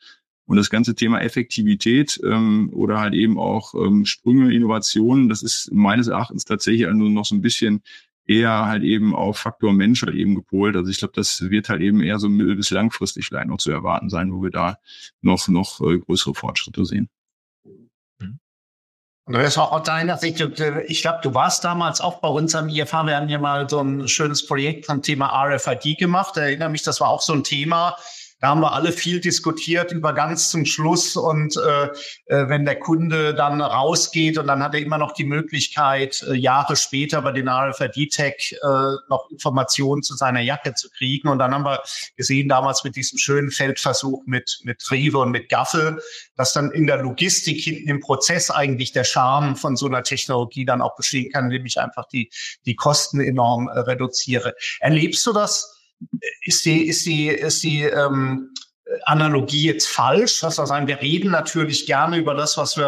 und 0.50 0.58
das 0.58 0.72
ganze 0.72 0.96
Thema 0.96 1.22
Effektivität 1.22 2.20
ähm, 2.24 2.72
oder 2.74 3.00
halt 3.00 3.14
eben 3.14 3.38
auch 3.38 3.76
ähm, 3.76 4.04
Sprünge, 4.06 4.52
Innovationen, 4.52 5.30
das 5.30 5.44
ist 5.44 5.72
meines 5.72 6.08
Erachtens 6.08 6.44
tatsächlich 6.44 6.88
nur 6.92 7.12
noch 7.12 7.26
so 7.26 7.36
ein 7.36 7.42
bisschen 7.42 7.84
eher 8.26 8.66
halt 8.66 8.82
eben 8.82 9.14
auf 9.16 9.38
Faktor 9.38 9.74
Mensch 9.74 10.02
halt 10.02 10.16
eben 10.16 10.34
gepolt. 10.34 10.76
Also 10.76 10.90
ich 10.90 10.98
glaube, 10.98 11.14
das 11.16 11.52
wird 11.52 11.70
halt 11.70 11.82
eben 11.84 12.02
eher 12.02 12.18
so 12.18 12.30
mittel- 12.30 12.56
bis 12.56 12.72
langfristig 12.72 13.28
vielleicht 13.28 13.48
noch 13.48 13.60
zu 13.60 13.70
erwarten 13.70 14.10
sein, 14.10 14.34
wo 14.34 14.42
wir 14.42 14.50
da 14.50 14.80
noch, 15.22 15.48
noch 15.50 15.82
äh, 15.82 16.00
größere 16.00 16.34
Fortschritte 16.34 16.84
sehen. 16.84 17.10
Und 18.20 19.36
das 19.36 19.56
war 19.56 19.72
auch 19.72 19.84
deiner 19.84 20.18
Sicht, 20.18 20.40
ich 20.88 21.02
glaube, 21.04 21.20
du 21.22 21.36
warst 21.36 21.64
damals 21.64 22.02
auch 22.02 22.22
bei 22.22 22.28
uns 22.28 22.56
am 22.56 22.70
IFH, 22.70 23.06
wir 23.06 23.18
haben 23.18 23.30
ja 23.30 23.38
mal 23.38 23.70
so 23.70 23.82
ein 23.82 24.08
schönes 24.08 24.48
Projekt 24.48 24.86
zum 24.86 25.04
Thema 25.04 25.28
RFID 25.28 26.00
gemacht. 26.00 26.38
Ich 26.38 26.42
erinnere 26.42 26.70
mich, 26.70 26.82
das 26.82 27.00
war 27.00 27.10
auch 27.10 27.22
so 27.22 27.34
ein 27.34 27.44
Thema, 27.44 27.96
da 28.40 28.50
haben 28.50 28.62
wir 28.62 28.74
alle 28.74 28.92
viel 28.92 29.20
diskutiert 29.20 29.92
über 29.92 30.14
ganz 30.14 30.50
zum 30.50 30.66
Schluss. 30.66 31.16
Und 31.16 31.58
äh, 31.58 31.86
äh, 32.26 32.50
wenn 32.50 32.66
der 32.66 32.80
Kunde 32.80 33.34
dann 33.34 33.62
rausgeht 33.62 34.38
und 34.38 34.48
dann 34.48 34.64
hat 34.64 34.74
er 34.74 34.80
immer 34.80 34.98
noch 34.98 35.12
die 35.12 35.26
Möglichkeit, 35.26 36.24
äh, 36.24 36.36
Jahre 36.36 36.76
später 36.76 37.22
bei 37.22 37.34
den 37.34 37.50
RFID-Tech 37.50 38.58
äh, 38.62 38.68
noch 39.10 39.30
Informationen 39.30 40.04
zu 40.04 40.16
seiner 40.16 40.40
Jacke 40.40 40.74
zu 40.74 40.90
kriegen. 40.90 41.28
Und 41.28 41.40
dann 41.40 41.54
haben 41.54 41.66
wir 41.66 41.82
gesehen, 42.16 42.48
damals 42.48 42.84
mit 42.84 42.96
diesem 42.96 43.18
schönen 43.18 43.52
Feldversuch 43.52 44.24
mit, 44.26 44.60
mit 44.64 44.90
Rewe 44.90 45.20
und 45.20 45.32
mit 45.32 45.50
Gaffel, 45.50 46.02
dass 46.38 46.54
dann 46.54 46.72
in 46.72 46.88
der 46.88 46.98
Logistik 46.98 47.60
hinten 47.62 47.90
im 47.90 48.00
Prozess 48.00 48.50
eigentlich 48.50 48.94
der 48.94 49.04
Charme 49.04 49.58
von 49.58 49.76
so 49.76 49.88
einer 49.88 50.04
Technologie 50.04 50.64
dann 50.64 50.82
auch 50.82 50.96
bestehen 50.96 51.32
kann, 51.32 51.46
indem 51.46 51.66
ich 51.66 51.80
einfach 51.80 52.08
die, 52.08 52.30
die 52.66 52.76
Kosten 52.76 53.20
enorm 53.20 53.68
äh, 53.68 53.80
reduziere. 53.80 54.56
Erlebst 54.80 55.26
du 55.26 55.34
das? 55.34 55.79
Ist 56.42 56.66
die, 56.66 56.88
ist 56.88 57.06
die, 57.06 57.28
ist 57.28 57.64
die 57.64 57.84
ähm, 57.84 58.54
Analogie 59.04 59.66
jetzt 59.66 59.88
falsch? 59.88 60.40
Das 60.42 60.58
heißt, 60.58 60.72
wir 60.88 61.02
reden 61.02 61.32
natürlich 61.32 61.86
gerne 61.86 62.18
über 62.18 62.34
das, 62.34 62.58
was 62.58 62.78
wir, 62.78 62.86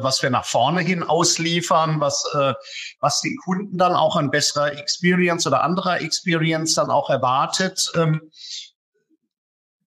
äh, 0.00 0.02
was 0.02 0.22
wir 0.22 0.30
nach 0.30 0.44
vorne 0.44 0.80
hin 0.80 1.02
ausliefern, 1.02 2.00
was, 2.00 2.24
äh, 2.34 2.54
was 3.00 3.20
die 3.20 3.36
Kunden 3.44 3.76
dann 3.76 3.92
auch 3.92 4.16
an 4.16 4.30
besserer 4.30 4.72
Experience 4.72 5.46
oder 5.46 5.62
anderer 5.62 6.00
Experience 6.00 6.74
dann 6.74 6.90
auch 6.90 7.10
erwartet. 7.10 7.90
Ähm, 7.96 8.20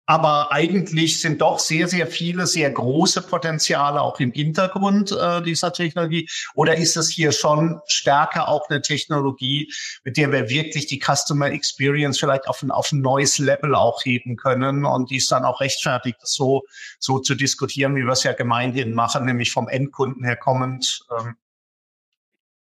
aber 0.05 0.51
eigentlich 0.51 1.19
sind 1.19 1.41
doch 1.41 1.59
sehr, 1.59 1.87
sehr 1.87 2.07
viele 2.07 2.45
sehr 2.45 2.69
große 2.69 3.23
Potenziale 3.23 4.01
auch 4.01 4.19
im 4.19 4.31
Hintergrund 4.31 5.11
äh, 5.11 5.41
dieser 5.41 5.73
Technologie. 5.73 6.29
Oder 6.53 6.77
ist 6.77 6.95
es 6.95 7.09
hier 7.09 7.31
schon 7.31 7.79
stärker 7.87 8.47
auch 8.47 8.69
eine 8.69 8.81
Technologie, 8.81 9.71
mit 10.03 10.17
der 10.17 10.31
wir 10.31 10.49
wirklich 10.49 10.85
die 10.87 11.01
Customer 11.03 11.47
Experience 11.47 12.19
vielleicht 12.19 12.47
auf 12.47 12.61
ein, 12.61 12.71
auf 12.71 12.91
ein 12.91 13.01
neues 13.01 13.39
Level 13.39 13.73
auch 13.73 14.03
heben 14.05 14.35
können 14.35 14.85
und 14.85 15.09
die 15.09 15.17
ist 15.17 15.31
dann 15.31 15.45
auch 15.45 15.61
rechtfertigt, 15.61 16.19
so, 16.21 16.63
so 16.99 17.19
zu 17.19 17.35
diskutieren, 17.35 17.95
wie 17.95 18.03
wir 18.03 18.11
es 18.11 18.23
ja 18.23 18.33
gemeinhin 18.33 18.93
machen, 18.93 19.25
nämlich 19.25 19.51
vom 19.51 19.67
Endkunden 19.67 20.23
her 20.23 20.35
kommend. 20.35 21.03
Ähm, 21.17 21.35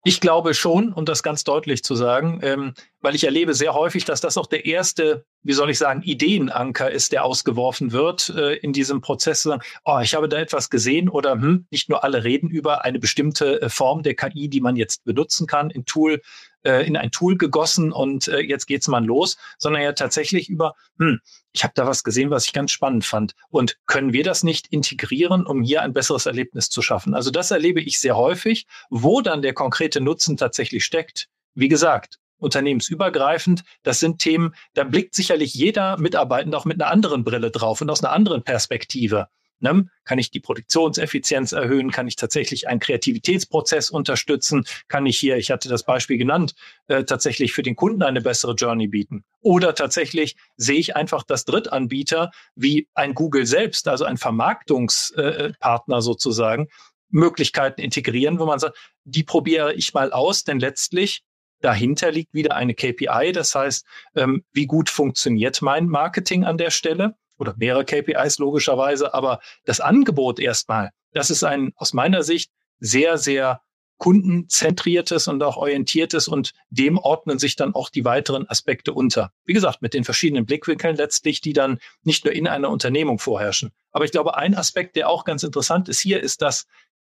ich 0.06 0.20
glaube 0.20 0.54
schon, 0.54 0.92
um 0.92 1.06
das 1.06 1.24
ganz 1.24 1.46
deutlich 1.46 1.84
zu 1.84 1.96
sagen, 1.96 2.40
ähm, 2.44 2.74
weil 3.00 3.16
ich 3.16 3.24
erlebe 3.24 3.54
sehr 3.54 3.74
häufig, 3.74 4.04
dass 4.04 4.20
das 4.20 4.38
auch 4.38 4.48
der 4.48 4.66
erste, 4.66 5.26
wie 5.44 5.54
soll 5.54 5.70
ich 5.70 5.78
sagen, 5.78 6.02
Ideenanker 6.04 6.92
ist, 6.92 7.14
der 7.14 7.24
ausgeworfen 7.24 7.94
wird 7.94 8.30
äh, 8.30 8.56
in 8.56 8.74
diesem 8.74 9.00
Prozess. 9.00 9.48
Oh, 9.86 10.00
ich 10.02 10.14
habe 10.14 10.28
da 10.28 10.38
etwas 10.38 10.70
gesehen 10.70 11.08
oder 11.08 11.34
hm, 11.34 11.68
nicht 11.72 11.88
nur 11.88 12.04
alle 12.04 12.26
reden 12.26 12.50
über 12.50 12.84
eine 12.84 13.00
bestimmte 13.00 13.62
äh, 13.62 13.70
Form 13.70 14.04
der 14.04 14.16
KI, 14.16 14.50
die 14.50 14.62
man 14.62 14.76
jetzt 14.76 15.06
benutzen 15.06 15.48
kann 15.48 15.70
in 15.70 15.86
Tool, 15.86 16.22
äh, 16.64 16.86
in 16.86 16.98
ein 16.98 17.12
Tool 17.12 17.38
gegossen 17.38 17.92
und 17.92 18.28
äh, 18.28 18.40
jetzt 18.40 18.66
geht's 18.66 18.88
mal 18.88 19.04
los, 19.04 19.38
sondern 19.58 19.82
ja 19.82 19.94
tatsächlich 19.94 20.50
über, 20.50 20.76
hm, 20.98 21.20
ich 21.52 21.64
habe 21.64 21.74
da 21.76 21.86
was 21.86 22.04
gesehen, 22.04 22.30
was 22.30 22.46
ich 22.46 22.54
ganz 22.54 22.72
spannend 22.72 23.06
fand. 23.06 23.36
Und 23.50 23.78
können 23.86 24.14
wir 24.14 24.24
das 24.24 24.44
nicht 24.44 24.68
integrieren, 24.68 25.46
um 25.46 25.62
hier 25.62 25.82
ein 25.82 25.94
besseres 25.94 26.26
Erlebnis 26.26 26.70
zu 26.70 26.82
schaffen? 26.82 27.14
Also 27.14 27.32
das 27.32 27.52
erlebe 27.52 27.82
ich 27.82 28.00
sehr 28.00 28.18
häufig, 28.18 28.66
wo 28.90 29.22
dann 29.22 29.42
der 29.42 29.54
konkrete 29.54 30.02
Nutzen 30.02 30.38
tatsächlich 30.38 30.86
steckt. 30.86 31.30
Wie 31.56 31.68
gesagt, 31.68 32.20
unternehmensübergreifend. 32.44 33.64
Das 33.82 34.00
sind 34.00 34.20
Themen, 34.20 34.54
da 34.74 34.84
blickt 34.84 35.16
sicherlich 35.16 35.54
jeder 35.54 35.98
Mitarbeitende 35.98 36.58
auch 36.58 36.66
mit 36.66 36.80
einer 36.82 36.92
anderen 36.92 37.24
Brille 37.24 37.50
drauf 37.50 37.82
und 37.82 37.90
aus 37.90 38.04
einer 38.04 38.14
anderen 38.14 38.44
Perspektive. 38.44 39.28
Ne? 39.64 39.88
Kann 40.04 40.20
ich 40.20 40.30
die 40.30 40.42
Produktionseffizienz 40.42 41.54
erhöhen? 41.54 41.90
Kann 41.90 42.06
ich 42.06 42.18
tatsächlich 42.18 42.68
einen 42.68 42.82
Kreativitätsprozess 42.82 43.90
unterstützen? 43.90 44.66
Kann 44.90 45.06
ich 45.06 45.18
hier, 45.18 45.38
ich 45.38 45.52
hatte 45.52 45.70
das 45.70 45.86
Beispiel 45.86 46.18
genannt, 46.18 46.54
äh, 46.88 47.06
tatsächlich 47.06 47.54
für 47.54 47.64
den 47.64 47.78
Kunden 47.78 48.04
eine 48.04 48.20
bessere 48.20 48.56
Journey 48.56 48.90
bieten? 48.90 49.24
Oder 49.40 49.74
tatsächlich 49.74 50.36
sehe 50.58 50.80
ich 50.80 50.98
einfach, 50.98 51.24
dass 51.24 51.46
Drittanbieter 51.46 52.32
wie 52.56 52.90
ein 52.94 53.14
Google 53.14 53.46
selbst, 53.46 53.88
also 53.88 54.04
ein 54.04 54.18
Vermarktungspartner 54.18 55.98
äh, 55.98 56.02
sozusagen, 56.02 56.68
Möglichkeiten 57.08 57.80
integrieren, 57.80 58.40
wo 58.40 58.46
man 58.46 58.60
sagt, 58.60 58.78
die 59.06 59.24
probiere 59.24 59.74
ich 59.76 59.94
mal 59.94 60.12
aus, 60.12 60.44
denn 60.44 60.60
letztlich 60.60 61.24
dahinter 61.62 62.12
liegt 62.12 62.34
wieder 62.34 62.58
eine 62.58 62.74
KPI. 62.74 63.32
Das 63.32 63.56
heißt, 63.56 63.86
ähm, 64.16 64.44
wie 64.52 64.66
gut 64.66 64.90
funktioniert 64.90 65.62
mein 65.62 65.88
Marketing 65.88 66.44
an 66.44 66.58
der 66.58 66.70
Stelle? 66.70 67.16
Oder 67.38 67.56
mehrere 67.58 67.86
KPIs 67.86 68.38
logischerweise, 68.40 69.14
aber 69.14 69.40
das 69.66 69.80
Angebot 69.80 70.40
erstmal, 70.40 70.92
das 71.14 71.30
ist 71.30 71.44
ein 71.44 71.74
aus 71.76 71.94
meiner 71.94 72.24
Sicht 72.24 72.52
sehr, 72.80 73.18
sehr 73.18 73.62
kundenzentriertes 73.98 75.28
und 75.28 75.42
auch 75.44 75.56
orientiertes 75.56 76.28
und 76.28 76.54
dem 76.70 76.98
ordnen 76.98 77.40
sich 77.40 77.56
dann 77.56 77.74
auch 77.74 77.90
die 77.90 78.04
weiteren 78.04 78.50
Aspekte 78.50 78.94
unter. 78.94 79.32
Wie 79.46 79.54
gesagt, 79.54 79.82
mit 79.82 79.94
den 79.94 80.04
verschiedenen 80.04 80.46
Blickwinkeln 80.46 80.98
letztlich, 80.98 81.40
die 81.40 81.54
dann 81.54 81.80
nicht 82.04 82.26
nur 82.26 82.34
in 82.34 82.48
einer 82.48 82.70
Unternehmung 82.70 83.20
vorherrschen. 83.20 83.72
Aber 83.92 84.04
ich 84.04 84.12
glaube, 84.12 84.36
ein 84.36 84.56
Aspekt, 84.56 84.96
der 84.96 85.10
auch 85.10 85.24
ganz 85.24 85.44
interessant 85.44 85.88
ist 85.88 86.02
hier, 86.02 86.22
ist, 86.22 86.42
dass 86.42 86.66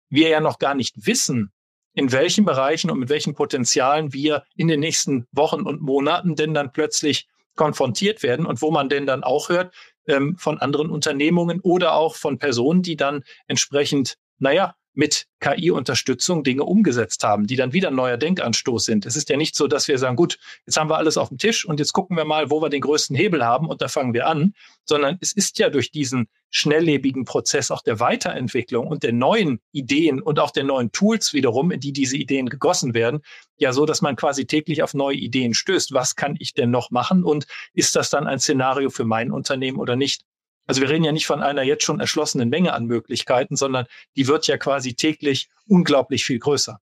wir 0.09 0.29
ja 0.29 0.41
noch 0.41 0.59
gar 0.59 0.75
nicht 0.75 1.07
wissen, 1.07 1.53
in 1.93 2.13
welchen 2.13 2.45
Bereichen 2.45 2.91
und 2.91 3.01
mit 3.01 3.09
welchen 3.09 3.35
Potenzialen 3.35 4.13
wir 4.13 4.45
in 4.55 4.69
den 4.69 4.81
nächsten 4.81 5.27
Wochen 5.33 5.63
und 5.63 5.83
Monaten 5.83 6.37
denn 6.37 6.55
dann 6.55 6.73
plötzlich 6.73 7.29
konfrontiert 7.57 8.23
werden 8.23 8.47
und 8.47 8.63
wo 8.63 8.71
man 8.71 8.89
denn 8.89 9.05
dann 9.05 9.25
auch 9.25 9.49
hört 9.49 9.75
ähm, 10.09 10.37
von 10.37 10.59
anderen 10.59 10.91
Unternehmungen 10.91 11.61
oder 11.61 11.95
auch 11.95 12.17
von 12.17 12.39
Personen, 12.39 12.83
die 12.83 12.97
dann 12.97 13.23
entsprechend, 13.47 14.17
naja, 14.39 14.75
mit 14.99 15.27
KI-Unterstützung 15.39 16.43
Dinge 16.43 16.65
umgesetzt 16.65 17.23
haben, 17.23 17.47
die 17.47 17.55
dann 17.55 17.73
wieder 17.73 17.87
ein 17.87 17.95
neuer 17.95 18.17
Denkanstoß 18.17 18.85
sind. 18.85 19.07
Es 19.07 19.15
ist 19.15 19.29
ja 19.29 19.37
nicht 19.37 19.55
so, 19.55 19.69
dass 19.69 19.87
wir 19.87 19.97
sagen, 19.97 20.17
gut, 20.17 20.41
jetzt 20.67 20.77
haben 20.77 20.91
wir 20.91 20.97
alles 20.97 21.17
auf 21.17 21.29
dem 21.29 21.39
Tisch 21.39 21.65
und 21.65 21.79
jetzt 21.79 21.93
gucken 21.93 22.17
wir 22.17 22.25
mal, 22.25 22.51
wo 22.51 22.61
wir 22.61 22.69
den 22.69 22.81
größten 22.81 23.15
Hebel 23.15 23.45
haben 23.45 23.69
und 23.69 23.81
da 23.81 23.87
fangen 23.87 24.13
wir 24.13 24.27
an, 24.27 24.55
sondern 24.85 25.17
es 25.21 25.33
ist 25.33 25.61
ja 25.61 25.71
durch 25.71 25.93
diesen 25.93 26.27
schnelllebigen 26.51 27.25
Prozess 27.25 27.71
auch 27.71 27.83
der 27.83 28.01
Weiterentwicklung 28.01 28.89
und 28.89 29.05
der 29.05 29.13
neuen 29.13 29.61
Ideen 29.71 30.21
und 30.21 30.41
auch 30.41 30.51
der 30.51 30.65
neuen 30.65 30.91
Tools 30.91 31.33
wiederum, 31.33 31.71
in 31.71 31.79
die 31.79 31.93
diese 31.93 32.17
Ideen 32.17 32.49
gegossen 32.49 32.93
werden, 32.93 33.21
ja 33.57 33.73
so, 33.73 33.87
dass 33.87 34.03
man 34.03 34.17
quasi 34.17 34.47
täglich 34.47 34.83
auf 34.83 34.95
neue 34.95 35.17
Ideen 35.17 35.55
stößt. 35.55 35.93
Was 35.93 36.17
kann 36.17 36.35
ich 36.41 36.55
denn 36.55 36.73
noch 36.73 36.91
machen 36.91 37.23
und 37.23 37.47
ist 37.73 37.95
das 37.95 38.11
dann 38.11 38.27
ein 38.27 38.41
Szenario 38.41 38.91
für 38.91 39.05
mein 39.05 39.31
Unternehmen 39.31 39.79
oder 39.79 39.95
nicht? 39.95 40.25
Also 40.69 40.83
wir 40.83 40.91
reden 40.91 41.03
ja 41.03 41.13
nicht 41.13 41.27
von 41.27 41.43
einer 41.43 41.63
jetzt 41.63 41.83
schon 41.83 41.99
erschlossenen 41.99 42.51
Menge 42.51 42.75
an 42.75 42.85
Möglichkeiten, 42.85 43.57
sondern 43.57 43.87
die 44.17 44.29
wird 44.29 44.47
ja 44.47 44.59
quasi 44.59 44.95
täglich 44.95 45.49
unglaublich 45.67 46.25
viel 46.25 46.39
größer. 46.39 46.79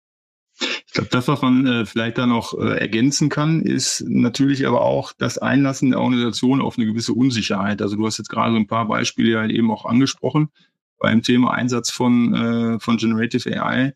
Ich 0.59 0.93
glaube, 0.93 1.09
das, 1.11 1.28
was 1.28 1.41
man 1.41 1.66
äh, 1.66 1.87
vielleicht 1.87 2.18
da 2.18 2.26
noch 2.26 2.59
äh, 2.59 2.78
ergänzen 2.78 3.28
kann, 3.28 3.62
ist 3.62 4.05
natürlich 4.09 4.66
aber 4.66 4.80
auch 4.80 5.12
das 5.16 5.39
Einlassen 5.39 5.91
der 5.91 6.01
Organisation 6.01 6.62
auf 6.62 6.78
eine 6.78 6.87
gewisse 6.87 7.12
Unsicherheit. 7.12 7.80
Also 7.80 7.97
du 7.97 8.07
hast 8.07 8.18
jetzt 8.18 8.30
gerade 8.30 8.53
so 8.53 8.57
ein 8.57 8.66
paar 8.66 8.89
Beispiele 8.89 9.39
halt 9.39 9.53
eben 9.53 9.70
auch 9.70 9.84
angesprochen 9.84 10.49
beim 10.99 11.22
Thema 11.22 11.53
Einsatz 11.53 11.91
von, 11.91 12.34
äh, 12.34 12.80
von 12.80 12.97
Generative 12.97 13.62
AI. 13.62 13.95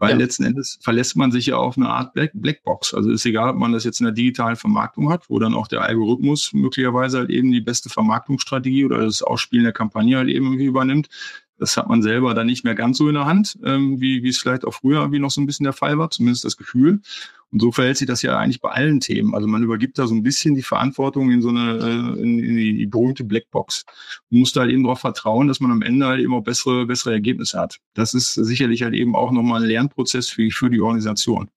Weil 0.00 0.12
ja. 0.12 0.16
letzten 0.16 0.44
Endes 0.44 0.78
verlässt 0.80 1.14
man 1.14 1.30
sich 1.30 1.46
ja 1.46 1.56
auf 1.56 1.76
eine 1.76 1.90
Art 1.90 2.14
Black 2.14 2.30
Blackbox. 2.32 2.94
Also 2.94 3.10
ist 3.10 3.26
egal, 3.26 3.50
ob 3.50 3.56
man 3.56 3.72
das 3.72 3.84
jetzt 3.84 4.00
in 4.00 4.06
der 4.06 4.14
digitalen 4.14 4.56
Vermarktung 4.56 5.10
hat, 5.10 5.28
wo 5.28 5.38
dann 5.38 5.54
auch 5.54 5.68
der 5.68 5.82
Algorithmus 5.82 6.54
möglicherweise 6.54 7.18
halt 7.18 7.30
eben 7.30 7.52
die 7.52 7.60
beste 7.60 7.90
Vermarktungsstrategie 7.90 8.86
oder 8.86 9.04
das 9.04 9.22
Ausspielen 9.22 9.64
der 9.64 9.74
Kampagne 9.74 10.16
halt 10.16 10.30
eben 10.30 10.46
irgendwie 10.46 10.64
übernimmt. 10.64 11.10
Das 11.60 11.76
hat 11.76 11.88
man 11.88 12.02
selber 12.02 12.32
dann 12.32 12.46
nicht 12.46 12.64
mehr 12.64 12.74
ganz 12.74 12.96
so 12.96 13.08
in 13.08 13.14
der 13.14 13.26
Hand, 13.26 13.58
ähm, 13.64 14.00
wie, 14.00 14.22
wie 14.22 14.30
es 14.30 14.38
vielleicht 14.38 14.64
auch 14.64 14.72
früher 14.72 15.12
wie 15.12 15.18
noch 15.18 15.30
so 15.30 15.42
ein 15.42 15.46
bisschen 15.46 15.64
der 15.64 15.74
Fall 15.74 15.98
war, 15.98 16.10
zumindest 16.10 16.44
das 16.44 16.56
Gefühl. 16.56 17.00
Und 17.52 17.60
so 17.60 17.70
verhält 17.70 17.98
sich 17.98 18.06
das 18.06 18.22
ja 18.22 18.38
eigentlich 18.38 18.60
bei 18.60 18.70
allen 18.70 19.00
Themen. 19.00 19.34
Also 19.34 19.46
man 19.46 19.62
übergibt 19.62 19.98
da 19.98 20.06
so 20.06 20.14
ein 20.14 20.22
bisschen 20.22 20.54
die 20.54 20.62
Verantwortung 20.62 21.30
in 21.30 21.42
so 21.42 21.50
eine, 21.50 21.78
äh, 21.78 22.22
in, 22.22 22.38
in 22.38 22.56
die, 22.56 22.86
berühmte 22.86 23.24
Blackbox. 23.24 23.84
Man 24.30 24.40
muss 24.40 24.52
da 24.52 24.62
halt 24.62 24.70
eben 24.70 24.84
darauf 24.84 25.00
vertrauen, 25.00 25.48
dass 25.48 25.60
man 25.60 25.70
am 25.70 25.82
Ende 25.82 26.06
halt 26.06 26.20
eben 26.20 26.32
auch 26.32 26.42
bessere, 26.42 26.86
bessere 26.86 27.12
Ergebnisse 27.12 27.58
hat. 27.58 27.78
Das 27.94 28.14
ist 28.14 28.34
sicherlich 28.34 28.82
halt 28.82 28.94
eben 28.94 29.14
auch 29.14 29.30
nochmal 29.30 29.62
ein 29.62 29.68
Lernprozess 29.68 30.30
für, 30.30 30.50
für 30.50 30.70
die 30.70 30.80
Organisation. 30.80 31.50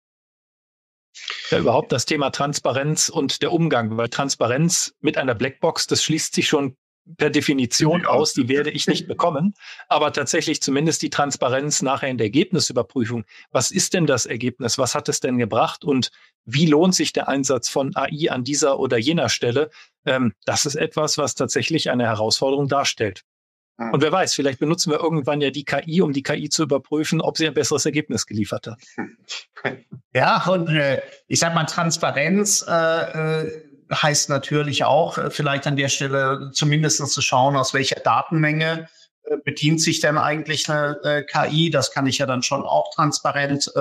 Ja, 1.51 1.59
überhaupt 1.59 1.91
das 1.91 2.05
Thema 2.05 2.31
Transparenz 2.31 3.09
und 3.09 3.41
der 3.41 3.51
Umgang, 3.51 3.97
weil 3.97 4.09
Transparenz 4.09 4.95
mit 5.01 5.17
einer 5.17 5.35
Blackbox, 5.35 5.85
das 5.87 6.03
schließt 6.03 6.33
sich 6.33 6.47
schon 6.47 6.75
per 7.17 7.29
Definition 7.29 8.05
aus, 8.05 8.33
die 8.33 8.47
werde 8.47 8.71
ich 8.71 8.87
nicht 8.87 9.07
bekommen, 9.07 9.53
aber 9.87 10.13
tatsächlich 10.13 10.61
zumindest 10.61 11.01
die 11.01 11.09
Transparenz 11.09 11.81
nachher 11.81 12.09
in 12.09 12.17
der 12.17 12.27
Ergebnisüberprüfung. 12.27 13.25
Was 13.51 13.71
ist 13.71 13.93
denn 13.93 14.05
das 14.05 14.25
Ergebnis? 14.25 14.77
Was 14.77 14.95
hat 14.95 15.09
es 15.09 15.19
denn 15.19 15.37
gebracht? 15.37 15.83
Und 15.83 16.11
wie 16.45 16.65
lohnt 16.65 16.95
sich 16.95 17.13
der 17.13 17.27
Einsatz 17.27 17.69
von 17.69 17.95
AI 17.95 18.31
an 18.31 18.43
dieser 18.43 18.79
oder 18.79 18.97
jener 18.97 19.29
Stelle? 19.29 19.69
Ähm, 20.05 20.33
das 20.45 20.65
ist 20.65 20.75
etwas, 20.75 21.17
was 21.17 21.35
tatsächlich 21.35 21.89
eine 21.89 22.05
Herausforderung 22.05 22.67
darstellt. 22.67 23.23
Und 23.91 24.03
wer 24.03 24.11
weiß, 24.11 24.35
vielleicht 24.35 24.59
benutzen 24.59 24.91
wir 24.91 24.99
irgendwann 24.99 25.41
ja 25.41 25.49
die 25.49 25.65
KI, 25.65 26.01
um 26.01 26.13
die 26.13 26.21
KI 26.21 26.49
zu 26.49 26.63
überprüfen, 26.63 27.19
ob 27.19 27.37
sie 27.37 27.47
ein 27.47 27.53
besseres 27.53 27.85
Ergebnis 27.85 28.27
geliefert 28.27 28.67
hat. 28.67 28.79
Ja, 30.13 30.45
und 30.47 30.69
äh, 30.69 31.01
ich 31.27 31.39
sag 31.39 31.55
mal, 31.55 31.65
Transparenz 31.65 32.65
äh, 32.67 32.73
äh 32.73 33.70
heißt 33.91 34.29
natürlich 34.29 34.83
auch, 34.83 35.17
äh, 35.17 35.29
vielleicht 35.29 35.67
an 35.67 35.75
der 35.75 35.89
Stelle 35.89 36.51
zumindest 36.53 37.05
zu 37.11 37.21
schauen, 37.21 37.55
aus 37.55 37.73
welcher 37.73 37.99
Datenmenge 37.99 38.87
äh, 39.23 39.37
bedient 39.43 39.81
sich 39.81 39.99
denn 39.99 40.17
eigentlich 40.17 40.69
eine 40.69 40.99
äh, 41.03 41.23
KI. 41.23 41.69
Das 41.69 41.91
kann 41.91 42.07
ich 42.07 42.19
ja 42.19 42.25
dann 42.25 42.43
schon 42.43 42.63
auch 42.63 42.93
transparent 42.93 43.71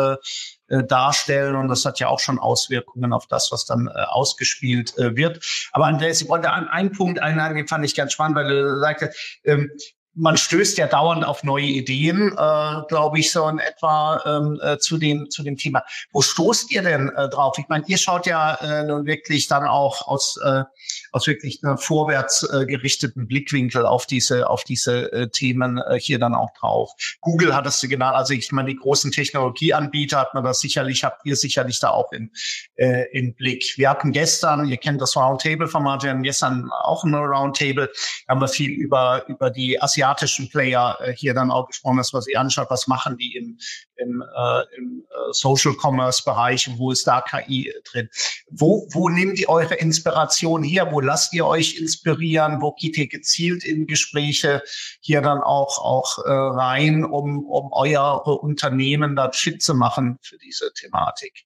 darstellen 0.86 1.56
und 1.56 1.66
das 1.66 1.84
hat 1.84 1.98
ja 1.98 2.06
auch 2.06 2.20
schon 2.20 2.38
Auswirkungen 2.38 3.12
auf 3.12 3.26
das, 3.26 3.50
was 3.50 3.64
dann 3.64 3.88
ausgespielt 3.88 4.94
wird. 4.96 5.44
Aber 5.72 5.86
Andreas, 5.86 6.22
ich 6.22 6.28
wollte 6.28 6.52
an 6.52 6.68
einen 6.68 6.92
Punkt 6.92 7.20
einhaken, 7.20 7.56
den 7.56 7.66
fand 7.66 7.84
ich 7.84 7.96
ganz 7.96 8.12
spannend, 8.12 8.36
weil 8.36 8.48
du 8.48 8.78
sagte, 8.78 9.10
ähm, 9.42 9.68
man 10.14 10.36
stößt 10.36 10.78
ja 10.78 10.86
dauernd 10.86 11.24
auf 11.24 11.44
neue 11.44 11.64
Ideen, 11.64 12.32
äh, 12.32 12.82
glaube 12.88 13.18
ich, 13.18 13.30
so 13.30 13.48
in 13.48 13.58
etwa 13.58 14.20
ähm, 14.26 14.60
äh, 14.62 14.78
zu 14.78 14.98
dem 14.98 15.30
zu 15.30 15.42
dem 15.42 15.56
Thema. 15.56 15.82
Wo 16.12 16.22
stoßt 16.22 16.72
ihr 16.72 16.82
denn 16.82 17.10
äh, 17.16 17.28
drauf? 17.28 17.58
Ich 17.58 17.68
meine, 17.68 17.84
ihr 17.86 17.98
schaut 17.98 18.26
ja 18.26 18.54
äh, 18.54 18.84
nun 18.84 19.06
wirklich 19.06 19.46
dann 19.46 19.66
auch 19.66 20.06
aus 20.06 20.36
äh, 20.44 20.64
aus 21.12 21.26
wirklich 21.26 21.62
einem 21.62 21.78
vorwärts 21.78 22.42
äh, 22.52 22.66
gerichteten 22.66 23.26
Blickwinkel 23.26 23.86
auf 23.86 24.06
diese, 24.06 24.48
auf 24.48 24.64
diese 24.64 25.12
äh, 25.12 25.28
Themen 25.28 25.78
äh, 25.78 25.98
hier 25.98 26.18
dann 26.18 26.34
auch 26.34 26.50
drauf. 26.58 26.92
Google 27.20 27.54
hat 27.54 27.66
es 27.66 27.80
genannt, 27.80 28.16
also 28.16 28.34
ich 28.34 28.50
meine, 28.52 28.68
die 28.68 28.76
großen 28.76 29.10
Technologieanbieter 29.10 30.18
hat 30.18 30.34
man 30.34 30.44
das 30.44 30.60
sicherlich, 30.60 31.04
habt 31.04 31.24
ihr 31.26 31.36
sicherlich 31.36 31.80
da 31.80 31.90
auch 31.90 32.12
in, 32.12 32.30
äh, 32.76 33.04
in 33.12 33.34
Blick. 33.34 33.74
Wir 33.76 33.90
hatten 33.90 34.12
gestern, 34.12 34.66
ihr 34.66 34.76
kennt 34.76 35.00
das 35.00 35.16
Roundtable-Format, 35.16 36.02
wir 36.02 36.10
hatten 36.10 36.22
gestern 36.22 36.70
auch 36.82 37.04
ein 37.04 37.14
Roundtable, 37.14 37.90
haben 38.28 38.40
wir 38.40 38.48
viel 38.48 38.70
über, 38.70 39.24
über 39.28 39.50
die 39.50 39.80
asiatischen 40.00 40.48
Player 40.48 40.96
äh, 41.00 41.12
hier 41.12 41.34
dann 41.34 41.50
auch 41.50 41.66
gesprochen, 41.66 41.98
dass 41.98 42.12
man 42.12 42.22
sich 42.22 42.38
anschaut, 42.38 42.70
was 42.70 42.86
machen 42.86 43.16
die 43.16 43.36
im, 43.36 43.58
im, 43.96 44.22
äh, 44.22 44.62
im 44.76 45.04
äh, 45.10 45.32
Social 45.32 45.74
Commerce 45.74 46.22
Bereich, 46.24 46.68
wo 46.76 46.90
ist 46.90 47.06
da 47.06 47.20
KI 47.20 47.72
drin? 47.90 48.08
Wo, 48.50 48.86
wo 48.92 49.08
nehmt 49.08 49.38
ihr 49.38 49.48
eure 49.48 49.74
Inspiration 49.74 50.62
her? 50.62 50.92
Wo 50.92 51.00
lasst 51.00 51.32
ihr 51.34 51.46
euch 51.46 51.76
inspirieren? 51.76 52.60
Wo 52.60 52.72
geht 52.72 52.96
ihr 52.96 53.08
gezielt 53.08 53.64
in 53.64 53.86
Gespräche 53.86 54.62
hier 55.00 55.20
dann 55.20 55.40
auch, 55.40 55.78
auch 55.78 56.18
äh, 56.24 56.30
rein, 56.30 57.04
um, 57.04 57.44
um 57.44 57.72
eure 57.72 58.38
Unternehmen 58.38 59.16
da 59.16 59.30
fit 59.32 59.62
zu 59.62 59.74
machen 59.74 60.18
für 60.22 60.38
diese 60.38 60.72
Thematik? 60.72 61.44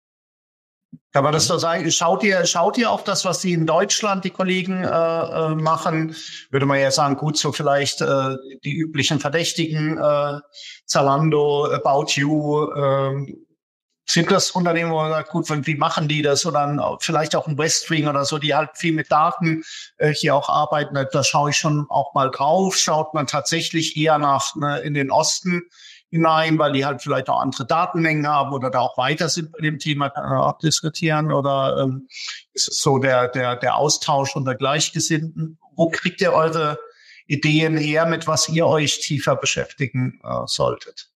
Kann 1.15 1.23
man 1.23 1.33
das 1.33 1.47
so 1.47 1.57
sagen? 1.59 1.89
Schaut 1.93 2.25
ihr, 2.25 2.45
schaut 2.45 2.77
ihr 2.77 2.91
auf 2.91 3.05
das, 3.05 3.25
was 3.25 3.39
die 3.39 3.53
in 3.53 3.67
Deutschland, 3.67 4.25
die 4.25 4.31
Kollegen 4.31 4.83
äh, 4.83 4.89
äh, 4.89 5.55
machen? 5.55 6.17
Würde 6.51 6.67
man 6.67 6.81
ja 6.81 6.91
sagen, 6.91 7.17
gut, 7.17 7.39
so 7.39 7.53
vielleicht 7.53 8.01
äh, 8.01 8.35
die 8.65 8.75
üblichen 8.75 9.21
Verdächtigen, 9.21 9.97
äh, 9.97 10.41
Zalando, 10.87 11.73
About 11.73 12.07
You, 12.15 12.69
äh, 12.69 13.33
sind 14.07 14.31
das 14.33 14.51
Unternehmen, 14.51 14.91
wo 14.91 14.97
man 14.97 15.12
sagt, 15.12 15.31
gut, 15.31 15.49
wie 15.49 15.77
machen 15.77 16.09
die 16.09 16.21
das? 16.21 16.45
Oder 16.47 16.99
vielleicht 17.01 17.37
auch 17.37 17.47
ein 17.47 17.57
Westwing 17.57 18.09
oder 18.09 18.25
so, 18.25 18.39
die 18.39 18.55
halt 18.57 18.71
viel 18.75 18.93
mit 18.93 19.12
Daten 19.12 19.62
äh, 19.99 20.12
hier 20.12 20.35
auch 20.35 20.49
arbeiten. 20.49 20.99
Da 21.12 21.23
schaue 21.23 21.51
ich 21.51 21.57
schon 21.57 21.87
auch 21.91 22.12
mal 22.15 22.29
drauf. 22.29 22.77
Schaut 22.77 23.15
man 23.15 23.29
tatsächlich 23.29 23.97
eher 23.97 24.19
nach 24.19 24.57
ne, 24.57 24.81
in 24.81 24.95
den 24.95 25.12
Osten 25.12 25.62
hinein, 26.15 26.59
weil 26.59 26.73
die 26.73 26.85
halt 26.85 27.03
vielleicht 27.03 27.29
auch 27.29 27.41
andere 27.41 27.67
Datenmengen 27.67 28.27
haben 28.27 28.53
oder 28.53 28.71
da 28.71 28.81
auch 28.81 28.97
weiter 28.97 29.29
sind 29.29 29.51
bei 29.53 29.59
dem 29.59 29.79
Thema, 29.79 30.11
kann 30.11 30.29
man 30.29 30.39
auch 30.39 30.59
diskutieren. 30.59 31.33
Oder 31.33 31.83
ähm, 31.83 32.07
ist 32.53 32.69
es 32.69 32.79
so 32.79 32.99
der, 32.99 33.29
der, 33.29 33.57
der 33.57 33.77
Austausch 33.77 34.37
unter 34.37 34.55
Gleichgesinnten? 34.55 35.59
Wo 35.75 35.89
kriegt 35.89 36.21
ihr 36.21 36.33
eure 36.33 36.79
Ideen 37.27 37.77
her, 37.77 38.07
mit 38.07 38.29
was 38.29 38.49
ihr 38.49 38.67
euch 38.67 39.01
tiefer 39.01 39.35
beschäftigen 39.35 40.21
äh, 40.23 40.47
solltet? 40.47 41.11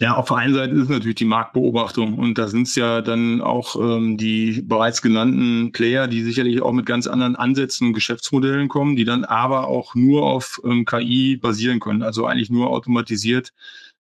Ja, 0.00 0.14
auf 0.14 0.28
der 0.28 0.36
einen 0.36 0.54
Seite 0.54 0.74
ist 0.74 0.90
natürlich 0.90 1.16
die 1.16 1.24
Marktbeobachtung 1.24 2.18
und 2.18 2.38
da 2.38 2.46
sind 2.46 2.68
es 2.68 2.76
ja 2.76 3.00
dann 3.00 3.40
auch 3.40 3.74
ähm, 3.74 4.16
die 4.16 4.62
bereits 4.62 5.02
genannten 5.02 5.72
Player, 5.72 6.06
die 6.06 6.22
sicherlich 6.22 6.62
auch 6.62 6.70
mit 6.70 6.86
ganz 6.86 7.08
anderen 7.08 7.34
Ansätzen 7.34 7.88
und 7.88 7.94
Geschäftsmodellen 7.94 8.68
kommen, 8.68 8.94
die 8.94 9.04
dann 9.04 9.24
aber 9.24 9.66
auch 9.66 9.96
nur 9.96 10.22
auf 10.22 10.60
ähm, 10.64 10.84
KI 10.84 11.36
basieren 11.36 11.80
können, 11.80 12.04
also 12.04 12.26
eigentlich 12.26 12.50
nur 12.50 12.70
automatisiert 12.70 13.52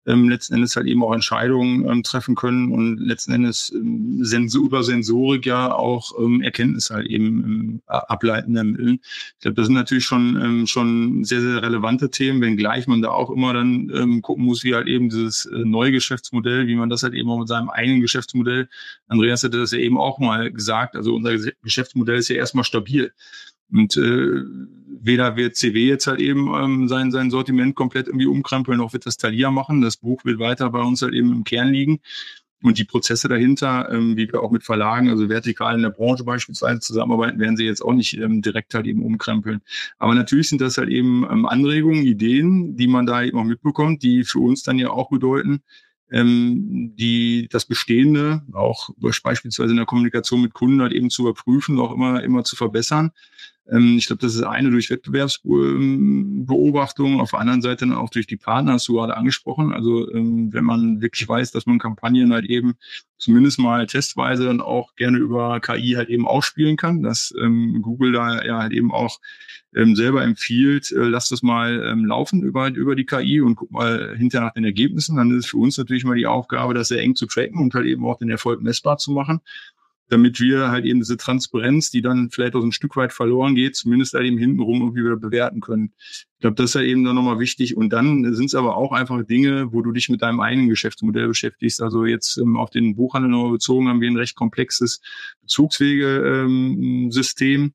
ähm, 0.05 0.29
letzten 0.29 0.55
Endes 0.55 0.75
halt 0.75 0.87
eben 0.87 1.03
auch 1.03 1.13
Entscheidungen 1.13 1.87
ähm, 1.89 2.03
treffen 2.03 2.35
können 2.35 2.71
und 2.71 2.97
letzten 2.97 3.33
Endes 3.33 3.71
ähm, 3.75 4.19
Sensor, 4.23 4.65
über 4.65 4.83
Sensorik 4.83 5.45
ja 5.45 5.73
auch 5.73 6.11
ähm, 6.19 6.41
Erkenntnisse 6.41 6.93
halt 6.93 7.07
eben 7.07 7.43
ähm, 7.43 7.81
ableiten 7.87 8.55
ermitteln. 8.55 8.99
Ich 9.01 9.41
glaube, 9.41 9.55
das 9.55 9.65
sind 9.67 9.75
natürlich 9.75 10.05
schon, 10.05 10.39
ähm, 10.41 10.67
schon 10.67 11.23
sehr, 11.23 11.41
sehr 11.41 11.61
relevante 11.61 12.09
Themen, 12.09 12.41
wenngleich 12.41 12.87
man 12.87 13.01
da 13.01 13.09
auch 13.09 13.29
immer 13.29 13.53
dann 13.53 13.91
ähm, 13.93 14.21
gucken 14.21 14.45
muss, 14.45 14.63
wie 14.63 14.75
halt 14.75 14.87
eben 14.87 15.09
dieses 15.09 15.45
äh, 15.45 15.57
neue 15.65 15.91
Geschäftsmodell, 15.91 16.67
wie 16.67 16.75
man 16.75 16.89
das 16.89 17.03
halt 17.03 17.13
eben 17.13 17.29
auch 17.29 17.39
mit 17.39 17.47
seinem 17.47 17.69
eigenen 17.69 18.01
Geschäftsmodell, 18.01 18.69
Andreas 19.07 19.43
hatte 19.43 19.59
das 19.59 19.71
ja 19.71 19.79
eben 19.79 19.97
auch 19.97 20.19
mal 20.19 20.51
gesagt, 20.51 20.95
also 20.95 21.15
unser 21.15 21.37
Geschäftsmodell 21.63 22.17
ist 22.17 22.29
ja 22.29 22.35
erstmal 22.35 22.63
stabil. 22.63 23.13
Und 23.71 23.97
äh, 23.97 24.43
weder 25.01 25.35
wird 25.35 25.55
CW 25.55 25.87
jetzt 25.87 26.07
halt 26.07 26.19
eben 26.19 26.53
ähm, 26.53 26.87
sein, 26.87 27.11
sein 27.11 27.29
Sortiment 27.29 27.75
komplett 27.75 28.07
irgendwie 28.07 28.27
umkrempeln, 28.27 28.77
noch 28.77 28.93
wird 28.93 29.05
das 29.05 29.17
Thalia 29.17 29.51
machen. 29.51 29.81
Das 29.81 29.97
Buch 29.97 30.25
wird 30.25 30.39
weiter 30.39 30.69
bei 30.69 30.81
uns 30.81 31.01
halt 31.01 31.13
eben 31.13 31.31
im 31.31 31.43
Kern 31.43 31.69
liegen. 31.69 31.99
Und 32.63 32.79
die 32.79 32.83
Prozesse 32.83 33.27
dahinter, 33.27 33.89
ähm, 33.91 34.17
wie 34.17 34.31
wir 34.31 34.41
auch 34.41 34.49
mit 34.49 34.63
Verlagen, 34.63 35.09
also 35.09 35.29
vertikal 35.29 35.75
in 35.75 35.83
der 35.83 35.91
Branche 35.91 36.23
beispielsweise 36.23 36.79
zusammenarbeiten, 36.79 37.39
werden 37.39 37.57
sie 37.57 37.65
jetzt 37.65 37.81
auch 37.81 37.93
nicht 37.93 38.17
ähm, 38.17 38.41
direkt 38.41 38.73
halt 38.73 38.87
eben 38.87 39.03
umkrempeln. 39.03 39.61
Aber 39.99 40.15
natürlich 40.15 40.49
sind 40.49 40.61
das 40.61 40.77
halt 40.79 40.89
eben 40.89 41.27
ähm, 41.29 41.45
Anregungen, 41.45 42.03
Ideen, 42.03 42.75
die 42.75 42.87
man 42.87 43.05
da 43.05 43.21
eben 43.21 43.37
auch 43.37 43.43
mitbekommt, 43.43 44.01
die 44.01 44.23
für 44.23 44.39
uns 44.39 44.63
dann 44.63 44.79
ja 44.79 44.89
auch 44.89 45.09
bedeuten, 45.09 45.61
ähm, 46.09 46.95
die 46.95 47.47
das 47.51 47.65
Bestehende 47.65 48.41
auch 48.53 48.89
beispielsweise 48.97 49.71
in 49.71 49.77
der 49.77 49.85
Kommunikation 49.85 50.41
mit 50.41 50.53
Kunden 50.53 50.81
halt 50.81 50.93
eben 50.93 51.09
zu 51.09 51.23
überprüfen, 51.23 51.79
auch 51.79 51.93
immer 51.93 52.23
immer 52.23 52.43
zu 52.43 52.55
verbessern. 52.55 53.11
Ähm, 53.71 53.95
ich 53.97 54.07
glaube, 54.07 54.21
das 54.21 54.35
ist 54.35 54.43
eine 54.43 54.71
durch 54.71 54.89
Wettbewerbsbeobachtung, 54.89 57.19
auf 57.19 57.31
der 57.31 57.39
anderen 57.39 57.61
Seite 57.61 57.87
dann 57.87 57.95
auch 57.95 58.09
durch 58.09 58.27
die 58.27 58.37
Partner, 58.37 58.73
hast 58.73 58.87
du 58.87 58.93
gerade 58.93 59.17
angesprochen. 59.17 59.73
Also 59.73 60.09
ähm, 60.11 60.53
wenn 60.53 60.65
man 60.65 61.01
wirklich 61.01 61.27
weiß, 61.27 61.51
dass 61.51 61.65
man 61.65 61.79
Kampagnen 61.79 62.31
halt 62.33 62.45
eben 62.45 62.75
zumindest 63.17 63.57
mal 63.59 63.87
testweise 63.87 64.45
dann 64.45 64.61
auch 64.61 64.95
gerne 64.95 65.17
über 65.17 65.59
KI 65.59 65.93
halt 65.95 66.09
eben 66.09 66.27
ausspielen 66.27 66.77
kann, 66.77 67.01
dass 67.01 67.33
ähm, 67.41 67.81
Google 67.81 68.11
da 68.11 68.43
ja 68.43 68.59
halt 68.59 68.73
eben 68.73 68.91
auch 68.91 69.19
selber 69.77 70.23
empfiehlt, 70.23 70.89
äh, 70.93 71.03
lass 71.03 71.27
das 71.27 71.43
mal 71.43 71.97
laufen 72.05 72.43
über, 72.43 72.69
über 72.69 72.95
die 72.95 73.05
KI 73.05 73.41
und 73.41 73.55
guck 73.55 73.71
mal 73.71 74.15
hinterher 74.15 74.47
nach 74.47 74.53
den 74.53 74.63
Ergebnissen. 74.63 75.17
Dann 75.17 75.31
ist 75.31 75.43
es 75.43 75.51
für 75.51 75.57
uns 75.57 75.77
natürlich 75.77 76.05
mal 76.05 76.15
die 76.15 76.27
Aufgabe, 76.27 76.73
das 76.73 76.87
sehr 76.87 77.01
eng 77.01 77.15
zu 77.15 77.25
tracken 77.25 77.59
und 77.59 77.73
halt 77.73 77.85
eben 77.85 78.05
auch 78.05 78.17
den 78.17 78.29
Erfolg 78.29 78.61
messbar 78.61 78.97
zu 78.97 79.11
machen 79.11 79.41
damit 80.09 80.39
wir 80.39 80.69
halt 80.69 80.85
eben 80.85 80.99
diese 80.99 81.17
Transparenz, 81.17 81.89
die 81.89 82.01
dann 82.01 82.29
vielleicht 82.29 82.55
auch 82.55 82.61
so 82.61 82.67
ein 82.67 82.71
Stück 82.71 82.95
weit 82.95 83.11
verloren 83.11 83.55
geht, 83.55 83.75
zumindest 83.75 84.13
halt 84.13 84.25
eben 84.25 84.37
hintenrum 84.37 84.81
irgendwie 84.81 85.03
wieder 85.03 85.17
bewerten 85.17 85.61
können. 85.61 85.93
Ich 85.97 86.41
glaube, 86.41 86.55
das 86.55 86.71
ist 86.71 86.75
halt 86.75 86.87
eben 86.87 87.03
dann 87.03 87.15
nochmal 87.15 87.39
wichtig. 87.39 87.75
Und 87.75 87.91
dann 87.91 88.35
sind 88.35 88.45
es 88.45 88.55
aber 88.55 88.77
auch 88.77 88.91
einfach 88.91 89.23
Dinge, 89.23 89.73
wo 89.73 89.81
du 89.81 89.91
dich 89.91 90.09
mit 90.09 90.21
deinem 90.21 90.41
eigenen 90.41 90.69
Geschäftsmodell 90.69 91.27
beschäftigst. 91.27 91.81
Also 91.81 92.05
jetzt 92.05 92.37
ähm, 92.37 92.57
auf 92.57 92.69
den 92.69 92.95
Buchhandel 92.95 93.31
nochmal 93.31 93.51
bezogen 93.51 93.87
haben 93.87 94.01
wir 94.01 94.09
ein 94.09 94.17
recht 94.17 94.35
komplexes 94.35 95.01
Bezugswegesystem. 95.41 97.61
Ähm, 97.61 97.73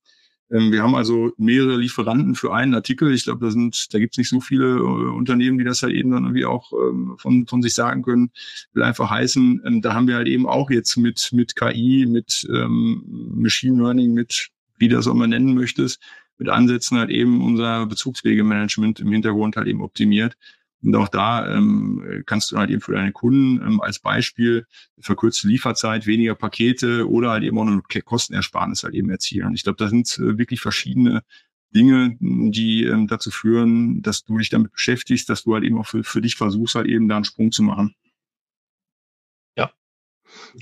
wir 0.50 0.82
haben 0.82 0.96
also 0.96 1.32
mehrere 1.36 1.76
Lieferanten 1.76 2.34
für 2.34 2.52
einen 2.52 2.74
Artikel. 2.74 3.14
Ich 3.14 3.24
glaube, 3.24 3.44
da 3.44 3.52
sind, 3.52 3.94
da 3.94 4.00
gibt 4.00 4.14
es 4.14 4.18
nicht 4.18 4.28
so 4.28 4.40
viele 4.40 4.78
äh, 4.78 4.80
Unternehmen, 4.80 5.58
die 5.58 5.64
das 5.64 5.82
halt 5.82 5.94
eben 5.94 6.10
dann 6.10 6.24
irgendwie 6.24 6.44
auch 6.44 6.72
ähm, 6.72 7.14
von, 7.18 7.46
von 7.46 7.62
sich 7.62 7.74
sagen 7.74 8.02
können. 8.02 8.32
Will 8.72 8.82
einfach 8.82 9.10
heißen, 9.10 9.62
ähm, 9.64 9.80
da 9.80 9.94
haben 9.94 10.08
wir 10.08 10.16
halt 10.16 10.26
eben 10.26 10.48
auch 10.48 10.70
jetzt 10.70 10.96
mit, 10.96 11.30
mit 11.32 11.54
KI, 11.54 12.06
mit 12.08 12.48
ähm, 12.52 13.04
Machine 13.32 13.80
Learning, 13.80 14.12
mit 14.12 14.48
wie 14.78 14.88
das 14.88 15.06
auch 15.06 15.14
mal 15.14 15.28
nennen 15.28 15.54
möchtest, 15.54 16.00
mit 16.38 16.48
Ansätzen 16.48 16.98
halt 16.98 17.10
eben 17.10 17.44
unser 17.44 17.86
Bezugswegemanagement 17.86 18.98
im 18.98 19.12
Hintergrund 19.12 19.56
halt 19.56 19.68
eben 19.68 19.82
optimiert. 19.82 20.36
Und 20.82 20.96
auch 20.96 21.08
da 21.08 21.54
ähm, 21.54 22.22
kannst 22.26 22.50
du 22.50 22.56
halt 22.56 22.70
eben 22.70 22.80
für 22.80 22.92
deine 22.92 23.12
Kunden 23.12 23.60
ähm, 23.62 23.80
als 23.80 23.98
Beispiel 23.98 24.66
verkürzte 24.98 25.46
Lieferzeit, 25.48 26.06
weniger 26.06 26.34
Pakete 26.34 27.08
oder 27.08 27.30
halt 27.30 27.42
eben 27.42 27.58
auch 27.58 27.66
eine 27.66 27.82
Kostenersparnis 27.82 28.84
halt 28.84 28.94
eben 28.94 29.10
erzielen. 29.10 29.48
Und 29.48 29.54
ich 29.54 29.62
glaube, 29.62 29.76
da 29.76 29.88
sind 29.88 30.08
äh, 30.18 30.38
wirklich 30.38 30.60
verschiedene 30.60 31.22
Dinge, 31.74 32.16
die 32.18 32.84
ähm, 32.84 33.06
dazu 33.06 33.30
führen, 33.30 34.02
dass 34.02 34.24
du 34.24 34.38
dich 34.38 34.48
damit 34.48 34.72
beschäftigst, 34.72 35.28
dass 35.28 35.44
du 35.44 35.54
halt 35.54 35.64
eben 35.64 35.78
auch 35.78 35.86
für, 35.86 36.02
für 36.02 36.20
dich 36.20 36.34
versuchst, 36.34 36.74
halt 36.74 36.86
eben 36.86 37.08
da 37.08 37.16
einen 37.16 37.24
Sprung 37.24 37.52
zu 37.52 37.62
machen. 37.62 37.94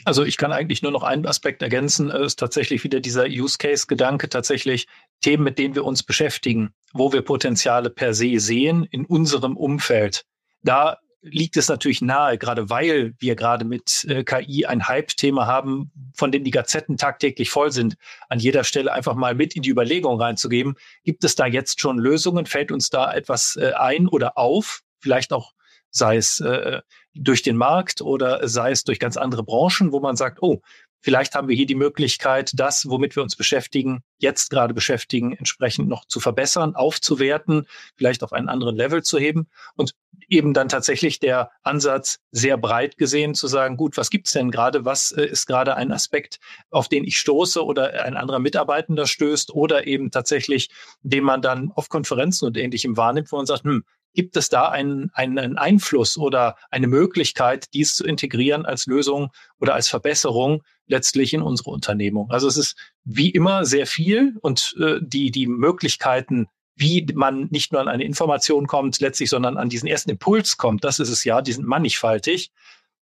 Also 0.04 0.24
ich 0.24 0.36
kann 0.36 0.52
eigentlich 0.52 0.82
nur 0.82 0.92
noch 0.92 1.02
einen 1.02 1.26
Aspekt 1.26 1.62
ergänzen, 1.62 2.10
ist 2.10 2.38
tatsächlich 2.38 2.84
wieder 2.84 3.00
dieser 3.00 3.26
Use 3.26 3.58
Case 3.58 3.86
Gedanke, 3.86 4.28
tatsächlich 4.28 4.86
Themen, 5.20 5.44
mit 5.44 5.58
denen 5.58 5.74
wir 5.74 5.84
uns 5.84 6.02
beschäftigen, 6.02 6.74
wo 6.92 7.12
wir 7.12 7.22
Potenziale 7.22 7.90
per 7.90 8.14
se 8.14 8.38
sehen 8.38 8.84
in 8.90 9.04
unserem 9.04 9.56
Umfeld. 9.56 10.24
Da 10.62 10.98
liegt 11.20 11.56
es 11.56 11.68
natürlich 11.68 12.00
nahe, 12.00 12.38
gerade 12.38 12.70
weil 12.70 13.14
wir 13.18 13.34
gerade 13.34 13.64
mit 13.64 14.04
äh, 14.08 14.22
KI 14.22 14.66
ein 14.66 14.86
Hype-Thema 14.86 15.46
haben, 15.46 15.90
von 16.14 16.30
dem 16.30 16.44
die 16.44 16.50
Gazetten 16.50 16.96
tagtäglich 16.96 17.50
voll 17.50 17.72
sind, 17.72 17.96
an 18.28 18.38
jeder 18.38 18.64
Stelle 18.64 18.92
einfach 18.92 19.14
mal 19.14 19.34
mit 19.34 19.56
in 19.56 19.62
die 19.62 19.70
Überlegung 19.70 20.20
reinzugeben. 20.20 20.76
Gibt 21.04 21.24
es 21.24 21.34
da 21.34 21.46
jetzt 21.46 21.80
schon 21.80 21.98
Lösungen? 21.98 22.46
Fällt 22.46 22.70
uns 22.70 22.90
da 22.90 23.12
etwas 23.12 23.56
äh, 23.56 23.72
ein 23.72 24.06
oder 24.06 24.38
auf? 24.38 24.82
Vielleicht 25.00 25.32
auch 25.32 25.52
sei 25.90 26.16
es 26.16 26.40
äh, 26.40 26.80
durch 27.18 27.42
den 27.42 27.56
Markt 27.56 28.00
oder 28.00 28.46
sei 28.48 28.70
es 28.70 28.84
durch 28.84 28.98
ganz 28.98 29.16
andere 29.16 29.42
Branchen, 29.42 29.92
wo 29.92 30.00
man 30.00 30.16
sagt, 30.16 30.42
oh, 30.42 30.60
vielleicht 31.00 31.34
haben 31.34 31.48
wir 31.48 31.56
hier 31.56 31.66
die 31.66 31.74
Möglichkeit, 31.74 32.52
das, 32.54 32.88
womit 32.88 33.16
wir 33.16 33.22
uns 33.22 33.36
beschäftigen, 33.36 34.02
jetzt 34.18 34.50
gerade 34.50 34.74
beschäftigen, 34.74 35.32
entsprechend 35.32 35.88
noch 35.88 36.04
zu 36.04 36.20
verbessern, 36.20 36.74
aufzuwerten, 36.74 37.66
vielleicht 37.96 38.22
auf 38.22 38.32
einen 38.32 38.48
anderen 38.48 38.76
Level 38.76 39.02
zu 39.02 39.18
heben. 39.18 39.48
Und 39.76 39.94
eben 40.28 40.52
dann 40.52 40.68
tatsächlich 40.68 41.20
der 41.20 41.50
Ansatz 41.62 42.18
sehr 42.32 42.58
breit 42.58 42.98
gesehen 42.98 43.34
zu 43.34 43.46
sagen, 43.46 43.76
gut, 43.76 43.96
was 43.96 44.10
gibt's 44.10 44.32
denn 44.32 44.50
gerade, 44.50 44.84
was 44.84 45.12
äh, 45.12 45.24
ist 45.24 45.46
gerade 45.46 45.76
ein 45.76 45.92
Aspekt, 45.92 46.38
auf 46.70 46.88
den 46.88 47.04
ich 47.04 47.18
stoße 47.18 47.64
oder 47.64 48.04
ein 48.04 48.16
anderer 48.16 48.38
Mitarbeitender 48.38 49.06
stößt 49.06 49.54
oder 49.54 49.86
eben 49.86 50.10
tatsächlich, 50.10 50.70
den 51.02 51.24
man 51.24 51.40
dann 51.40 51.70
auf 51.74 51.88
Konferenzen 51.88 52.46
und 52.46 52.56
ähnlichem 52.56 52.96
wahrnimmt, 52.96 53.32
wo 53.32 53.36
man 53.36 53.46
sagt, 53.46 53.64
hm, 53.64 53.84
Gibt 54.14 54.36
es 54.36 54.48
da 54.48 54.68
einen, 54.68 55.10
einen 55.12 55.58
Einfluss 55.58 56.16
oder 56.16 56.56
eine 56.70 56.86
Möglichkeit, 56.86 57.66
dies 57.74 57.94
zu 57.94 58.04
integrieren 58.04 58.66
als 58.66 58.86
Lösung 58.86 59.30
oder 59.60 59.74
als 59.74 59.88
Verbesserung 59.88 60.62
letztlich 60.86 61.34
in 61.34 61.42
unsere 61.42 61.70
Unternehmung? 61.70 62.30
Also 62.30 62.48
es 62.48 62.56
ist 62.56 62.76
wie 63.04 63.30
immer 63.30 63.64
sehr 63.64 63.86
viel 63.86 64.36
und 64.40 64.74
äh, 64.80 64.98
die, 65.00 65.30
die 65.30 65.46
Möglichkeiten, 65.46 66.48
wie 66.74 67.06
man 67.14 67.48
nicht 67.50 67.72
nur 67.72 67.80
an 67.80 67.88
eine 67.88 68.04
Information 68.04 68.66
kommt 68.66 69.00
letztlich, 69.00 69.30
sondern 69.30 69.56
an 69.56 69.68
diesen 69.68 69.88
ersten 69.88 70.10
Impuls 70.10 70.56
kommt, 70.56 70.84
das 70.84 71.00
ist 71.00 71.10
es 71.10 71.24
ja, 71.24 71.42
die 71.42 71.52
sind 71.52 71.66
mannigfaltig. 71.66 72.52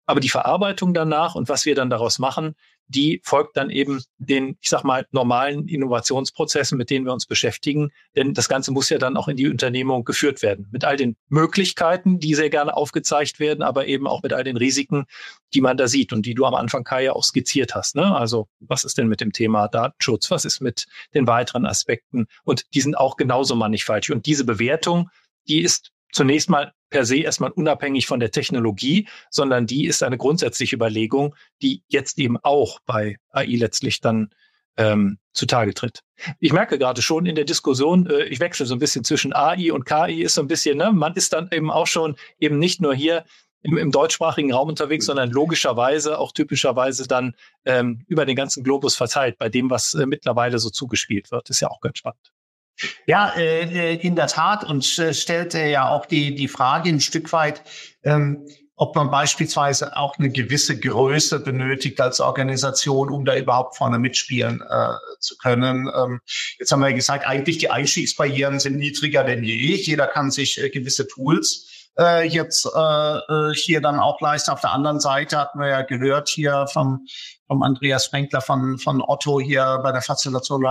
Aber 0.06 0.22
die 0.22 0.30
Verarbeitung 0.30 0.94
danach 0.94 1.36
und 1.36 1.50
was 1.50 1.66
wir 1.66 1.76
dann 1.76 1.90
daraus 1.90 2.18
machen, 2.18 2.56
die 2.88 3.22
folgt 3.24 3.58
dann 3.58 3.70
eben 3.70 4.02
den, 4.18 4.58
ich 4.62 4.70
sag 4.70 4.84
mal, 4.84 5.06
normalen 5.12 5.68
Innovationsprozessen, 5.68 6.78
mit 6.78 6.90
denen 6.90 7.06
wir 7.06 7.14
uns 7.14 7.26
beschäftigen. 7.26 7.92
Denn 8.16 8.34
das 8.34 8.48
Ganze 8.50 8.72
muss 8.72 8.90
ja 8.90 8.98
dann 8.98 9.18
auch 9.18 9.28
in 9.28 9.38
die 9.38 9.48
Unternehmung 9.48 10.06
geführt 10.06 10.42
werden. 10.42 10.68
Mit 10.72 10.86
all 10.86 10.96
den 10.96 11.16
Möglichkeiten, 11.30 12.20
die 12.20 12.34
sehr 12.34 12.50
gerne 12.50 12.76
aufgezeigt 12.76 13.40
werden, 13.40 13.62
aber 13.62 13.88
eben 13.88 14.08
auch 14.08 14.24
mit 14.24 14.34
all 14.34 14.44
den 14.44 14.58
Risiken, 14.58 15.06
die 15.54 15.62
man 15.62 15.78
da 15.78 15.88
sieht 15.88 16.14
und 16.14 16.26
die 16.26 16.34
du 16.34 16.46
am 16.46 16.54
Anfang, 16.54 16.84
Kai, 16.84 17.04
ja 17.04 17.14
auch 17.14 17.24
skizziert 17.24 17.76
hast. 17.76 17.96
Ne? 17.96 18.16
Also, 18.16 18.48
was 18.60 18.84
ist 18.84 18.98
denn 18.98 19.08
mit 19.08 19.22
dem 19.22 19.34
Thema 19.34 19.68
Datenschutz? 19.68 20.32
Was 20.32 20.46
ist 20.46 20.62
mit 20.62 20.86
den 21.14 21.28
weiteren 21.28 21.66
Aspekten? 21.66 22.28
Und 22.44 22.66
die 22.74 22.82
sind 22.82 22.96
auch 22.96 23.18
genauso 23.18 23.56
mannigfaltig. 23.56 24.12
Und 24.14 24.26
diese 24.26 24.46
Bewertung, 24.46 25.10
die 25.48 25.62
ist 25.62 25.92
zunächst 26.12 26.50
mal 26.50 26.74
per 26.90 27.06
se 27.06 27.18
erstmal 27.18 27.52
unabhängig 27.52 28.08
von 28.08 28.20
der 28.20 28.32
Technologie, 28.32 29.08
sondern 29.30 29.68
die 29.68 29.86
ist 29.86 30.04
eine 30.04 30.18
grundsätzliche 30.18 30.76
Überlegung, 30.76 31.36
die 31.62 31.84
jetzt 31.88 32.18
eben 32.20 32.38
auch 32.38 32.80
bei 32.86 33.18
AI 33.32 33.56
letztlich 33.58 34.02
dann 34.02 34.30
ähm, 34.78 35.18
zutage 35.34 35.74
tritt. 35.74 36.02
Ich 36.40 36.54
merke 36.54 36.78
gerade 36.78 37.02
schon 37.02 37.26
in 37.26 37.36
der 37.36 37.46
Diskussion, 37.46 38.08
äh, 38.08 38.26
ich 38.26 38.40
wechsle 38.40 38.66
so 38.66 38.76
ein 38.76 38.80
bisschen 38.80 39.04
zwischen 39.04 39.34
AI 39.34 39.72
und 39.72 39.86
KI, 39.86 40.22
ist 40.22 40.36
so 40.36 40.42
ein 40.42 40.48
bisschen, 40.48 40.78
ne, 40.78 40.92
man 40.92 41.14
ist 41.16 41.34
dann 41.34 41.50
eben 41.52 41.72
auch 41.72 41.88
schon 41.88 42.16
eben 42.40 42.60
nicht 42.60 42.80
nur 42.80 42.94
hier 42.94 43.26
im, 43.64 43.78
im 43.78 43.92
deutschsprachigen 43.92 44.54
Raum 44.54 44.70
unterwegs, 44.70 45.08
sondern 45.08 45.32
logischerweise 45.32 46.20
auch 46.20 46.32
typischerweise 46.32 47.08
dann 47.08 47.36
ähm, 47.66 48.06
über 48.08 48.26
den 48.26 48.36
ganzen 48.36 48.64
Globus 48.64 48.96
verteilt, 48.96 49.38
bei 49.38 49.50
dem, 49.50 49.70
was 49.70 49.94
äh, 49.96 50.06
mittlerweile 50.06 50.60
so 50.60 50.70
zugespielt 50.70 51.32
wird. 51.32 51.50
Ist 51.50 51.60
ja 51.60 51.70
auch 51.70 51.82
ganz 51.82 51.98
spannend. 51.98 52.32
Ja, 53.06 53.34
äh, 53.36 53.96
in 53.96 54.16
der 54.16 54.28
Tat 54.28 54.64
und 54.64 54.98
äh, 55.00 55.14
stellte 55.14 55.60
ja 55.64 55.90
auch 55.90 56.06
die, 56.06 56.36
die 56.36 56.48
Frage 56.48 56.90
ein 56.90 57.00
Stück 57.00 57.32
weit, 57.34 57.64
ähm, 58.04 58.46
ob 58.80 58.96
man 58.96 59.10
beispielsweise 59.10 59.98
auch 59.98 60.20
eine 60.20 60.30
gewisse 60.30 60.80
Größe 60.80 61.40
benötigt 61.40 62.00
als 62.00 62.20
Organisation, 62.20 63.10
um 63.10 63.26
da 63.26 63.36
überhaupt 63.36 63.76
vorne 63.76 63.98
mitspielen 63.98 64.62
äh, 64.62 64.94
zu 65.20 65.36
können. 65.38 65.90
Ähm, 65.94 66.22
jetzt 66.60 66.72
haben 66.72 66.82
wir 66.82 66.94
gesagt, 66.94 67.26
eigentlich 67.26 67.58
die 67.58 67.72
Einstiegsbarrieren 67.72 68.60
sind 68.60 68.78
niedriger 68.78 69.24
denn 69.24 69.44
je. 69.44 69.76
Jeder 69.76 70.06
kann 70.06 70.30
sich 70.30 70.62
äh, 70.62 70.70
gewisse 70.70 71.08
Tools 71.08 71.90
äh, 71.98 72.28
jetzt 72.28 72.68
äh, 72.68 73.18
äh 73.18 73.54
hier 73.56 73.82
dann 73.82 74.00
auch 74.00 74.22
leisten. 74.22 74.52
Auf 74.52 74.62
der 74.62 74.74
anderen 74.74 75.00
Seite 75.00 75.40
hatten 75.40 75.60
wir 75.60 75.70
ja 75.70 75.82
gehört 75.82 76.30
hier 76.30 76.68
vom, 76.72 77.08
vom 77.48 77.64
Andreas 77.64 78.06
Frenkler 78.06 78.42
von, 78.42 78.78
von 78.78 79.02
Otto 79.02 79.40
hier 79.40 79.80
bei 79.82 79.92
der 79.92 80.04
Facilitation 80.04 80.62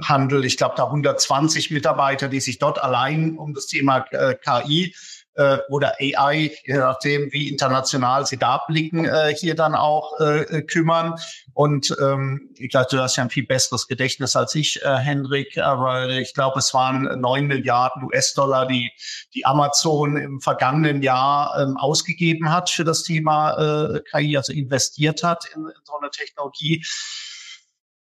Handel. 0.00 0.44
Ich 0.44 0.56
glaube, 0.56 0.74
da 0.76 0.84
120 0.84 1.70
Mitarbeiter, 1.70 2.28
die 2.28 2.40
sich 2.40 2.58
dort 2.58 2.82
allein 2.82 3.36
um 3.36 3.54
das 3.54 3.66
Thema 3.66 4.04
äh, 4.10 4.34
KI 4.34 4.94
äh, 5.34 5.58
oder 5.68 5.94
AI, 6.00 6.52
je 6.64 6.76
nachdem, 6.76 7.32
wie 7.32 7.48
international 7.48 8.26
sie 8.26 8.36
da 8.36 8.64
blicken, 8.66 9.04
äh, 9.04 9.34
hier 9.34 9.54
dann 9.54 9.74
auch 9.74 10.18
äh, 10.20 10.62
kümmern. 10.62 11.14
Und 11.54 11.94
ähm, 12.00 12.50
ich 12.56 12.70
glaube, 12.70 12.88
du 12.90 12.98
hast 12.98 13.16
ja 13.16 13.24
ein 13.24 13.30
viel 13.30 13.46
besseres 13.46 13.88
Gedächtnis 13.88 14.36
als 14.36 14.54
ich, 14.54 14.82
äh, 14.82 14.96
Hendrik, 14.96 15.58
aber 15.58 16.08
ich 16.10 16.34
glaube, 16.34 16.58
es 16.58 16.72
waren 16.74 17.20
neun 17.20 17.46
Milliarden 17.46 18.04
US-Dollar, 18.04 18.66
die 18.66 18.90
die 19.34 19.44
Amazon 19.44 20.16
im 20.16 20.40
vergangenen 20.40 21.02
Jahr 21.02 21.58
ähm, 21.60 21.76
ausgegeben 21.76 22.50
hat 22.50 22.70
für 22.70 22.84
das 22.84 23.02
Thema 23.02 23.94
äh, 23.96 24.00
KI, 24.10 24.36
also 24.36 24.52
investiert 24.52 25.22
hat 25.22 25.44
in, 25.54 25.62
in 25.62 25.72
so 25.84 25.94
eine 26.00 26.10
Technologie 26.10 26.84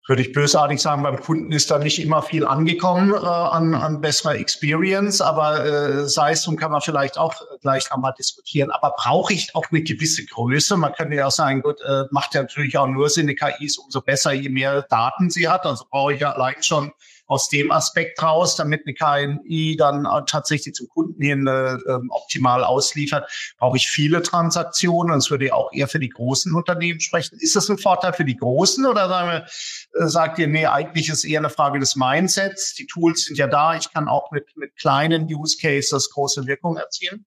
würde 0.09 0.23
ich 0.23 0.33
bösartig 0.33 0.81
sagen, 0.81 1.03
beim 1.03 1.19
Kunden 1.21 1.51
ist 1.51 1.69
da 1.69 1.77
nicht 1.77 2.01
immer 2.01 2.23
viel 2.23 2.43
angekommen 2.43 3.13
äh, 3.13 3.17
an, 3.17 3.75
an 3.75 4.01
besserer 4.01 4.35
Experience, 4.35 5.21
aber 5.21 5.63
äh, 5.63 6.09
sei 6.09 6.31
es, 6.31 6.47
und 6.47 6.57
kann 6.57 6.71
man 6.71 6.81
vielleicht 6.81 7.19
auch 7.19 7.35
gleich 7.61 7.91
einmal 7.91 8.13
diskutieren. 8.17 8.71
Aber 8.71 8.95
brauche 8.97 9.33
ich 9.33 9.53
auch 9.53 9.65
eine 9.69 9.83
gewisse 9.83 10.25
Größe? 10.25 10.77
Man 10.77 10.93
könnte 10.93 11.15
ja 11.15 11.27
auch 11.27 11.31
sagen, 11.31 11.61
gut, 11.61 11.79
äh, 11.81 12.05
macht 12.09 12.33
ja 12.33 12.41
natürlich 12.41 12.75
auch 12.75 12.87
nur 12.87 13.07
Sinn, 13.09 13.27
eine 13.27 13.35
KI 13.35 13.65
ist 13.65 13.77
umso 13.77 14.01
besser, 14.01 14.31
je 14.31 14.49
mehr 14.49 14.81
Daten 14.81 15.29
sie 15.29 15.47
hat. 15.47 15.67
Also 15.67 15.85
brauche 15.87 16.13
ich 16.13 16.21
ja 16.21 16.31
allein 16.31 16.61
schon 16.63 16.91
aus 17.29 17.47
dem 17.47 17.71
Aspekt 17.71 18.21
raus, 18.23 18.55
damit 18.55 18.81
eine 18.85 18.95
KNI 18.95 19.75
dann 19.77 20.07
tatsächlich 20.25 20.73
zum 20.73 20.87
Kunden 20.89 21.21
hin 21.21 21.45
äh, 21.45 21.73
ähm, 21.73 22.09
optimal 22.09 22.63
ausliefert, 22.63 23.29
brauche 23.59 23.77
ich 23.77 23.87
viele 23.87 24.23
Transaktionen. 24.23 25.19
Es 25.19 25.29
würde 25.29 25.47
ja 25.47 25.53
auch 25.53 25.71
eher 25.71 25.87
für 25.87 25.99
die 25.99 26.09
großen 26.09 26.53
Unternehmen 26.55 26.99
sprechen. 26.99 27.37
Ist 27.39 27.55
das 27.55 27.69
ein 27.69 27.77
Vorteil 27.77 28.13
für 28.13 28.25
die 28.25 28.35
Großen 28.35 28.83
oder 28.87 29.07
sagen 29.07 29.29
wir, 29.29 30.03
äh, 30.03 30.07
sagt 30.07 30.39
ihr, 30.39 30.47
nee, 30.47 30.65
eigentlich 30.65 31.09
ist 31.09 31.23
eher 31.23 31.39
eine 31.39 31.51
Frage 31.51 31.79
des 31.79 31.95
Mindsets. 31.95 32.73
Die 32.73 32.87
Tools 32.87 33.25
sind 33.25 33.37
ja 33.37 33.45
da. 33.45 33.75
Ich 33.75 33.93
kann 33.93 34.07
auch 34.07 34.31
mit, 34.31 34.57
mit 34.57 34.75
kleinen 34.75 35.31
Use 35.31 35.55
Cases 35.61 36.09
große 36.09 36.47
Wirkung 36.47 36.77
erzielen. 36.77 37.27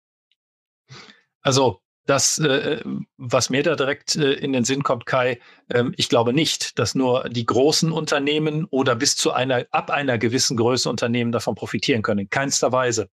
Also 1.42 1.80
das, 2.08 2.38
äh, 2.38 2.82
was 3.18 3.50
mir 3.50 3.62
da 3.62 3.76
direkt 3.76 4.16
äh, 4.16 4.32
in 4.32 4.54
den 4.54 4.64
Sinn 4.64 4.82
kommt, 4.82 5.04
Kai, 5.04 5.40
äh, 5.68 5.84
ich 5.96 6.08
glaube 6.08 6.32
nicht, 6.32 6.78
dass 6.78 6.94
nur 6.94 7.28
die 7.28 7.44
großen 7.44 7.92
Unternehmen 7.92 8.64
oder 8.70 8.96
bis 8.96 9.14
zu 9.16 9.32
einer, 9.32 9.66
ab 9.72 9.90
einer 9.90 10.16
gewissen 10.16 10.56
Größe 10.56 10.88
Unternehmen 10.88 11.32
davon 11.32 11.54
profitieren 11.54 12.00
können. 12.00 12.20
In 12.20 12.30
keinster 12.30 12.72
Weise. 12.72 13.10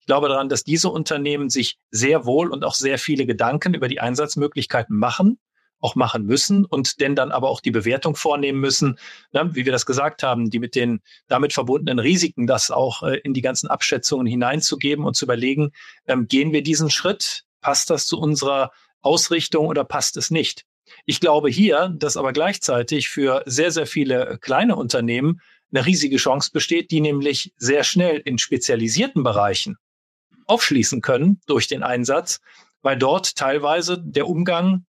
Ich 0.00 0.06
glaube 0.06 0.30
daran, 0.30 0.48
dass 0.48 0.64
diese 0.64 0.88
Unternehmen 0.88 1.50
sich 1.50 1.76
sehr 1.90 2.24
wohl 2.24 2.48
und 2.48 2.64
auch 2.64 2.74
sehr 2.74 2.98
viele 2.98 3.26
Gedanken 3.26 3.74
über 3.74 3.86
die 3.86 4.00
Einsatzmöglichkeiten 4.00 4.96
machen, 4.96 5.38
auch 5.78 5.94
machen 5.94 6.24
müssen 6.24 6.64
und 6.64 7.00
denn 7.00 7.14
dann 7.14 7.30
aber 7.30 7.50
auch 7.50 7.60
die 7.60 7.70
Bewertung 7.70 8.16
vornehmen 8.16 8.60
müssen, 8.60 8.98
ne, 9.30 9.50
wie 9.52 9.66
wir 9.66 9.72
das 9.72 9.84
gesagt 9.84 10.22
haben, 10.22 10.48
die 10.48 10.58
mit 10.58 10.74
den 10.74 11.00
damit 11.26 11.52
verbundenen 11.52 11.98
Risiken, 11.98 12.46
das 12.46 12.70
auch 12.70 13.02
äh, 13.02 13.18
in 13.18 13.34
die 13.34 13.42
ganzen 13.42 13.68
Abschätzungen 13.68 14.26
hineinzugeben 14.26 15.04
und 15.04 15.16
zu 15.16 15.26
überlegen, 15.26 15.72
ähm, 16.06 16.28
gehen 16.28 16.52
wir 16.52 16.62
diesen 16.62 16.88
Schritt, 16.88 17.44
Passt 17.60 17.90
das 17.90 18.06
zu 18.06 18.18
unserer 18.18 18.70
Ausrichtung 19.00 19.66
oder 19.66 19.84
passt 19.84 20.16
es 20.16 20.30
nicht? 20.30 20.64
Ich 21.04 21.20
glaube 21.20 21.50
hier, 21.50 21.94
dass 21.96 22.16
aber 22.16 22.32
gleichzeitig 22.32 23.08
für 23.08 23.42
sehr, 23.46 23.70
sehr 23.70 23.86
viele 23.86 24.38
kleine 24.40 24.76
Unternehmen 24.76 25.40
eine 25.72 25.84
riesige 25.84 26.16
Chance 26.16 26.50
besteht, 26.52 26.90
die 26.90 27.00
nämlich 27.00 27.52
sehr 27.56 27.84
schnell 27.84 28.18
in 28.24 28.38
spezialisierten 28.38 29.22
Bereichen 29.22 29.76
aufschließen 30.46 31.02
können 31.02 31.40
durch 31.46 31.66
den 31.66 31.82
Einsatz, 31.82 32.40
weil 32.80 32.96
dort 32.96 33.36
teilweise 33.36 33.98
der 34.02 34.26
Umgang, 34.26 34.86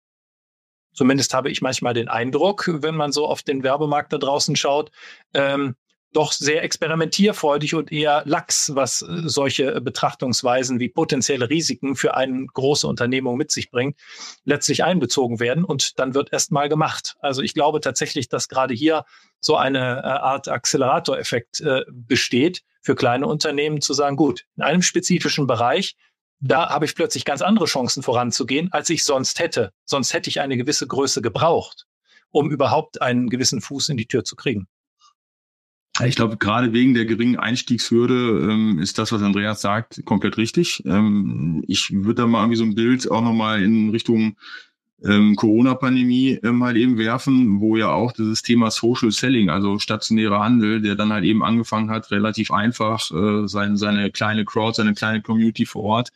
zumindest 0.92 1.34
habe 1.34 1.50
ich 1.50 1.62
manchmal 1.62 1.94
den 1.94 2.08
Eindruck, 2.08 2.70
wenn 2.82 2.94
man 2.94 3.10
so 3.10 3.26
auf 3.26 3.42
den 3.42 3.64
Werbemarkt 3.64 4.12
da 4.12 4.18
draußen 4.18 4.54
schaut, 4.54 4.92
ähm, 5.34 5.74
doch 6.12 6.32
sehr 6.32 6.62
experimentierfreudig 6.62 7.74
und 7.74 7.92
eher 7.92 8.22
lax, 8.24 8.74
was 8.74 9.02
äh, 9.02 9.06
solche 9.24 9.80
Betrachtungsweisen 9.80 10.80
wie 10.80 10.88
potenzielle 10.88 11.50
Risiken 11.50 11.96
für 11.96 12.14
eine 12.14 12.46
große 12.46 12.86
Unternehmung 12.86 13.36
mit 13.36 13.50
sich 13.50 13.70
bringt, 13.70 13.98
letztlich 14.44 14.84
einbezogen 14.84 15.40
werden 15.40 15.64
und 15.64 15.98
dann 15.98 16.14
wird 16.14 16.32
erst 16.32 16.50
mal 16.50 16.68
gemacht. 16.68 17.16
Also 17.20 17.42
ich 17.42 17.54
glaube 17.54 17.80
tatsächlich, 17.80 18.28
dass 18.28 18.48
gerade 18.48 18.74
hier 18.74 19.04
so 19.40 19.56
eine 19.56 19.98
äh, 19.98 20.06
Art 20.06 20.48
Accelerator-Effekt 20.48 21.60
äh, 21.60 21.82
besteht 21.90 22.62
für 22.80 22.94
kleine 22.94 23.26
Unternehmen 23.26 23.80
zu 23.80 23.92
sagen, 23.92 24.16
gut, 24.16 24.46
in 24.56 24.62
einem 24.62 24.82
spezifischen 24.82 25.46
Bereich, 25.46 25.96
da 26.40 26.70
habe 26.70 26.84
ich 26.84 26.94
plötzlich 26.94 27.24
ganz 27.24 27.42
andere 27.42 27.66
Chancen 27.66 28.02
voranzugehen, 28.02 28.72
als 28.72 28.88
ich 28.90 29.04
sonst 29.04 29.40
hätte. 29.40 29.72
Sonst 29.84 30.14
hätte 30.14 30.30
ich 30.30 30.40
eine 30.40 30.56
gewisse 30.56 30.86
Größe 30.86 31.20
gebraucht, 31.20 31.86
um 32.30 32.50
überhaupt 32.50 33.02
einen 33.02 33.28
gewissen 33.28 33.60
Fuß 33.60 33.88
in 33.88 33.96
die 33.96 34.06
Tür 34.06 34.24
zu 34.24 34.36
kriegen. 34.36 34.68
Ich 36.06 36.16
glaube, 36.16 36.36
gerade 36.36 36.72
wegen 36.72 36.94
der 36.94 37.06
geringen 37.06 37.36
Einstiegshürde 37.36 38.48
ähm, 38.50 38.78
ist 38.78 38.98
das, 38.98 39.10
was 39.10 39.22
Andreas 39.22 39.60
sagt, 39.60 40.04
komplett 40.04 40.36
richtig. 40.36 40.82
Ähm, 40.86 41.64
ich 41.66 41.90
würde 41.92 42.22
da 42.22 42.26
mal 42.26 42.42
irgendwie 42.42 42.56
so 42.58 42.64
ein 42.64 42.74
Bild 42.74 43.10
auch 43.10 43.22
nochmal 43.22 43.62
in 43.62 43.90
Richtung 43.90 44.36
ähm, 45.04 45.36
Corona-Pandemie 45.36 46.40
ähm, 46.42 46.64
halt 46.64 46.76
eben 46.76 46.98
werfen, 46.98 47.60
wo 47.60 47.76
ja 47.76 47.90
auch 47.90 48.12
dieses 48.12 48.42
Thema 48.42 48.70
Social 48.70 49.12
Selling, 49.12 49.48
also 49.48 49.78
stationärer 49.78 50.40
Handel, 50.40 50.80
der 50.80 50.96
dann 50.96 51.12
halt 51.12 51.24
eben 51.24 51.44
angefangen 51.44 51.90
hat, 51.90 52.10
relativ 52.10 52.50
einfach 52.50 53.10
äh, 53.12 53.46
seine, 53.46 53.76
seine 53.76 54.10
kleine 54.10 54.44
Crowd, 54.44 54.74
seine 54.74 54.94
kleine 54.94 55.22
Community 55.22 55.66
vor 55.66 55.84
Ort 55.84 56.12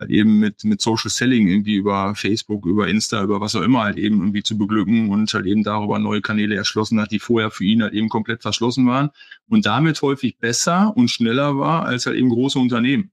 halt 0.00 0.10
eben 0.10 0.40
mit, 0.40 0.64
mit 0.64 0.80
Social 0.80 1.10
Selling 1.10 1.46
irgendwie 1.46 1.76
über 1.76 2.14
Facebook, 2.16 2.66
über 2.66 2.88
Insta, 2.88 3.22
über 3.22 3.40
was 3.40 3.54
auch 3.54 3.62
immer 3.62 3.84
halt 3.84 3.98
eben 3.98 4.18
irgendwie 4.18 4.42
zu 4.42 4.58
beglücken 4.58 5.10
und 5.10 5.32
halt 5.32 5.46
eben 5.46 5.62
darüber 5.62 5.98
neue 6.00 6.20
Kanäle 6.20 6.56
erschlossen 6.56 7.00
hat, 7.00 7.12
die 7.12 7.20
vorher 7.20 7.52
für 7.52 7.64
ihn 7.64 7.82
halt 7.82 7.94
eben 7.94 8.08
komplett 8.08 8.42
verschlossen 8.42 8.86
waren 8.86 9.10
und 9.48 9.66
damit 9.66 10.02
häufig 10.02 10.38
besser 10.38 10.92
und 10.96 11.08
schneller 11.08 11.56
war 11.58 11.86
als 11.86 12.06
halt 12.06 12.16
eben 12.16 12.30
große 12.30 12.58
Unternehmen. 12.58 13.12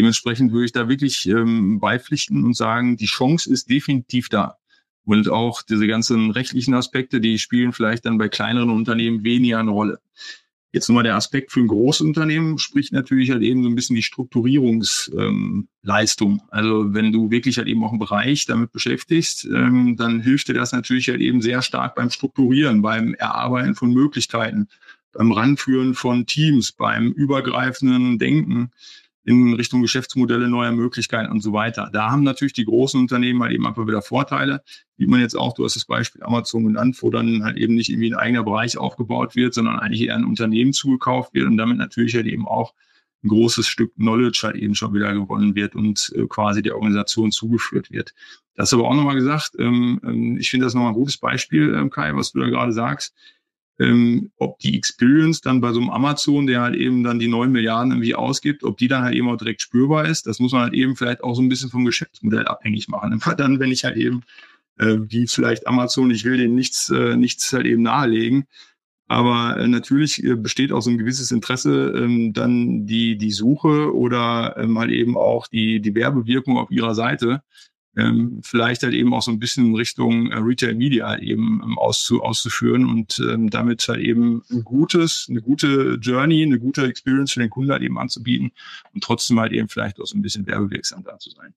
Dementsprechend 0.00 0.52
würde 0.52 0.64
ich 0.64 0.72
da 0.72 0.88
wirklich 0.88 1.28
ähm, 1.28 1.78
beipflichten 1.78 2.42
und 2.42 2.56
sagen, 2.56 2.96
die 2.96 3.04
Chance 3.04 3.52
ist 3.52 3.68
definitiv 3.68 4.30
da. 4.30 4.56
Und 5.04 5.28
auch 5.28 5.60
diese 5.60 5.86
ganzen 5.86 6.30
rechtlichen 6.30 6.72
Aspekte, 6.72 7.20
die 7.20 7.38
spielen 7.38 7.74
vielleicht 7.74 8.06
dann 8.06 8.16
bei 8.16 8.30
kleineren 8.30 8.70
Unternehmen 8.70 9.24
weniger 9.24 9.58
eine 9.58 9.72
Rolle. 9.72 10.00
Jetzt 10.72 10.88
nochmal 10.88 11.04
der 11.04 11.16
Aspekt 11.16 11.52
für 11.52 11.60
ein 11.60 11.66
großes 11.66 12.00
Unternehmen 12.00 12.56
spricht 12.56 12.94
natürlich 12.94 13.30
halt 13.30 13.42
eben 13.42 13.62
so 13.62 13.68
ein 13.68 13.74
bisschen 13.74 13.94
die 13.94 14.02
Strukturierungsleistung. 14.02 16.32
Ähm, 16.32 16.40
also 16.48 16.94
wenn 16.94 17.12
du 17.12 17.30
wirklich 17.30 17.58
halt 17.58 17.68
eben 17.68 17.84
auch 17.84 17.90
einen 17.90 17.98
Bereich 17.98 18.46
damit 18.46 18.72
beschäftigst, 18.72 19.46
ähm, 19.52 19.96
dann 19.98 20.22
hilft 20.22 20.48
dir 20.48 20.54
das 20.54 20.72
natürlich 20.72 21.10
halt 21.10 21.20
eben 21.20 21.42
sehr 21.42 21.60
stark 21.60 21.94
beim 21.94 22.08
Strukturieren, 22.08 22.80
beim 22.80 23.12
Erarbeiten 23.12 23.74
von 23.74 23.92
Möglichkeiten, 23.92 24.66
beim 25.12 25.30
Ranführen 25.30 25.92
von 25.92 26.24
Teams, 26.24 26.72
beim 26.72 27.12
übergreifenden 27.12 28.18
Denken 28.18 28.70
in 29.24 29.52
Richtung 29.54 29.82
Geschäftsmodelle, 29.82 30.48
neuer 30.48 30.72
Möglichkeiten 30.72 31.30
und 31.30 31.40
so 31.40 31.52
weiter. 31.52 31.90
Da 31.92 32.10
haben 32.10 32.22
natürlich 32.22 32.54
die 32.54 32.64
großen 32.64 32.98
Unternehmen 32.98 33.42
halt 33.42 33.52
eben 33.52 33.66
einfach 33.66 33.86
wieder 33.86 34.02
Vorteile, 34.02 34.62
wie 34.96 35.06
man 35.06 35.20
jetzt 35.20 35.36
auch, 35.36 35.52
du 35.54 35.64
hast 35.64 35.76
das 35.76 35.84
Beispiel 35.84 36.22
Amazon 36.22 36.64
genannt, 36.64 36.96
wo 37.00 37.10
dann 37.10 37.44
halt 37.44 37.56
eben 37.56 37.74
nicht 37.74 37.90
irgendwie 37.90 38.12
ein 38.12 38.18
eigener 38.18 38.44
Bereich 38.44 38.78
aufgebaut 38.78 39.36
wird, 39.36 39.54
sondern 39.54 39.78
eigentlich 39.78 40.02
eher 40.02 40.16
ein 40.16 40.24
Unternehmen 40.24 40.72
zugekauft 40.72 41.34
wird 41.34 41.46
und 41.46 41.56
damit 41.56 41.76
natürlich 41.76 42.14
halt 42.14 42.26
eben 42.26 42.46
auch 42.46 42.74
ein 43.22 43.28
großes 43.28 43.66
Stück 43.66 43.94
Knowledge 43.96 44.40
halt 44.44 44.56
eben 44.56 44.74
schon 44.74 44.94
wieder 44.94 45.12
gewonnen 45.12 45.54
wird 45.54 45.74
und 45.74 46.10
äh, 46.16 46.26
quasi 46.26 46.62
der 46.62 46.74
Organisation 46.74 47.30
zugeführt 47.30 47.90
wird. 47.90 48.14
Das 48.54 48.72
aber 48.72 48.84
auch 48.88 48.94
nochmal 48.94 49.14
gesagt, 49.14 49.52
ähm, 49.58 50.00
ähm, 50.02 50.36
ich 50.38 50.50
finde 50.50 50.64
das 50.64 50.74
nochmal 50.74 50.92
ein 50.92 50.96
gutes 50.96 51.18
Beispiel, 51.18 51.74
ähm, 51.74 51.90
Kai, 51.90 52.14
was 52.14 52.32
du 52.32 52.40
da 52.40 52.48
gerade 52.48 52.72
sagst 52.72 53.14
ähm, 53.80 54.30
ob 54.36 54.58
die 54.58 54.76
Experience 54.76 55.40
dann 55.40 55.62
bei 55.62 55.72
so 55.72 55.80
einem 55.80 55.88
Amazon, 55.90 56.46
der 56.46 56.60
halt 56.60 56.76
eben 56.76 57.02
dann 57.02 57.18
die 57.18 57.28
neun 57.28 57.50
Milliarden 57.50 57.92
irgendwie 57.92 58.14
ausgibt, 58.14 58.62
ob 58.62 58.76
die 58.76 58.88
dann 58.88 59.02
halt 59.02 59.14
eben 59.14 59.28
auch 59.28 59.38
direkt 59.38 59.62
spürbar 59.62 60.06
ist, 60.06 60.26
das 60.26 60.38
muss 60.38 60.52
man 60.52 60.62
halt 60.62 60.74
eben 60.74 60.96
vielleicht 60.96 61.24
auch 61.24 61.34
so 61.34 61.40
ein 61.40 61.48
bisschen 61.48 61.70
vom 61.70 61.86
Geschäftsmodell 61.86 62.46
abhängig 62.46 62.88
machen. 62.88 63.20
Dann, 63.38 63.58
wenn 63.58 63.72
ich 63.72 63.84
halt 63.84 63.96
eben, 63.96 64.22
äh, 64.78 64.98
wie 65.00 65.26
vielleicht 65.26 65.66
Amazon, 65.66 66.10
ich 66.10 66.24
will 66.24 66.36
denen 66.36 66.54
nichts, 66.54 66.90
äh, 66.90 67.16
nichts 67.16 67.50
halt 67.54 67.66
eben 67.66 67.82
nahelegen, 67.82 68.44
aber 69.08 69.56
äh, 69.56 69.66
natürlich 69.66 70.22
äh, 70.22 70.36
besteht 70.36 70.72
auch 70.72 70.82
so 70.82 70.90
ein 70.90 70.98
gewisses 70.98 71.30
Interesse, 71.30 71.94
ähm, 71.96 72.34
dann 72.34 72.86
die, 72.86 73.16
die 73.16 73.32
Suche 73.32 73.94
oder 73.94 74.56
ähm, 74.58 74.78
halt 74.78 74.90
eben 74.90 75.16
auch 75.16 75.48
die, 75.48 75.80
die 75.80 75.94
Werbewirkung 75.94 76.58
auf 76.58 76.70
ihrer 76.70 76.94
Seite 76.94 77.42
ähm, 77.96 78.40
vielleicht 78.42 78.82
halt 78.82 78.94
eben 78.94 79.12
auch 79.14 79.22
so 79.22 79.30
ein 79.30 79.38
bisschen 79.38 79.66
in 79.66 79.74
Richtung 79.74 80.30
äh, 80.30 80.36
Retail 80.36 80.74
Media 80.74 81.08
halt 81.08 81.22
eben 81.22 81.60
ähm, 81.64 81.78
auszu, 81.78 82.22
auszuführen 82.22 82.88
und 82.88 83.18
ähm, 83.18 83.50
damit 83.50 83.86
halt 83.88 84.00
eben 84.00 84.42
ein 84.50 84.62
gutes, 84.62 85.26
eine 85.28 85.42
gute 85.42 85.98
Journey, 86.00 86.42
eine 86.42 86.58
gute 86.58 86.86
Experience 86.86 87.32
für 87.32 87.40
den 87.40 87.50
Kunden 87.50 87.72
halt 87.72 87.82
eben 87.82 87.98
anzubieten 87.98 88.52
und 88.94 89.02
trotzdem 89.02 89.40
halt 89.40 89.52
eben 89.52 89.68
vielleicht 89.68 90.00
auch 90.00 90.06
so 90.06 90.16
ein 90.16 90.22
bisschen 90.22 90.46
werbewirksam 90.46 91.02
da 91.02 91.18
zu 91.18 91.30
sein. 91.30 91.54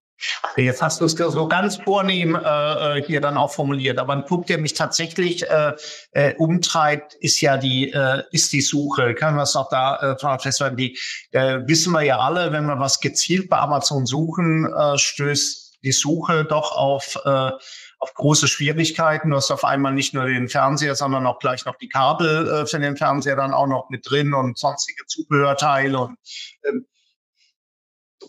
Jetzt 0.55 0.81
hast 0.81 1.01
du 1.01 1.05
es 1.05 1.13
so 1.13 1.47
ganz 1.47 1.77
vornehm 1.77 2.35
äh, 2.35 2.99
äh, 2.99 3.03
hier 3.03 3.19
dann 3.19 3.35
auch 3.35 3.51
formuliert. 3.51 3.97
Aber 3.97 4.13
ein 4.13 4.25
Punkt, 4.25 4.49
der 4.49 4.57
mich 4.57 4.73
tatsächlich 4.73 5.43
äh, 5.49 5.73
äh, 6.11 6.35
umtreibt, 6.35 7.15
ist 7.15 7.41
ja 7.41 7.57
die 7.57 7.91
äh, 7.91 8.23
ist 8.31 8.53
die 8.53 8.61
Suche. 8.61 9.15
Können 9.15 9.35
wir 9.35 9.43
es 9.43 9.55
auch 9.55 9.69
da 9.69 10.15
äh, 10.17 10.39
festhalten? 10.39 10.77
Die 10.77 10.97
äh, 11.31 11.59
wissen 11.65 11.91
wir 11.91 12.03
ja 12.03 12.19
alle, 12.19 12.51
wenn 12.51 12.65
wir 12.65 12.79
was 12.79 12.99
gezielt 12.99 13.49
bei 13.49 13.57
Amazon 13.57 14.05
suchen, 14.05 14.71
äh, 14.73 14.97
stößt 14.97 15.62
die 15.83 15.91
Suche 15.91 16.45
doch 16.45 16.75
auf, 16.75 17.19
äh, 17.25 17.51
auf 17.99 18.13
große 18.13 18.47
Schwierigkeiten. 18.47 19.29
Du 19.29 19.35
hast 19.35 19.51
auf 19.51 19.63
einmal 19.63 19.93
nicht 19.93 20.13
nur 20.13 20.25
den 20.25 20.49
Fernseher, 20.49 20.95
sondern 20.95 21.27
auch 21.27 21.39
gleich 21.39 21.65
noch 21.65 21.75
die 21.75 21.89
Kabel 21.89 22.47
äh, 22.47 22.65
für 22.65 22.79
den 22.79 22.97
Fernseher 22.97 23.35
dann 23.35 23.53
auch 23.53 23.67
noch 23.67 23.89
mit 23.89 24.09
drin 24.09 24.33
und 24.33 24.57
sonstige 24.57 25.05
Zubehörteile 25.05 25.99
und 25.99 26.17
ähm, 26.65 26.85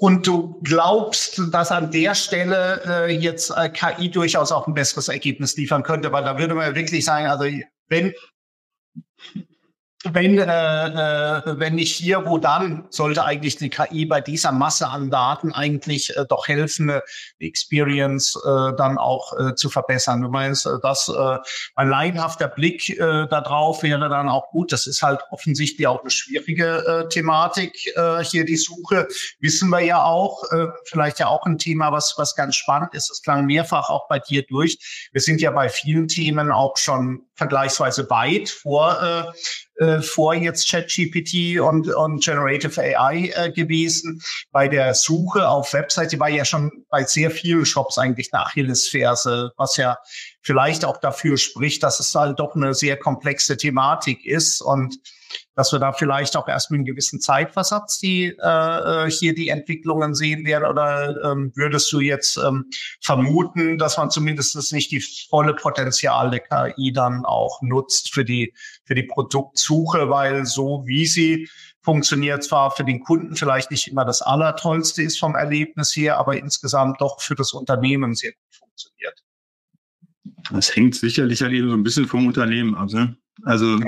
und 0.01 0.27
du 0.27 0.61
glaubst, 0.63 1.41
dass 1.53 1.71
an 1.71 1.93
der 1.93 2.17
Stelle 2.17 2.83
äh, 2.85 3.13
jetzt 3.15 3.51
äh, 3.51 3.69
KI 3.69 4.11
durchaus 4.11 4.51
auch 4.51 4.67
ein 4.67 4.75
besseres 4.75 5.09
Ergebnis 5.09 5.57
liefern 5.57 5.85
könnte, 5.85 6.11
weil 6.11 6.25
da 6.25 6.37
würde 6.37 6.55
man 6.55 6.75
wirklich 6.75 7.05
sagen, 7.05 7.27
also 7.27 7.45
wenn 7.89 8.13
wenn, 10.13 10.39
äh, 10.39 10.43
äh, 10.45 11.59
wenn 11.59 11.77
nicht 11.77 11.97
hier, 11.97 12.27
wo 12.27 12.39
dann, 12.39 12.87
sollte 12.91 13.25
eigentlich 13.25 13.57
die 13.57 13.71
KI 13.71 14.05
bei 14.05 14.21
dieser 14.21 14.53
Masse 14.53 14.89
an 14.89 15.11
Daten 15.11 15.53
eigentlich 15.53 16.17
äh, 16.17 16.25
doch 16.29 16.47
helfen, 16.47 16.91
äh, 16.91 17.01
die 17.41 17.49
Experience 17.49 18.37
äh, 18.45 18.77
dann 18.77 18.99
auch 18.99 19.33
äh, 19.39 19.55
zu 19.55 19.71
verbessern. 19.71 20.21
Du 20.21 20.29
meinst, 20.29 20.67
äh, 20.67 20.79
dass 20.83 21.09
äh, 21.09 21.39
ein 21.75 21.89
laienhafter 21.89 22.49
Blick 22.49 22.91
äh, 22.91 23.27
darauf 23.27 23.83
wäre 23.83 24.09
dann 24.09 24.29
auch 24.29 24.51
gut. 24.51 24.73
Das 24.73 24.87
ist 24.87 25.03
halt 25.03 25.21
offensichtlich 25.31 25.87
auch 25.87 26.01
eine 26.01 26.11
schwierige 26.11 27.05
äh, 27.05 27.09
Thematik, 27.09 27.75
äh, 27.97 28.23
hier 28.23 28.45
die 28.45 28.57
Suche. 28.57 29.09
Wissen 29.41 29.71
wir 29.71 29.81
ja 29.81 30.05
auch, 30.05 30.45
äh, 30.53 30.67
vielleicht 30.85 31.19
ja 31.19 31.29
auch 31.29 31.47
ein 31.47 31.59
Thema, 31.59 31.93
was, 31.93 32.15
was 32.19 32.35
ganz 32.35 32.57
spannend 32.57 32.95
ist. 32.95 33.09
Das 33.11 33.23
klang 33.23 33.47
mehrfach 33.47 33.89
auch 33.89 34.09
bei 34.09 34.19
dir 34.19 34.43
durch. 34.43 35.09
Wir 35.13 35.21
sind 35.21 35.41
ja 35.41 35.51
bei 35.51 35.69
vielen 35.69 36.09
Themen 36.09 36.51
auch 36.51 36.77
schon 36.77 37.23
vergleichsweise 37.35 38.09
weit 38.11 38.49
vor 38.49 39.03
äh, 39.03 39.33
äh, 39.77 40.01
vor 40.01 40.35
jetzt 40.35 40.71
ChatGPT 40.71 41.61
und, 41.61 41.89
und 41.89 42.25
Generative 42.25 42.81
AI 42.81 43.33
äh, 43.35 43.51
gewesen. 43.51 44.23
Bei 44.53 44.69
der 44.69 44.95
Suche 44.95 45.49
auf 45.49 45.73
Webseite 45.73 46.19
war 46.21 46.29
ja 46.29 46.45
schon 46.45 46.71
bei 46.89 47.05
sehr 47.05 47.31
vielen 47.31 47.67
Shops 47.67 47.99
eigentlich 47.99 48.33
eine 48.33 48.47
Achillesferse, 48.47 49.53
was 49.57 49.77
ja 49.77 49.99
vielleicht 50.45 50.85
auch 50.85 50.99
dafür 50.99 51.39
spricht, 51.39 51.83
dass 51.83 51.99
es 51.99 52.15
halt 52.15 52.39
doch 52.39 52.55
eine 52.55 52.75
sehr 52.75 52.99
komplexe 52.99 53.57
Thematik 53.57 54.25
ist 54.25 54.61
und 54.61 54.99
dass 55.57 55.73
wir 55.73 55.79
da 55.79 55.93
vielleicht 55.93 56.37
auch 56.37 56.47
erst 56.47 56.71
mit 56.71 56.79
einem 56.79 56.85
gewissen 56.85 57.21
Zeitversatz 57.21 57.99
die 57.99 58.37
äh, 58.41 59.07
äh, 59.07 59.11
hier 59.11 59.35
die 59.35 59.49
Entwicklungen 59.49 60.15
sehen 60.15 60.45
werden? 60.45 60.67
Oder 60.67 61.17
ähm, 61.25 61.51
würdest 61.55 61.91
du 61.93 62.01
jetzt 62.01 62.37
ähm, 62.37 62.67
vermuten, 63.01 63.79
dass 63.79 63.97
man 63.97 64.11
zumindest 64.11 64.73
nicht 64.73 64.91
die 64.91 65.01
volle 65.31 65.55
Potenzial 65.55 66.31
der 66.31 66.41
KI 66.41 66.93
dann 66.93 67.25
auch 67.25 67.63
nutzt 67.63 68.13
für 68.13 68.25
die 68.25 68.53
für 68.85 68.95
die 68.95 69.05
Produktsuche, 69.05 70.11
weil 70.11 70.45
so 70.45 70.83
wie 70.87 71.07
sie 71.07 71.49
funktioniert 71.83 72.45
zwar 72.45 72.71
für 72.71 72.85
den 72.85 73.01
Kunden 73.01 73.35
vielleicht 73.35 73.71
nicht 73.71 73.89
immer 73.89 74.05
das 74.05 74.23
Allertollste 74.23 75.03
ist 75.03 75.19
vom 75.19 75.35
Erlebnis 75.35 75.97
her, 75.97 76.19
aber 76.19 76.37
insgesamt 76.37 77.01
doch 77.01 77.21
für 77.21 77.35
das 77.35 77.53
Unternehmen 77.53 78.15
sehr 78.15 78.33
gut 78.33 78.57
funktioniert. 78.59 79.24
Das 80.53 80.75
hängt 80.75 80.95
sicherlich 80.95 81.43
halt 81.43 81.53
eben 81.53 81.69
so 81.69 81.75
ein 81.75 81.83
bisschen 81.83 82.07
vom 82.07 82.27
Unternehmen 82.27 82.75
ab. 82.75 82.91
Ne? 82.93 83.17
Also 83.43 83.79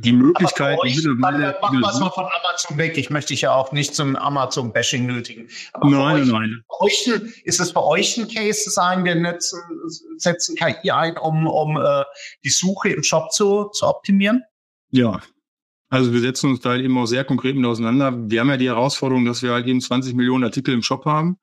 die 0.00 0.12
Möglichkeit. 0.12 0.78
Euch, 0.80 1.02
machen 1.16 1.40
wir 1.40 1.88
es 1.88 2.00
mal 2.00 2.10
von 2.10 2.24
Amazon 2.24 2.76
weg. 2.76 2.96
Ich 2.98 3.10
möchte 3.10 3.32
dich 3.32 3.42
ja 3.42 3.54
auch 3.54 3.72
nicht 3.72 3.94
zum 3.94 4.16
Amazon-Bashing 4.16 5.06
nötigen. 5.06 5.48
Aber 5.72 5.88
nein, 5.90 6.22
euch, 6.22 6.28
nein. 6.28 6.64
Euch, 6.80 7.10
ist 7.44 7.60
es 7.60 7.72
bei 7.72 7.82
euch 7.82 8.16
ein 8.18 8.28
Case 8.28 8.64
zu 8.64 8.70
sagen, 8.70 9.04
wir 9.04 9.14
nutzen, 9.14 9.60
setzen 10.18 10.56
KI 10.56 10.90
ein, 10.90 11.16
um, 11.16 11.46
um 11.46 11.76
äh, 11.76 12.04
die 12.44 12.50
Suche 12.50 12.90
im 12.90 13.02
Shop 13.02 13.32
zu, 13.32 13.70
zu 13.72 13.86
optimieren? 13.86 14.42
Ja, 14.90 15.20
also 15.90 16.12
wir 16.12 16.20
setzen 16.20 16.50
uns 16.50 16.60
da 16.60 16.70
halt 16.70 16.84
eben 16.84 16.98
auch 16.98 17.06
sehr 17.06 17.24
konkret 17.24 17.56
mit 17.56 17.64
auseinander. 17.64 18.12
Wir 18.30 18.40
haben 18.40 18.50
ja 18.50 18.56
die 18.58 18.68
Herausforderung, 18.68 19.24
dass 19.24 19.42
wir 19.42 19.52
halt 19.52 19.66
eben 19.66 19.80
20 19.80 20.14
Millionen 20.14 20.44
Artikel 20.44 20.74
im 20.74 20.82
Shop 20.82 21.06
haben, 21.06 21.38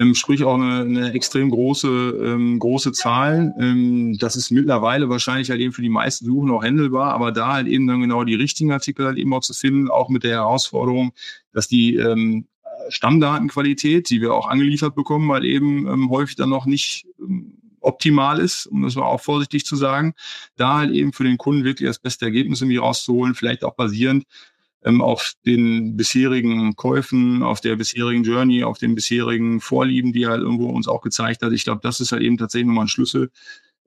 ähm, 0.00 0.14
sprich 0.14 0.42
auch 0.44 0.54
eine, 0.54 0.80
eine 0.80 1.12
extrem 1.12 1.50
große 1.50 1.88
ähm, 1.88 2.58
große 2.58 2.92
Zahl. 2.92 3.54
Ähm, 3.60 4.16
das 4.18 4.34
ist 4.34 4.50
mittlerweile 4.50 5.10
wahrscheinlich 5.10 5.50
halt 5.50 5.60
eben 5.60 5.72
für 5.72 5.82
die 5.82 5.90
meisten 5.90 6.24
Suchen 6.24 6.50
auch 6.50 6.64
handelbar, 6.64 7.12
aber 7.12 7.32
da 7.32 7.52
halt 7.52 7.68
eben 7.68 7.86
dann 7.86 8.00
genau 8.00 8.24
die 8.24 8.34
richtigen 8.34 8.72
Artikel 8.72 9.06
halt 9.06 9.18
eben 9.18 9.32
auch 9.34 9.42
zu 9.42 9.52
finden, 9.52 9.90
auch 9.90 10.08
mit 10.08 10.24
der 10.24 10.32
Herausforderung, 10.32 11.12
dass 11.52 11.68
die 11.68 11.96
ähm, 11.96 12.46
Stammdatenqualität, 12.88 14.08
die 14.08 14.22
wir 14.22 14.32
auch 14.34 14.48
angeliefert 14.48 14.94
bekommen, 14.94 15.30
halt 15.30 15.44
eben 15.44 15.86
ähm, 15.86 16.10
häufig 16.10 16.36
dann 16.36 16.48
noch 16.48 16.64
nicht 16.64 17.06
ähm, 17.20 17.58
optimal 17.82 18.38
ist, 18.38 18.66
um 18.66 18.82
das 18.82 18.94
mal 18.94 19.04
auch 19.04 19.20
vorsichtig 19.20 19.64
zu 19.64 19.76
sagen, 19.76 20.14
da 20.56 20.78
halt 20.78 20.92
eben 20.92 21.12
für 21.12 21.24
den 21.24 21.38
Kunden 21.38 21.64
wirklich 21.64 21.88
das 21.88 21.98
beste 21.98 22.24
Ergebnis 22.24 22.60
irgendwie 22.60 22.78
rauszuholen, 22.78 23.34
vielleicht 23.34 23.64
auch 23.64 23.74
basierend 23.74 24.24
ähm, 24.84 25.02
auf 25.02 25.34
den 25.44 25.96
bisherigen 25.96 26.76
Käufen, 26.76 27.42
auf 27.42 27.60
der 27.60 27.76
bisherigen 27.76 28.24
Journey, 28.24 28.64
auf 28.64 28.78
den 28.78 28.94
bisherigen 28.94 29.60
Vorlieben, 29.60 30.12
die 30.12 30.24
er 30.24 30.30
halt 30.30 30.42
irgendwo 30.42 30.70
uns 30.70 30.88
auch 30.88 31.02
gezeigt 31.02 31.42
hat. 31.42 31.52
Ich 31.52 31.64
glaube, 31.64 31.80
das 31.82 32.00
ist 32.00 32.12
halt 32.12 32.22
eben 32.22 32.38
tatsächlich 32.38 32.66
nochmal 32.66 32.86
ein 32.86 32.88
Schlüssel. 32.88 33.30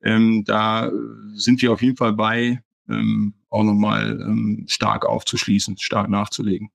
Ähm, 0.01 0.43
da 0.45 0.91
sind 1.33 1.61
wir 1.61 1.71
auf 1.71 1.81
jeden 1.81 1.97
Fall 1.97 2.13
bei, 2.13 2.61
ähm, 2.89 3.33
auch 3.49 3.63
nochmal 3.63 4.19
ähm, 4.21 4.65
stark 4.67 5.05
aufzuschließen, 5.05 5.77
stark 5.77 6.09
nachzulegen. 6.09 6.69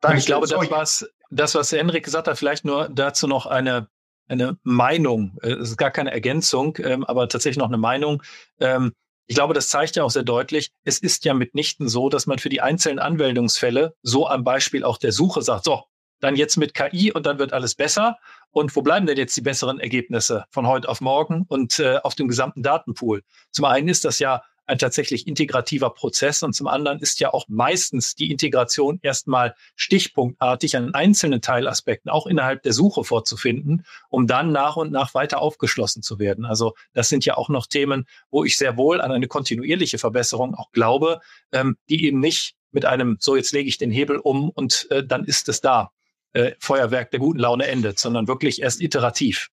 Danke. 0.00 0.18
Ich 0.18 0.26
glaube, 0.26 0.46
das, 0.46 0.70
was, 0.70 1.10
das, 1.30 1.54
was 1.54 1.72
Henrik 1.72 2.04
gesagt 2.04 2.28
hat, 2.28 2.38
vielleicht 2.38 2.64
nur 2.64 2.88
dazu 2.88 3.26
noch 3.26 3.46
eine 3.46 3.88
eine 4.28 4.56
Meinung. 4.62 5.36
Äh, 5.42 5.52
es 5.52 5.70
ist 5.70 5.76
gar 5.76 5.90
keine 5.90 6.12
Ergänzung, 6.12 6.76
ähm, 6.82 7.04
aber 7.04 7.28
tatsächlich 7.28 7.58
noch 7.58 7.68
eine 7.68 7.78
Meinung. 7.78 8.22
Ähm, 8.60 8.92
ich 9.32 9.36
glaube, 9.36 9.54
das 9.54 9.70
zeigt 9.70 9.96
ja 9.96 10.04
auch 10.04 10.10
sehr 10.10 10.24
deutlich, 10.24 10.72
es 10.84 10.98
ist 10.98 11.24
ja 11.24 11.32
mitnichten 11.32 11.88
so, 11.88 12.10
dass 12.10 12.26
man 12.26 12.38
für 12.38 12.50
die 12.50 12.60
einzelnen 12.60 12.98
Anwendungsfälle 12.98 13.94
so 14.02 14.28
am 14.28 14.44
Beispiel 14.44 14.84
auch 14.84 14.98
der 14.98 15.10
Suche 15.10 15.40
sagt, 15.40 15.64
so, 15.64 15.84
dann 16.20 16.36
jetzt 16.36 16.58
mit 16.58 16.74
KI 16.74 17.12
und 17.12 17.24
dann 17.24 17.38
wird 17.38 17.54
alles 17.54 17.74
besser. 17.74 18.18
Und 18.50 18.76
wo 18.76 18.82
bleiben 18.82 19.06
denn 19.06 19.16
jetzt 19.16 19.34
die 19.34 19.40
besseren 19.40 19.80
Ergebnisse 19.80 20.44
von 20.50 20.66
heute 20.66 20.86
auf 20.86 21.00
morgen 21.00 21.46
und 21.48 21.78
äh, 21.78 21.96
auf 22.02 22.14
dem 22.14 22.28
gesamten 22.28 22.62
Datenpool? 22.62 23.22
Zum 23.52 23.64
einen 23.64 23.88
ist 23.88 24.04
das 24.04 24.18
ja 24.18 24.42
ein 24.66 24.78
tatsächlich 24.78 25.26
integrativer 25.26 25.90
Prozess 25.90 26.42
und 26.42 26.54
zum 26.54 26.66
anderen 26.68 27.00
ist 27.00 27.20
ja 27.20 27.32
auch 27.32 27.46
meistens 27.48 28.14
die 28.14 28.30
Integration 28.30 28.98
erstmal 29.02 29.54
stichpunktartig 29.76 30.76
an 30.76 30.94
einzelnen 30.94 31.40
Teilaspekten 31.40 32.10
auch 32.10 32.26
innerhalb 32.26 32.62
der 32.62 32.72
Suche 32.72 33.04
vorzufinden, 33.04 33.84
um 34.08 34.26
dann 34.26 34.52
nach 34.52 34.76
und 34.76 34.92
nach 34.92 35.14
weiter 35.14 35.40
aufgeschlossen 35.40 36.02
zu 36.02 36.18
werden. 36.18 36.44
Also 36.44 36.74
das 36.92 37.08
sind 37.08 37.24
ja 37.24 37.36
auch 37.36 37.48
noch 37.48 37.66
Themen, 37.66 38.06
wo 38.30 38.44
ich 38.44 38.56
sehr 38.56 38.76
wohl 38.76 39.00
an 39.00 39.10
eine 39.10 39.26
kontinuierliche 39.26 39.98
Verbesserung 39.98 40.54
auch 40.54 40.70
glaube, 40.72 41.20
ähm, 41.52 41.76
die 41.88 42.04
eben 42.04 42.20
nicht 42.20 42.54
mit 42.70 42.84
einem, 42.84 43.16
so 43.20 43.36
jetzt 43.36 43.52
lege 43.52 43.68
ich 43.68 43.78
den 43.78 43.90
Hebel 43.90 44.16
um 44.16 44.48
und 44.50 44.90
äh, 44.90 45.04
dann 45.04 45.24
ist 45.24 45.48
es 45.48 45.60
da. 45.60 45.90
Äh, 46.34 46.52
Feuerwerk 46.60 47.10
der 47.10 47.20
guten 47.20 47.40
Laune 47.40 47.66
endet, 47.66 47.98
sondern 47.98 48.26
wirklich 48.26 48.62
erst 48.62 48.80
iterativ. 48.80 49.50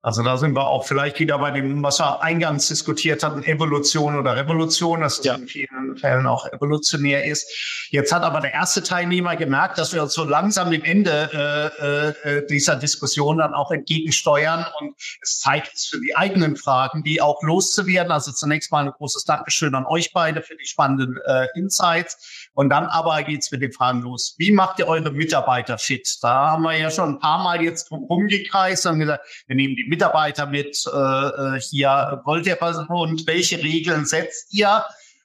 Also 0.00 0.22
da 0.22 0.36
sind 0.36 0.54
wir 0.54 0.68
auch 0.68 0.86
vielleicht 0.86 1.18
wieder 1.18 1.38
bei 1.38 1.50
dem, 1.50 1.82
was 1.82 1.98
wir 1.98 2.22
eingangs 2.22 2.68
diskutiert 2.68 3.24
hatten, 3.24 3.42
Evolution 3.42 4.16
oder 4.16 4.36
Revolution, 4.36 5.00
dass 5.00 5.18
es 5.18 5.24
ja. 5.24 5.34
in 5.34 5.48
vielen 5.48 5.96
Fällen 5.96 6.24
auch 6.28 6.46
evolutionär 6.52 7.24
ist. 7.24 7.88
Jetzt 7.90 8.12
hat 8.12 8.22
aber 8.22 8.40
der 8.40 8.54
erste 8.54 8.84
Teilnehmer 8.84 9.34
gemerkt, 9.34 9.76
dass 9.76 9.92
wir 9.92 10.00
uns 10.00 10.14
so 10.14 10.22
langsam 10.22 10.70
dem 10.70 10.84
Ende 10.84 12.14
äh, 12.22 12.28
äh, 12.28 12.46
dieser 12.46 12.76
Diskussion 12.76 13.38
dann 13.38 13.54
auch 13.54 13.72
entgegensteuern 13.72 14.66
und 14.78 14.94
es 15.20 15.40
zeigt 15.40 15.74
es 15.74 15.86
für 15.86 16.00
die 16.00 16.14
eigenen 16.14 16.54
Fragen, 16.54 17.02
die 17.02 17.20
auch 17.20 17.42
loszuwerden. 17.42 18.12
Also 18.12 18.30
zunächst 18.30 18.70
mal 18.70 18.84
ein 18.84 18.92
großes 18.92 19.24
Dankeschön 19.24 19.74
an 19.74 19.84
euch 19.84 20.12
beide 20.12 20.42
für 20.42 20.54
die 20.54 20.66
spannenden 20.66 21.18
äh, 21.26 21.48
Insights. 21.56 22.50
Und 22.54 22.70
dann 22.70 22.86
aber 22.86 23.20
geht's 23.24 23.50
mit 23.50 23.62
den 23.62 23.72
Fragen 23.72 24.02
los. 24.02 24.36
Wie 24.38 24.52
macht 24.52 24.78
ihr 24.78 24.86
eure 24.86 25.10
Mitarbeiter 25.10 25.76
fit? 25.76 26.18
Da 26.22 26.52
haben 26.52 26.62
wir 26.62 26.76
ja 26.76 26.90
schon 26.90 27.14
ein 27.14 27.18
paar 27.18 27.42
Mal 27.42 27.62
jetzt 27.62 27.90
rumgekreist 27.90 28.86
und 28.86 29.00
gesagt, 29.00 29.24
wir 29.48 29.56
nehmen 29.56 29.74
die 29.74 29.87
Mitarbeiter 29.88 30.46
mit, 30.46 30.84
äh, 30.86 30.96
äh 30.96 31.60
hier 31.60 32.22
wollt 32.24 32.46
ihr 32.46 32.58
und 32.88 33.26
welche 33.26 33.58
Regeln 33.58 34.04
setzt 34.04 34.52
ihr? 34.54 34.84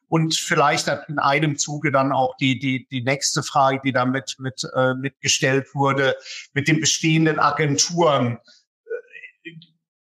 Und 0.10 0.36
vielleicht 0.36 0.88
in 1.08 1.18
einem 1.18 1.58
Zuge 1.58 1.92
dann 1.92 2.12
auch 2.12 2.38
die, 2.38 2.60
die, 2.60 2.88
die 2.88 3.02
nächste 3.02 3.42
Frage, 3.42 3.82
die 3.84 3.92
damit 3.92 4.36
mit, 4.38 4.64
äh, 4.76 4.94
mitgestellt 4.94 5.74
wurde, 5.74 6.16
mit 6.54 6.68
den 6.68 6.80
bestehenden 6.80 7.40
Agenturen 7.40 8.38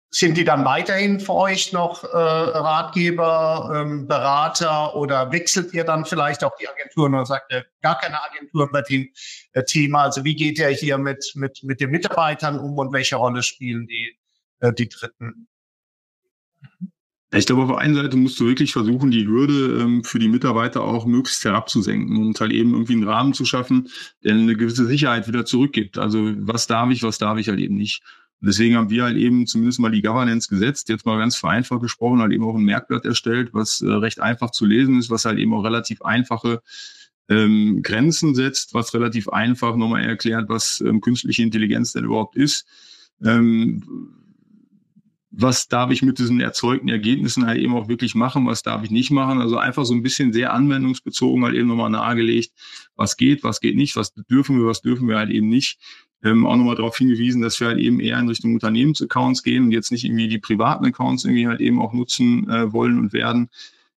sind 0.10 0.38
die 0.38 0.44
dann 0.44 0.66
weiterhin 0.66 1.20
für 1.20 1.34
euch 1.34 1.74
noch 1.74 2.04
äh, 2.04 2.08
Ratgeber, 2.18 3.72
ähm, 3.76 4.08
Berater 4.08 4.96
oder 4.96 5.32
wechselt 5.32 5.74
ihr 5.74 5.84
dann 5.84 6.06
vielleicht 6.06 6.44
auch 6.44 6.56
die 6.60 6.68
Agenturen 6.68 7.14
oder 7.14 7.26
sagt 7.26 7.52
ihr 7.52 7.66
gar 7.82 8.00
keine 8.00 8.22
Agentur 8.24 8.72
bei 8.72 8.82
dem 8.82 9.10
äh, 9.54 9.64
Thema? 9.64 10.04
Also 10.04 10.24
wie 10.24 10.36
geht 10.36 10.60
ihr 10.60 10.70
hier 10.70 10.98
mit, 10.98 11.34
mit, 11.36 11.62
mit 11.64 11.82
den 11.82 11.92
Mitarbeitern 11.92 12.58
um 12.58 12.78
und 12.78 12.94
welche 12.94 13.18
Rolle 13.18 13.44
spielen 13.44 13.86
die, 13.86 14.18
äh, 14.60 14.74
die 14.74 14.90
Dritten? 14.90 15.48
Ich 17.34 17.46
glaube, 17.46 17.64
auf 17.64 17.70
der 17.70 17.80
einen 17.80 17.96
Seite 17.96 18.16
musst 18.16 18.40
du 18.40 18.48
wirklich 18.48 18.72
versuchen, 18.72 19.12
die 19.12 19.28
Hürde 19.28 19.82
ähm, 19.82 20.04
für 20.06 20.18
die 20.18 20.30
Mitarbeiter 20.30 20.82
auch 20.82 21.06
möglichst 21.06 21.44
herabzusenken 21.44 22.16
und 22.16 22.40
halt 22.40 22.54
eben 22.54 22.72
irgendwie 22.72 22.94
einen 22.94 23.08
Rahmen 23.08 23.34
zu 23.34 23.44
schaffen, 23.44 23.90
der 24.24 24.34
eine 24.34 24.56
gewisse 24.56 24.86
Sicherheit 24.86 25.28
wieder 25.28 25.46
zurückgibt. 25.46 25.98
Also 25.98 26.34
was 26.40 26.68
darf 26.68 26.90
ich, 26.90 27.04
was 27.04 27.18
darf 27.18 27.38
ich 27.38 27.50
halt 27.50 27.60
eben 27.60 27.76
nicht. 27.76 28.02
Und 28.40 28.48
deswegen 28.48 28.76
haben 28.76 28.90
wir 28.90 29.04
halt 29.04 29.18
eben 29.18 29.46
zumindest 29.46 29.80
mal 29.80 29.92
die 29.92 30.02
Governance 30.02 30.48
gesetzt, 30.48 30.88
jetzt 30.88 31.06
mal 31.06 31.18
ganz 31.18 31.36
vereinfacht 31.36 31.82
gesprochen, 31.82 32.22
halt 32.22 32.32
eben 32.32 32.46
auch 32.46 32.56
ein 32.56 32.64
Merkblatt 32.64 33.04
erstellt, 33.04 33.50
was 33.52 33.82
äh, 33.82 33.90
recht 33.90 34.22
einfach 34.22 34.52
zu 34.52 34.66
lesen 34.66 34.98
ist, 34.98 35.10
was 35.10 35.26
halt 35.26 35.38
eben 35.38 35.54
auch 35.54 35.64
relativ 35.64 36.02
einfache 36.04 36.62
ähm, 37.30 37.82
Grenzen 37.84 38.36
setzt, 38.36 38.74
was 38.74 38.94
relativ 38.94 39.28
einfach 39.28 39.76
nochmal 39.76 40.04
erklärt, 40.04 40.48
was 40.48 40.80
ähm, 40.82 41.02
künstliche 41.02 41.44
Intelligenz 41.44 41.92
denn 41.92 42.06
überhaupt 42.06 42.38
ist. 42.38 42.66
Ähm, 43.22 43.84
was 45.30 45.68
darf 45.68 45.92
ich 45.92 46.02
mit 46.02 46.20
diesen 46.20 46.40
erzeugten 46.40 46.88
Ergebnissen 46.88 47.46
halt 47.46 47.60
eben 47.60 47.76
auch 47.76 47.90
wirklich 47.90 48.16
machen, 48.16 48.48
was 48.48 48.64
darf 48.64 48.84
ich 48.84 48.92
nicht 48.92 49.12
machen. 49.12 49.42
Also 49.42 49.58
einfach 49.58 49.86
so 49.86 49.94
ein 49.94 50.02
bisschen 50.02 50.32
sehr 50.32 50.54
anwendungsbezogen 50.54 51.44
halt 51.44 51.56
eben 51.56 51.68
nochmal 51.68 51.90
nahegelegt, 51.90 52.52
was 52.96 53.18
geht, 53.18 53.44
was 53.44 53.60
geht 53.60 53.76
nicht, 53.76 53.96
was 53.96 54.14
dürfen 54.14 54.58
wir, 54.58 54.66
was 54.66 54.82
dürfen 54.82 55.08
wir 55.08 55.18
halt 55.18 55.30
eben 55.30 55.50
nicht 55.50 55.80
ähm, 56.24 56.46
auch 56.46 56.56
nochmal 56.56 56.76
darauf 56.76 56.98
hingewiesen, 56.98 57.42
dass 57.42 57.60
wir 57.60 57.68
halt 57.68 57.80
eben 57.80 58.00
eher 58.00 58.20
in 58.20 58.28
Richtung 58.28 58.54
Unternehmensaccounts 58.54 59.44
gehen 59.44 59.66
und 59.66 59.72
jetzt 59.72 59.92
nicht 59.92 60.04
irgendwie 60.04 60.28
die 60.28 60.40
privaten 60.40 60.86
Accounts 60.86 61.26
irgendwie 61.26 61.48
halt 61.48 61.62
eben 61.62 61.82
auch 61.82 61.94
nutzen 61.94 62.50
äh, 62.50 62.72
wollen 62.74 62.98
und 62.98 63.14
werden. 63.14 63.50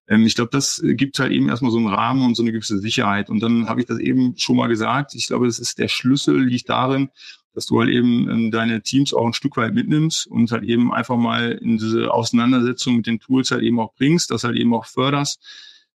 Ähm, 0.07 0.25
ich 0.25 0.35
glaube, 0.35 0.51
das 0.51 0.81
gibt 0.83 1.17
halt 1.19 1.31
eben 1.31 1.49
erstmal 1.49 1.71
so 1.71 1.77
einen 1.77 1.87
Rahmen 1.87 2.23
und 2.25 2.35
so 2.35 2.43
eine 2.43 2.51
gewisse 2.51 2.79
Sicherheit. 2.79 3.29
Und 3.29 3.41
dann 3.41 3.67
habe 3.67 3.79
ich 3.79 3.87
das 3.87 3.99
eben 3.99 4.35
schon 4.37 4.57
mal 4.57 4.67
gesagt. 4.67 5.15
Ich 5.15 5.27
glaube, 5.27 5.47
das 5.47 5.57
ist 5.57 5.79
der 5.79 5.87
Schlüssel 5.87 6.43
liegt 6.43 6.69
darin, 6.69 7.09
dass 7.53 7.65
du 7.65 7.79
halt 7.79 7.89
eben 7.89 8.29
ähm, 8.29 8.51
deine 8.51 8.81
Teams 8.81 9.13
auch 9.13 9.25
ein 9.25 9.33
Stück 9.33 9.57
weit 9.57 9.73
mitnimmst 9.73 10.27
und 10.27 10.51
halt 10.51 10.63
eben 10.63 10.93
einfach 10.93 11.17
mal 11.17 11.51
in 11.51 11.77
diese 11.77 12.13
Auseinandersetzung 12.13 12.97
mit 12.97 13.07
den 13.07 13.19
Tools 13.19 13.51
halt 13.51 13.63
eben 13.63 13.79
auch 13.79 13.93
bringst, 13.95 14.31
das 14.31 14.43
halt 14.43 14.57
eben 14.57 14.73
auch 14.73 14.85
förderst, 14.85 15.41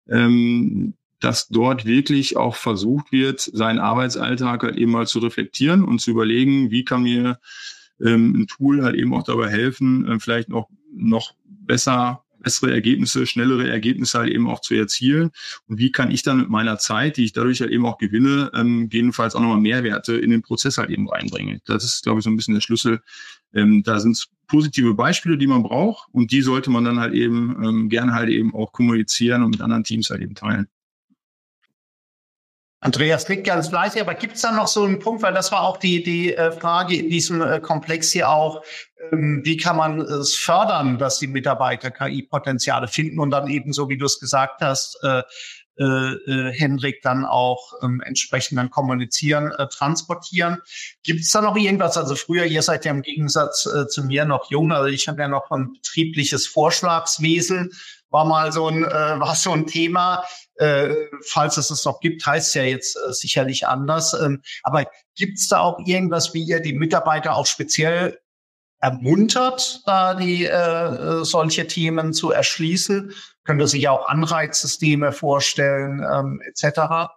ähm, 0.10 0.96
dass 1.20 1.48
dort 1.48 1.86
wirklich 1.86 2.38
auch 2.38 2.56
versucht 2.56 3.12
wird, 3.12 3.40
seinen 3.40 3.80
Arbeitsalltag 3.80 4.64
halt 4.64 4.76
eben 4.76 4.92
mal 4.92 5.08
zu 5.08 5.20
reflektieren 5.20 5.84
und 5.84 6.00
zu 6.00 6.12
überlegen, 6.12 6.72
wie 6.72 6.84
kann 6.84 7.04
mir 7.04 7.40
ähm, 8.04 8.42
ein 8.42 8.48
Tool 8.48 8.84
halt 8.84 8.96
eben 8.96 9.14
auch 9.14 9.24
dabei 9.24 9.50
helfen, 9.50 10.08
äh, 10.08 10.20
vielleicht 10.20 10.50
noch, 10.50 10.70
noch 10.94 11.34
besser 11.46 12.25
bessere 12.46 12.72
Ergebnisse, 12.72 13.26
schnellere 13.26 13.68
Ergebnisse 13.68 14.20
halt 14.20 14.32
eben 14.32 14.48
auch 14.48 14.62
zu 14.62 14.76
erzielen. 14.76 15.32
Und 15.68 15.80
wie 15.80 15.92
kann 15.92 16.12
ich 16.12 16.22
dann 16.22 16.38
mit 16.38 16.50
meiner 16.50 16.78
Zeit, 16.78 17.18
die 17.18 17.26
ich 17.26 17.34
dadurch 17.34 17.60
halt 17.60 17.72
eben 17.72 17.86
auch 17.86 17.98
gewinne, 17.98 18.52
ähm, 18.54 18.88
jedenfalls 18.92 19.36
auch 19.36 19.42
nochmal 19.42 19.60
Mehrwerte 19.60 20.16
in 20.16 20.30
den 20.30 20.44
Prozess 20.44 20.78
halt 20.78 20.92
eben 20.92 21.10
reinbringen. 21.10 21.60
Das 21.66 21.84
ist, 21.84 22.04
glaube 22.04 22.20
ich, 22.20 22.24
so 22.24 22.30
ein 22.30 22.38
bisschen 22.38 22.54
der 22.54 22.62
Schlüssel. 22.62 23.02
Ähm, 23.54 23.82
da 23.84 24.00
sind 24.00 24.12
es 24.12 24.28
positive 24.48 24.94
Beispiele, 24.94 25.38
die 25.38 25.48
man 25.48 25.64
braucht 25.64 26.08
und 26.12 26.32
die 26.32 26.42
sollte 26.42 26.70
man 26.70 26.86
dann 26.86 27.00
halt 27.00 27.16
eben 27.16 27.58
ähm, 27.64 27.90
gerne 27.90 28.14
halt 28.14 28.30
eben 28.30 28.54
auch 28.54 28.72
kommunizieren 28.72 29.44
und 29.44 29.52
mit 29.52 29.62
anderen 29.62 29.84
Teams 29.84 30.10
halt 30.12 30.22
eben 30.22 30.36
teilen. 30.36 30.68
Andreas 32.86 33.26
klingt 33.26 33.46
ganz 33.46 33.70
fleißig, 33.70 34.00
aber 34.00 34.14
gibt 34.14 34.36
es 34.36 34.42
da 34.44 34.52
noch 34.52 34.68
so 34.68 34.84
einen 34.84 35.00
Punkt, 35.00 35.24
weil 35.24 35.34
das 35.34 35.52
war 35.52 35.62
auch 35.62 35.78
die, 35.78 36.04
die 36.04 36.36
äh, 36.36 36.52
Frage 36.52 36.96
in 36.96 37.10
diesem 37.10 37.42
äh, 37.42 37.60
Komplex 37.60 38.12
hier 38.12 38.30
auch, 38.30 38.64
ähm, 39.12 39.42
wie 39.44 39.58
kann 39.58 39.78
man 39.78 40.02
es 40.02 40.36
fördern, 40.36 41.00
dass 41.00 41.18
die 41.18 41.26
Mitarbeiter 41.26 41.90
KI-Potenziale 41.90 42.88
finden 42.88 43.20
und 43.20 43.32
dann 43.32 43.50
eben 43.50 43.74
so, 43.74 43.90
wie 43.90 43.98
du 43.98 44.06
es 44.06 44.20
gesagt 44.20 44.62
hast, 44.62 45.00
äh, 45.02 45.24
äh, 45.80 45.84
äh, 45.84 46.54
Henrik, 46.54 47.02
dann 47.02 47.26
auch 47.26 47.74
ähm, 47.82 48.02
entsprechend 48.06 48.60
dann 48.60 48.70
kommunizieren, 48.70 49.52
äh, 49.58 49.68
transportieren. 49.68 50.60
Gibt 51.02 51.22
es 51.22 51.32
da 51.32 51.42
noch 51.42 51.58
irgendwas? 51.58 51.98
Also 51.98 52.14
früher, 52.14 52.46
ihr 52.46 52.62
seid 52.62 52.86
ja 52.86 52.92
im 52.92 53.02
Gegensatz 53.02 53.66
äh, 53.66 53.88
zu 53.88 54.04
mir 54.04 54.26
noch 54.26 54.52
jung, 54.52 54.72
also 54.72 54.86
ich 54.86 55.08
habe 55.08 55.22
ja 55.22 55.28
noch 55.28 55.50
ein 55.50 55.74
betriebliches 55.74 56.46
Vorschlagswesen, 56.46 57.72
war 58.10 58.26
mal 58.26 58.52
so 58.52 58.68
ein, 58.68 58.84
äh, 58.84 59.20
war 59.20 59.36
so 59.36 59.52
ein 59.52 59.68
Thema 59.68 60.24
äh, 60.58 60.96
falls 61.22 61.58
es 61.58 61.70
es 61.70 61.86
noch 61.86 62.00
gibt, 62.00 62.26
heißt 62.26 62.50
es 62.50 62.54
ja 62.54 62.64
jetzt 62.64 62.96
äh, 62.96 63.12
sicherlich 63.12 63.68
anders. 63.68 64.14
Ähm, 64.14 64.42
aber 64.64 64.86
gibt 65.16 65.38
es 65.38 65.48
da 65.48 65.60
auch 65.60 65.80
irgendwas, 65.86 66.34
wie 66.34 66.44
ihr 66.44 66.60
die 66.60 66.74
Mitarbeiter 66.74 67.36
auch 67.36 67.46
speziell 67.46 68.20
ermuntert, 68.80 69.82
da 69.86 70.14
die 70.14 70.46
äh, 70.46 71.24
solche 71.24 71.68
Themen 71.68 72.14
zu 72.14 72.32
erschließen? 72.32 73.14
Könnt 73.44 73.62
ihr 73.62 73.68
sich 73.68 73.88
auch 73.90 74.08
Anreizsysteme 74.08 75.12
vorstellen, 75.12 76.06
ähm, 76.12 76.42
etc.? 76.48 77.12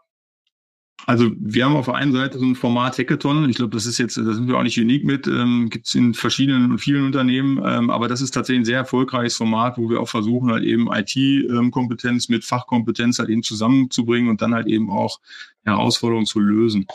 Also 1.07 1.31
wir 1.39 1.65
haben 1.65 1.77
auf 1.77 1.87
der 1.87 1.95
einen 1.95 2.13
Seite 2.13 2.39
so 2.39 2.45
ein 2.45 2.55
Format 2.55 2.99
Hackathon. 2.99 3.49
Ich 3.49 3.57
glaube, 3.57 3.75
das 3.75 3.87
ist 3.87 3.99
jetzt, 3.99 4.17
da 4.19 4.33
sind 4.33 4.47
wir 4.47 4.59
auch 4.59 4.63
nicht 4.63 4.79
unique 4.79 5.05
mit, 5.05 5.27
ähm, 5.27 5.71
gibt 5.71 5.87
es 5.87 5.95
in 5.95 6.13
verschiedenen 6.13 6.73
und 6.73 6.79
vielen 6.79 7.07
Unternehmen, 7.07 7.63
ähm, 7.65 7.89
aber 7.89 8.09
das 8.09 8.21
ist 8.21 8.33
tatsächlich 8.33 8.63
ein 8.63 8.67
sehr 8.67 8.79
erfolgreiches 8.79 9.37
Format, 9.37 9.79
wo 9.79 9.89
wir 9.89 10.01
auch 10.01 10.09
versuchen, 10.09 10.51
halt 10.51 10.65
eben 10.65 10.89
IT-Kompetenz 10.93 12.29
mit 12.29 12.45
Fachkompetenz 12.45 13.19
halt 13.19 13.31
eben 13.31 13.43
zusammenzubringen 13.43 14.29
und 14.29 14.43
dann 14.43 14.55
halt 14.55 14.67
eben 14.67 14.91
auch 14.91 15.21
Herausforderungen 15.65 16.27
zu 16.27 16.41
lösen. 16.41 16.87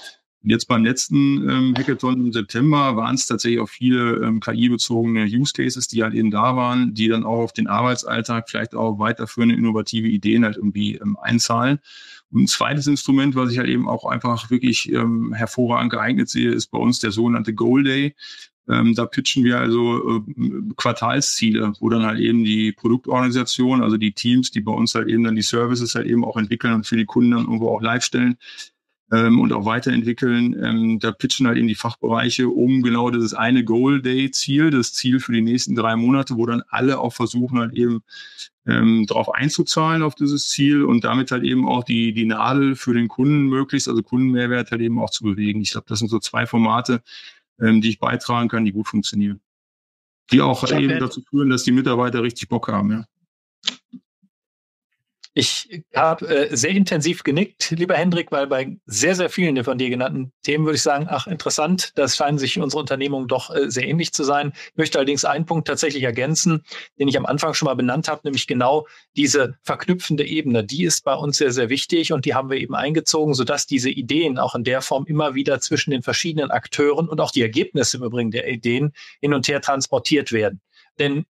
Jetzt 0.46 0.68
beim 0.68 0.84
letzten 0.84 1.50
ähm, 1.50 1.74
Hackathon 1.78 2.16
im 2.16 2.34
September 2.34 2.98
waren 2.98 3.16
es 3.16 3.26
tatsächlich 3.26 3.62
auch 3.62 3.70
viele 3.70 4.16
ähm, 4.18 4.42
KI-bezogene 4.42 5.24
Use 5.24 5.54
Cases, 5.54 5.88
die 5.88 6.04
halt 6.04 6.14
eben 6.14 6.32
da 6.32 6.58
waren, 6.58 6.94
die 6.94 7.08
dann 7.08 7.24
auch 7.24 7.44
auf 7.44 7.54
den 7.54 7.68
Arbeitsalltag 7.68 8.50
vielleicht 8.50 8.76
auch 8.76 9.00
weiterführende 9.00 9.56
innovative 9.56 10.08
Ideen 10.08 10.44
halt 10.44 10.58
irgendwie 10.58 10.96
ähm, 10.98 11.18
einzahlen. 11.22 11.80
Und 12.34 12.44
ein 12.44 12.48
zweites 12.48 12.88
Instrument, 12.88 13.36
was 13.36 13.52
ich 13.52 13.60
halt 13.60 13.70
eben 13.70 13.88
auch 13.88 14.06
einfach 14.06 14.50
wirklich 14.50 14.92
ähm, 14.92 15.34
hervorragend 15.34 15.92
geeignet 15.92 16.30
sehe, 16.30 16.52
ist 16.52 16.68
bei 16.68 16.80
uns 16.80 17.00
der 17.00 17.12
sogenannte 17.12 17.54
Goal 17.54 17.84
Day. 17.84 18.16
Ähm, 18.70 18.96
da 18.96 19.06
pitchen 19.06 19.44
wir 19.44 19.60
also 19.60 20.18
äh, 20.18 20.22
Quartalsziele, 20.78 21.74
wo 21.80 21.90
dann 21.90 22.04
halt 22.04 22.20
eben 22.20 22.44
die 22.44 22.72
Produktorganisation, 22.72 23.84
also 23.84 23.98
die 23.98 24.14
Teams, 24.14 24.52
die 24.52 24.62
bei 24.62 24.72
uns 24.72 24.96
halt 24.96 25.10
eben 25.10 25.24
dann 25.24 25.36
die 25.36 25.42
Services 25.42 25.96
halt 25.96 26.08
eben 26.08 26.24
auch 26.24 26.38
entwickeln 26.38 26.74
und 26.74 26.88
für 26.88 26.96
die 26.96 27.06
Kunden 27.06 27.32
dann 27.32 27.42
irgendwo 27.42 27.70
auch 27.70 27.82
live 27.82 28.04
stellen, 28.04 28.38
ähm, 29.14 29.40
und 29.40 29.54
auch 29.54 29.66
weiterentwickeln. 29.66 30.56
Ähm, 30.62 31.00
da 31.00 31.12
pitchen 31.12 31.46
halt 31.46 31.58
in 31.58 31.68
die 31.68 31.76
Fachbereiche 31.76 32.50
um 32.50 32.82
genau 32.82 33.12
dieses 33.12 33.34
eine 33.34 33.64
Goal 33.64 34.02
Day 34.02 34.32
Ziel, 34.32 34.72
das 34.72 34.94
Ziel 34.94 35.20
für 35.20 35.32
die 35.32 35.42
nächsten 35.42 35.76
drei 35.76 35.96
Monate, 35.96 36.36
wo 36.36 36.46
dann 36.46 36.64
alle 36.70 37.00
auch 37.00 37.14
versuchen 37.14 37.60
halt 37.60 37.74
eben 37.74 38.02
ähm, 38.66 39.06
darauf 39.08 39.34
einzuzahlen 39.34 40.02
auf 40.02 40.16
dieses 40.16 40.50
Ziel 40.50 40.84
und 40.84 41.04
damit 41.04 41.32
halt 41.32 41.44
eben 41.44 41.68
auch 41.68 41.84
die, 41.84 42.14
die 42.14 42.26
Nadel 42.26 42.76
für 42.76 42.94
den 42.94 43.08
Kunden 43.08 43.44
möglichst, 43.44 43.88
also 43.88 44.02
Kundenmehrwert 44.02 44.72
halt 44.72 44.82
eben 44.82 45.00
auch 45.00 45.12
zu 45.12 45.24
bewegen. 45.24 45.62
Ich 45.62 45.72
glaube, 45.72 45.86
das 45.88 46.00
sind 46.00 46.08
so 46.08 46.20
zwei 46.20 46.48
Formate, 46.48 47.04
ähm, 47.60 47.82
die 47.82 47.90
ich 47.90 48.00
beitragen 48.00 48.50
kann, 48.50 48.66
die 48.66 48.72
gut 48.72 48.88
funktionieren. 48.88 49.42
Die 50.32 50.42
auch 50.42 50.68
eben 50.72 51.00
dazu 51.00 51.22
führen, 51.22 51.50
dass 51.50 51.64
die 51.64 51.74
Mitarbeiter 51.74 52.24
richtig 52.24 52.48
Bock 52.48 52.70
haben, 52.70 52.92
ja. 52.92 53.06
Ich 55.36 55.84
habe 55.96 56.28
äh, 56.28 56.56
sehr 56.56 56.70
intensiv 56.70 57.24
genickt, 57.24 57.72
lieber 57.72 57.96
Hendrik, 57.96 58.32
weil 58.32 58.46
bei 58.46 58.78
sehr, 58.86 59.16
sehr 59.16 59.32
vielen 59.32 59.56
der 59.56 59.64
von 59.64 59.80
dir 59.80 59.90
genannten 59.90 60.32
Themen 60.44 60.66
würde 60.66 60.76
ich 60.76 60.84
sagen, 60.84 61.08
ach, 61.10 61.26
interessant, 61.26 61.92
das 61.96 62.16
scheinen 62.16 62.38
sich 62.38 62.60
unsere 62.60 62.80
Unternehmungen 62.80 63.28
doch 63.28 63.50
äh, 63.50 63.72
sehr 63.72 63.88
ähnlich 63.88 64.14
zu 64.14 64.24
sein. 64.24 64.54
Ich 64.72 64.78
möchte 64.78 65.00
allerdings 65.00 65.26
einen 65.26 65.48
Punkt 65.48 65.68
tatsächlich 65.68 66.04
ergänzen, 66.04 66.64
den 67.00 67.08
ich 67.08 67.18
am 67.18 67.26
Anfang 67.26 67.56
schon 67.56 67.66
mal 67.66 67.74
benannt 67.74 68.10
habe, 68.10 68.22
nämlich 68.26 68.46
genau 68.46 68.86
diese 69.18 69.58
verknüpfende 69.64 70.24
Ebene. 70.24 70.64
Die 70.64 70.84
ist 70.84 71.04
bei 71.04 71.16
uns 71.16 71.38
sehr, 71.38 71.52
sehr 71.52 71.70
wichtig 71.70 72.14
und 72.14 72.26
die 72.26 72.36
haben 72.36 72.52
wir 72.52 72.58
eben 72.58 72.76
eingezogen, 72.76 73.34
sodass 73.34 73.66
diese 73.66 73.90
Ideen 73.90 74.38
auch 74.38 74.54
in 74.54 74.64
der 74.64 74.84
Form 74.84 75.06
immer 75.08 75.34
wieder 75.34 75.60
zwischen 75.60 75.90
den 75.90 76.04
verschiedenen 76.04 76.52
Akteuren 76.52 77.10
und 77.10 77.20
auch 77.20 77.32
die 77.32 77.42
Ergebnisse 77.42 77.98
im 77.98 78.04
Übrigen 78.04 78.30
der 78.30 78.48
Ideen 78.48 78.94
hin 79.20 79.34
und 79.34 79.48
her 79.48 79.62
transportiert 79.62 80.32
werden. 80.32 80.62
Denn 81.00 81.26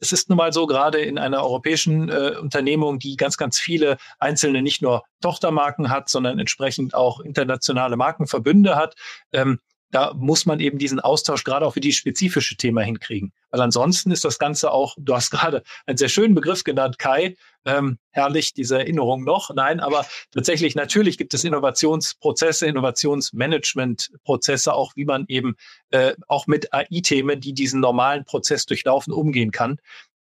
es 0.00 0.12
ist 0.12 0.28
nun 0.28 0.38
mal 0.38 0.52
so, 0.52 0.66
gerade 0.66 1.00
in 1.00 1.18
einer 1.18 1.42
europäischen 1.42 2.08
äh, 2.08 2.36
Unternehmung, 2.40 2.98
die 2.98 3.16
ganz, 3.16 3.36
ganz 3.36 3.58
viele 3.58 3.96
einzelne 4.18 4.62
nicht 4.62 4.82
nur 4.82 5.04
Tochtermarken 5.20 5.90
hat, 5.90 6.08
sondern 6.08 6.38
entsprechend 6.38 6.94
auch 6.94 7.20
internationale 7.20 7.96
Markenverbünde 7.96 8.76
hat, 8.76 8.94
ähm, 9.32 9.60
da 9.92 10.12
muss 10.14 10.46
man 10.46 10.58
eben 10.58 10.78
diesen 10.78 10.98
Austausch 10.98 11.44
gerade 11.44 11.64
auch 11.66 11.74
für 11.74 11.80
die 11.80 11.92
spezifische 11.92 12.56
Thema 12.56 12.80
hinkriegen. 12.82 13.32
Weil 13.50 13.60
ansonsten 13.60 14.10
ist 14.10 14.24
das 14.24 14.38
Ganze 14.38 14.72
auch, 14.72 14.96
du 14.98 15.14
hast 15.14 15.30
gerade 15.30 15.62
einen 15.86 15.98
sehr 15.98 16.08
schönen 16.08 16.34
Begriff 16.34 16.64
genannt, 16.64 16.98
Kai, 16.98 17.36
ähm, 17.64 17.98
herrlich, 18.10 18.54
diese 18.54 18.78
Erinnerung 18.78 19.22
noch. 19.22 19.54
Nein, 19.54 19.78
aber 19.78 20.04
tatsächlich, 20.32 20.74
natürlich 20.74 21.16
gibt 21.18 21.32
es 21.34 21.44
Innovationsprozesse, 21.44 22.66
Innovationsmanagementprozesse, 22.66 24.74
auch 24.74 24.96
wie 24.96 25.04
man 25.04 25.26
eben 25.28 25.54
äh, 25.90 26.14
auch 26.26 26.48
mit 26.48 26.72
AI-Themen, 26.72 27.40
die 27.40 27.52
diesen 27.52 27.78
normalen 27.80 28.24
Prozess 28.24 28.66
durchlaufen, 28.66 29.12
umgehen 29.12 29.52
kann. 29.52 29.76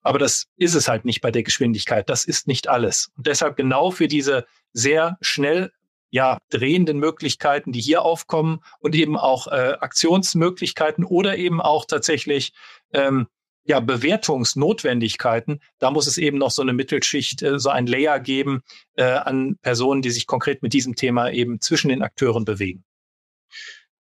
Aber 0.02 0.18
das 0.18 0.48
ist 0.56 0.74
es 0.74 0.88
halt 0.88 1.04
nicht 1.04 1.20
bei 1.20 1.30
der 1.30 1.44
Geschwindigkeit. 1.44 2.10
Das 2.10 2.24
ist 2.24 2.48
nicht 2.48 2.66
alles. 2.68 3.12
Und 3.16 3.28
deshalb 3.28 3.56
genau 3.56 3.92
für 3.92 4.08
diese 4.08 4.44
sehr 4.72 5.16
schnell 5.20 5.70
ja, 6.12 6.38
drehenden 6.50 6.98
Möglichkeiten, 6.98 7.72
die 7.72 7.80
hier 7.80 8.02
aufkommen 8.02 8.60
und 8.80 8.94
eben 8.94 9.16
auch 9.16 9.46
äh, 9.46 9.76
Aktionsmöglichkeiten 9.80 11.04
oder 11.04 11.38
eben 11.38 11.60
auch 11.60 11.86
tatsächlich 11.86 12.52
ähm, 12.92 13.28
ja, 13.64 13.80
Bewertungsnotwendigkeiten, 13.80 15.60
da 15.78 15.90
muss 15.90 16.06
es 16.06 16.18
eben 16.18 16.36
noch 16.36 16.50
so 16.50 16.60
eine 16.60 16.74
Mittelschicht, 16.74 17.42
äh, 17.42 17.58
so 17.58 17.70
ein 17.70 17.86
Layer 17.86 18.20
geben 18.20 18.62
äh, 18.96 19.04
an 19.04 19.56
Personen, 19.62 20.02
die 20.02 20.10
sich 20.10 20.26
konkret 20.26 20.62
mit 20.62 20.74
diesem 20.74 20.96
Thema 20.96 21.30
eben 21.30 21.62
zwischen 21.62 21.88
den 21.88 22.02
Akteuren 22.02 22.44
bewegen. 22.44 22.84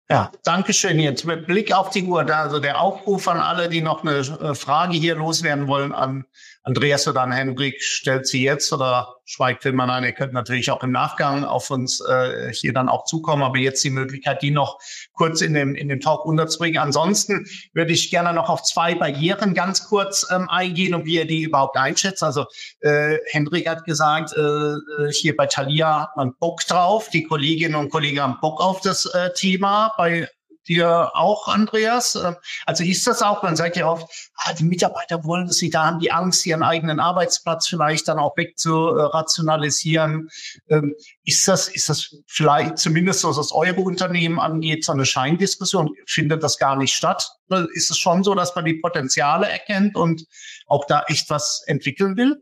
Ja, 0.08 0.32
danke 0.42 0.72
schön. 0.72 0.98
Jetzt 0.98 1.24
mit 1.24 1.46
Blick 1.46 1.72
auf 1.72 1.90
die 1.90 2.02
Uhr, 2.02 2.24
da 2.24 2.42
also 2.42 2.58
der 2.58 2.80
Aufruf 2.80 3.28
an 3.28 3.38
alle, 3.38 3.68
die 3.68 3.82
noch 3.82 4.02
eine 4.02 4.18
äh, 4.18 4.54
Frage 4.56 4.94
hier 4.94 5.14
loswerden 5.14 5.68
wollen 5.68 5.92
an 5.92 6.24
Andreas 6.62 7.08
oder 7.08 7.22
an 7.22 7.32
Hendrik, 7.32 7.82
stellt 7.82 8.26
sie 8.26 8.42
jetzt 8.42 8.72
oder 8.72 9.16
schweigt 9.24 9.62
Filmer 9.62 9.88
ein. 9.88 10.04
Ihr 10.04 10.12
könnt 10.12 10.34
natürlich 10.34 10.70
auch 10.70 10.82
im 10.82 10.90
Nachgang 10.90 11.44
auf 11.44 11.70
uns 11.70 12.00
äh, 12.00 12.52
hier 12.52 12.74
dann 12.74 12.88
auch 12.88 13.04
zukommen, 13.04 13.42
aber 13.42 13.58
jetzt 13.58 13.82
die 13.82 13.90
Möglichkeit, 13.90 14.42
die 14.42 14.50
noch 14.50 14.78
kurz 15.12 15.40
in 15.40 15.54
dem, 15.54 15.74
in 15.74 15.88
dem 15.88 16.00
Talk 16.00 16.26
unterzubringen. 16.26 16.78
Ansonsten 16.78 17.46
würde 17.72 17.92
ich 17.92 18.10
gerne 18.10 18.34
noch 18.34 18.50
auf 18.50 18.62
zwei 18.62 18.94
Barrieren 18.94 19.54
ganz 19.54 19.86
kurz 19.86 20.26
ähm, 20.30 20.50
eingehen 20.50 20.94
und 20.94 21.06
wie 21.06 21.16
ihr 21.16 21.26
die 21.26 21.42
überhaupt 21.42 21.76
einschätzt. 21.76 22.22
Also 22.22 22.44
äh, 22.80 23.18
Hendrik 23.26 23.68
hat 23.68 23.84
gesagt, 23.84 24.34
äh, 24.36 24.40
äh 24.40 25.12
hier 25.12 25.36
bei 25.36 25.46
Thalia 25.46 26.02
hat 26.02 26.16
man 26.16 26.34
Bock 26.38 26.60
drauf. 26.66 27.08
Die 27.08 27.22
Kolleginnen 27.22 27.76
und 27.76 27.90
Kollegen 27.90 28.20
haben 28.20 28.38
Bock 28.40 28.60
auf 28.60 28.80
das 28.80 29.06
äh, 29.06 29.30
Thema. 29.34 29.94
Bei 29.96 30.28
dir 30.70 31.10
auch, 31.14 31.48
Andreas? 31.48 32.14
Ähm, 32.14 32.36
also 32.64 32.84
ist 32.84 33.06
das 33.06 33.22
auch, 33.22 33.42
man 33.42 33.56
sagt 33.56 33.76
ja 33.76 33.88
oft, 33.88 34.06
ah, 34.36 34.52
die 34.54 34.64
Mitarbeiter 34.64 35.24
wollen 35.24 35.46
es 35.48 35.60
nicht, 35.60 35.74
da 35.74 35.86
haben 35.86 35.98
die 35.98 36.12
Angst, 36.12 36.46
ihren 36.46 36.62
eigenen 36.62 37.00
Arbeitsplatz 37.00 37.66
vielleicht 37.66 38.08
dann 38.08 38.18
auch 38.18 38.36
wegzurationalisieren. 38.36 40.30
Ähm, 40.68 40.94
ist 41.24 41.46
das, 41.48 41.68
ist 41.68 41.88
das 41.88 42.16
vielleicht 42.26 42.78
zumindest, 42.78 43.24
was 43.24 43.36
das 43.36 43.52
eure 43.52 43.80
Unternehmen 43.80 44.38
angeht, 44.38 44.84
so 44.84 44.92
eine 44.92 45.04
Scheindiskussion? 45.04 45.94
Findet 46.06 46.42
das 46.42 46.58
gar 46.58 46.76
nicht 46.76 46.94
statt? 46.94 47.28
Ist 47.74 47.90
es 47.90 47.98
schon 47.98 48.22
so, 48.22 48.34
dass 48.34 48.54
man 48.54 48.64
die 48.64 48.74
Potenziale 48.74 49.48
erkennt 49.48 49.96
und 49.96 50.24
auch 50.66 50.86
da 50.86 51.02
echt 51.08 51.28
was 51.30 51.64
entwickeln 51.66 52.16
will? 52.16 52.40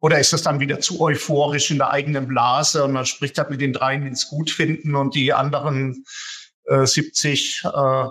Oder 0.00 0.18
ist 0.18 0.32
es 0.32 0.42
dann 0.42 0.60
wieder 0.60 0.80
zu 0.80 1.00
euphorisch 1.00 1.70
in 1.70 1.78
der 1.78 1.90
eigenen 1.90 2.28
Blase 2.28 2.84
und 2.84 2.92
man 2.92 3.06
spricht 3.06 3.38
halt 3.38 3.50
mit 3.50 3.60
den 3.60 3.72
dreien 3.72 4.06
ins 4.06 4.28
Gutfinden 4.28 4.94
und 4.94 5.14
die 5.14 5.32
anderen 5.32 6.04
äh, 6.66 6.86
70 6.86 7.62
äh, 7.64 8.04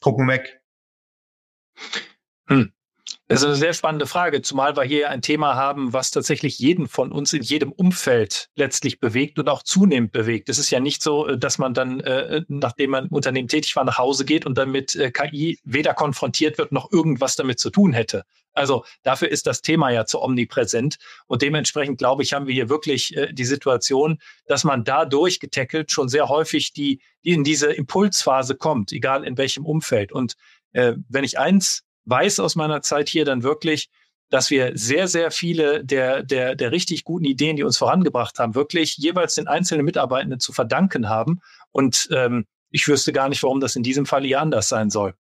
gucken 0.00 0.28
weg? 0.28 0.60
Hm. 2.48 2.72
Das 3.30 3.40
ist 3.42 3.46
eine 3.46 3.56
sehr 3.56 3.74
spannende 3.74 4.06
Frage, 4.06 4.40
zumal 4.40 4.74
wir 4.74 4.84
hier 4.84 5.10
ein 5.10 5.20
Thema 5.20 5.54
haben, 5.54 5.92
was 5.92 6.10
tatsächlich 6.10 6.58
jeden 6.58 6.88
von 6.88 7.12
uns 7.12 7.34
in 7.34 7.42
jedem 7.42 7.72
Umfeld 7.72 8.48
letztlich 8.56 9.00
bewegt 9.00 9.38
und 9.38 9.50
auch 9.50 9.62
zunehmend 9.62 10.12
bewegt. 10.12 10.48
Es 10.48 10.58
ist 10.58 10.70
ja 10.70 10.80
nicht 10.80 11.02
so, 11.02 11.26
äh, 11.26 11.36
dass 11.36 11.58
man 11.58 11.74
dann, 11.74 12.00
äh, 12.00 12.40
nachdem 12.48 12.92
man 12.92 13.08
im 13.08 13.12
Unternehmen 13.12 13.46
tätig 13.46 13.76
war, 13.76 13.84
nach 13.84 13.98
Hause 13.98 14.24
geht 14.24 14.46
und 14.46 14.56
dann 14.56 14.70
mit 14.70 14.96
äh, 14.96 15.10
KI 15.10 15.58
weder 15.62 15.92
konfrontiert 15.92 16.56
wird, 16.56 16.72
noch 16.72 16.90
irgendwas 16.90 17.36
damit 17.36 17.60
zu 17.60 17.68
tun 17.68 17.92
hätte. 17.92 18.24
Also 18.54 18.86
dafür 19.02 19.28
ist 19.28 19.46
das 19.46 19.60
Thema 19.60 19.90
ja 19.90 20.06
zu 20.06 20.22
omnipräsent. 20.22 20.96
Und 21.26 21.42
dementsprechend, 21.42 21.98
glaube 21.98 22.22
ich, 22.22 22.32
haben 22.32 22.46
wir 22.46 22.54
hier 22.54 22.70
wirklich 22.70 23.14
äh, 23.14 23.30
die 23.30 23.44
Situation, 23.44 24.20
dass 24.46 24.64
man 24.64 24.84
dadurch 24.84 25.38
getackelt 25.38 25.92
schon 25.92 26.08
sehr 26.08 26.30
häufig 26.30 26.72
die, 26.72 27.02
die 27.24 27.32
in 27.32 27.44
diese 27.44 27.70
Impulsphase 27.72 28.56
kommt, 28.56 28.90
egal 28.90 29.24
in 29.24 29.36
welchem 29.36 29.66
Umfeld. 29.66 30.12
Und 30.12 30.34
äh, 30.72 30.94
wenn 31.10 31.24
ich 31.24 31.38
eins 31.38 31.84
weiß 32.08 32.40
aus 32.40 32.56
meiner 32.56 32.82
Zeit 32.82 33.08
hier 33.08 33.24
dann 33.24 33.42
wirklich, 33.42 33.88
dass 34.30 34.50
wir 34.50 34.72
sehr, 34.74 35.08
sehr 35.08 35.30
viele 35.30 35.84
der, 35.84 36.22
der, 36.22 36.54
der 36.54 36.72
richtig 36.72 37.04
guten 37.04 37.24
Ideen, 37.24 37.56
die 37.56 37.62
uns 37.62 37.78
vorangebracht 37.78 38.38
haben, 38.38 38.54
wirklich 38.54 38.96
jeweils 38.96 39.34
den 39.34 39.48
einzelnen 39.48 39.84
Mitarbeitenden 39.84 40.40
zu 40.40 40.52
verdanken 40.52 41.08
haben. 41.08 41.40
Und 41.72 42.08
ähm, 42.12 42.46
ich 42.70 42.86
wüsste 42.88 43.12
gar 43.12 43.28
nicht, 43.28 43.42
warum 43.42 43.60
das 43.60 43.76
in 43.76 43.82
diesem 43.82 44.06
Fall 44.06 44.24
hier 44.24 44.40
anders 44.40 44.68
sein 44.68 44.90
soll. 44.90 45.14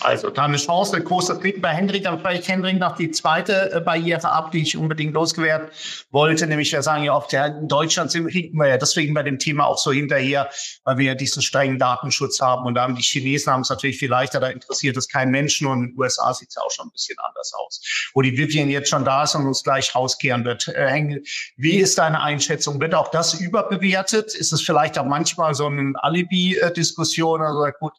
Also 0.00 0.30
da 0.30 0.44
eine 0.44 0.56
Chance, 0.56 0.96
eine 0.96 1.04
große 1.04 1.38
Treten 1.38 1.60
bei 1.60 1.68
Hendrik. 1.68 2.04
Dann 2.04 2.18
vielleicht 2.18 2.48
Hendrik 2.48 2.78
noch 2.78 2.96
die 2.96 3.10
zweite 3.10 3.72
äh, 3.72 3.80
Barriere 3.80 4.30
ab, 4.30 4.50
die 4.50 4.62
ich 4.62 4.76
unbedingt 4.76 5.12
losgewährt 5.12 5.70
wollte. 6.10 6.46
Nämlich 6.46 6.72
wir 6.72 6.82
sagen 6.82 7.04
ja 7.04 7.14
oft, 7.14 7.32
ja, 7.32 7.46
in 7.46 7.68
Deutschland 7.68 8.10
sind, 8.10 8.26
wir 8.26 8.66
ja 8.66 8.78
deswegen 8.78 9.12
bei 9.12 9.22
dem 9.22 9.38
Thema 9.38 9.66
auch 9.66 9.76
so 9.76 9.92
hinterher, 9.92 10.48
weil 10.84 10.96
wir 10.96 11.06
ja 11.06 11.14
diesen 11.14 11.42
strengen 11.42 11.78
Datenschutz 11.78 12.40
haben. 12.40 12.64
Und 12.64 12.74
da 12.74 12.82
haben 12.82 12.96
die 12.96 13.02
Chinesen 13.02 13.52
haben 13.52 13.60
es 13.60 13.68
natürlich 13.68 13.98
viel 13.98 14.08
leichter, 14.08 14.40
da 14.40 14.48
interessiert 14.48 14.96
es 14.96 15.08
keinen 15.08 15.30
Menschen. 15.30 15.66
Und 15.66 15.82
in 15.82 15.88
den 15.90 15.98
USA 15.98 16.32
sieht 16.32 16.48
es 16.48 16.54
ja 16.54 16.62
auch 16.62 16.70
schon 16.70 16.86
ein 16.86 16.92
bisschen 16.92 17.18
anders 17.18 17.52
aus. 17.54 18.10
Wo 18.14 18.22
die 18.22 18.36
Vivian 18.36 18.70
jetzt 18.70 18.88
schon 18.88 19.04
da 19.04 19.24
ist 19.24 19.34
und 19.34 19.46
uns 19.46 19.62
gleich 19.62 19.94
rauskehren 19.94 20.44
wird. 20.44 20.68
Äh, 20.68 21.20
wie 21.56 21.76
ist 21.76 21.98
deine 21.98 22.22
Einschätzung? 22.22 22.80
Wird 22.80 22.94
auch 22.94 23.08
das 23.08 23.34
überbewertet? 23.34 24.34
Ist 24.34 24.52
es 24.52 24.62
vielleicht 24.62 24.98
auch 24.98 25.04
manchmal 25.04 25.54
so 25.54 25.66
eine 25.66 25.92
Alibi-Diskussion? 26.02 27.42
Also 27.42 27.66
gut, 27.78 27.92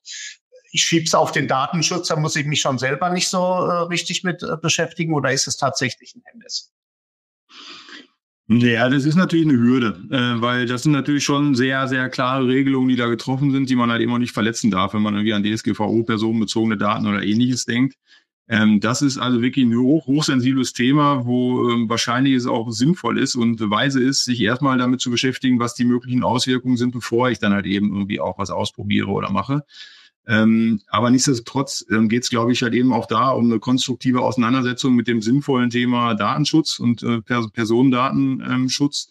ich 0.73 0.83
schiebe 0.83 1.05
es 1.05 1.13
auf 1.13 1.31
den 1.31 1.47
Datenschutz, 1.47 2.07
da 2.07 2.15
muss 2.15 2.35
ich 2.35 2.47
mich 2.47 2.59
schon 2.59 2.79
selber 2.79 3.11
nicht 3.11 3.29
so 3.29 3.37
äh, 3.37 3.83
richtig 3.83 4.23
mit 4.23 4.41
äh, 4.41 4.57
beschäftigen 4.59 5.13
oder 5.13 5.31
ist 5.31 5.47
es 5.47 5.55
tatsächlich 5.55 6.15
ein 6.15 6.23
Hemmnis? 6.25 6.71
Ja, 8.47 8.89
das 8.89 9.05
ist 9.05 9.15
natürlich 9.15 9.47
eine 9.47 9.57
Hürde, 9.57 10.01
äh, 10.09 10.41
weil 10.41 10.65
das 10.65 10.83
sind 10.83 10.91
natürlich 10.91 11.23
schon 11.23 11.53
sehr, 11.53 11.87
sehr 11.87 12.09
klare 12.09 12.47
Regelungen, 12.47 12.89
die 12.89 12.95
da 12.95 13.05
getroffen 13.05 13.51
sind, 13.51 13.69
die 13.69 13.75
man 13.75 13.91
halt 13.91 14.05
auch 14.09 14.17
nicht 14.17 14.33
verletzen 14.33 14.71
darf, 14.71 14.95
wenn 14.95 15.03
man 15.03 15.13
irgendwie 15.13 15.33
an 15.33 15.43
DSGVO, 15.43 16.03
personenbezogene 16.03 16.75
Daten 16.75 17.05
oder 17.05 17.21
ähnliches 17.21 17.65
denkt. 17.65 17.95
Ähm, 18.49 18.79
das 18.79 19.03
ist 19.03 19.19
also 19.19 19.43
wirklich 19.43 19.65
ein 19.65 19.77
hoch, 19.77 20.07
hochsensibles 20.07 20.73
Thema, 20.73 21.23
wo 21.25 21.69
ähm, 21.69 21.87
wahrscheinlich 21.87 22.33
es 22.33 22.47
auch 22.47 22.71
sinnvoll 22.71 23.19
ist 23.19 23.35
und 23.35 23.61
weise 23.69 24.01
ist, 24.01 24.25
sich 24.25 24.41
erstmal 24.41 24.79
damit 24.79 25.01
zu 25.01 25.11
beschäftigen, 25.11 25.59
was 25.59 25.75
die 25.75 25.85
möglichen 25.85 26.23
Auswirkungen 26.23 26.77
sind, 26.77 26.91
bevor 26.91 27.29
ich 27.29 27.37
dann 27.37 27.53
halt 27.53 27.67
eben 27.67 27.93
irgendwie 27.93 28.19
auch 28.19 28.39
was 28.39 28.49
ausprobiere 28.49 29.11
oder 29.11 29.31
mache. 29.31 29.63
Ähm, 30.25 30.81
aber 30.87 31.09
nichtsdestotrotz 31.09 31.85
ähm, 31.91 32.07
geht 32.07 32.23
es, 32.23 32.29
glaube 32.29 32.53
ich, 32.53 32.61
halt 32.61 32.73
eben 32.73 32.93
auch 32.93 33.07
da 33.07 33.29
um 33.29 33.45
eine 33.45 33.59
konstruktive 33.59 34.21
Auseinandersetzung 34.21 34.95
mit 34.95 35.07
dem 35.07 35.21
sinnvollen 35.21 35.69
Thema 35.69 36.13
Datenschutz 36.13 36.79
und 36.79 37.03
äh, 37.03 37.21
Pers 37.21 37.51
Personendatenschutz. 37.51 39.09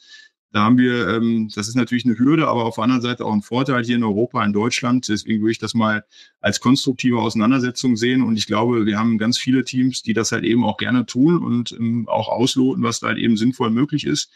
Da 0.53 0.65
haben 0.65 0.77
wir, 0.77 1.09
ähm, 1.09 1.51
das 1.55 1.69
ist 1.69 1.77
natürlich 1.77 2.05
eine 2.05 2.19
Hürde, 2.19 2.49
aber 2.49 2.65
auf 2.65 2.75
der 2.75 2.85
anderen 2.85 3.03
Seite 3.03 3.25
auch 3.25 3.33
ein 3.33 3.43
Vorteil 3.43 3.85
hier 3.85 3.97
in 3.97 4.05
Europa, 4.05 4.45
in 4.45 4.53
Deutschland. 4.53 5.09
Deswegen 5.09 5.41
würde 5.41 5.53
ich 5.53 5.59
das 5.59 5.75
mal 5.75 6.05
als 6.41 6.61
konstruktive 6.61 7.19
Auseinandersetzung 7.19 7.97
sehen. 7.97 8.23
Und 8.23 8.37
ich 8.37 8.47
glaube, 8.47 8.85
wir 8.85 8.99
haben 8.99 9.17
ganz 9.17 9.39
viele 9.39 9.65
Teams, 9.65 10.03
die 10.03 10.13
das 10.13 10.33
halt 10.33 10.45
eben 10.45 10.65
auch 10.65 10.77
gerne 10.77 11.07
tun 11.07 11.43
und 11.43 11.73
ähm, 11.73 12.07
auch 12.09 12.29
ausloten, 12.29 12.83
was 12.83 13.01
da 13.01 13.09
halt 13.09 13.19
eben 13.19 13.37
sinnvoll 13.37 13.71
möglich 13.71 14.07
ist 14.07 14.31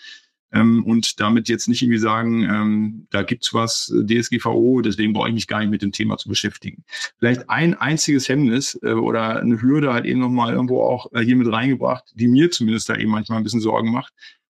ähm, 0.52 0.84
und 0.84 1.20
damit 1.20 1.48
jetzt 1.48 1.68
nicht 1.68 1.82
irgendwie 1.82 1.98
sagen, 1.98 2.44
ähm, 2.44 3.06
da 3.10 3.22
gibt's 3.22 3.52
was 3.52 3.92
DSGVO, 4.06 4.80
deswegen 4.80 5.12
brauche 5.12 5.28
ich 5.28 5.34
mich 5.34 5.46
gar 5.46 5.60
nicht 5.60 5.70
mit 5.70 5.82
dem 5.82 5.92
Thema 5.92 6.16
zu 6.18 6.28
beschäftigen. 6.28 6.84
Vielleicht 7.18 7.50
ein 7.50 7.74
einziges 7.74 8.28
Hemmnis 8.28 8.78
äh, 8.82 8.92
oder 8.92 9.40
eine 9.40 9.60
Hürde 9.60 9.92
halt 9.92 10.04
eben 10.04 10.20
nochmal 10.20 10.52
irgendwo 10.52 10.82
auch 10.82 11.12
äh, 11.12 11.20
hier 11.20 11.36
mit 11.36 11.50
reingebracht, 11.50 12.12
die 12.14 12.28
mir 12.28 12.50
zumindest 12.50 12.88
da 12.88 12.96
eben 12.96 13.10
manchmal 13.10 13.38
ein 13.38 13.44
bisschen 13.44 13.60
Sorgen 13.60 13.90
macht. 13.90 14.12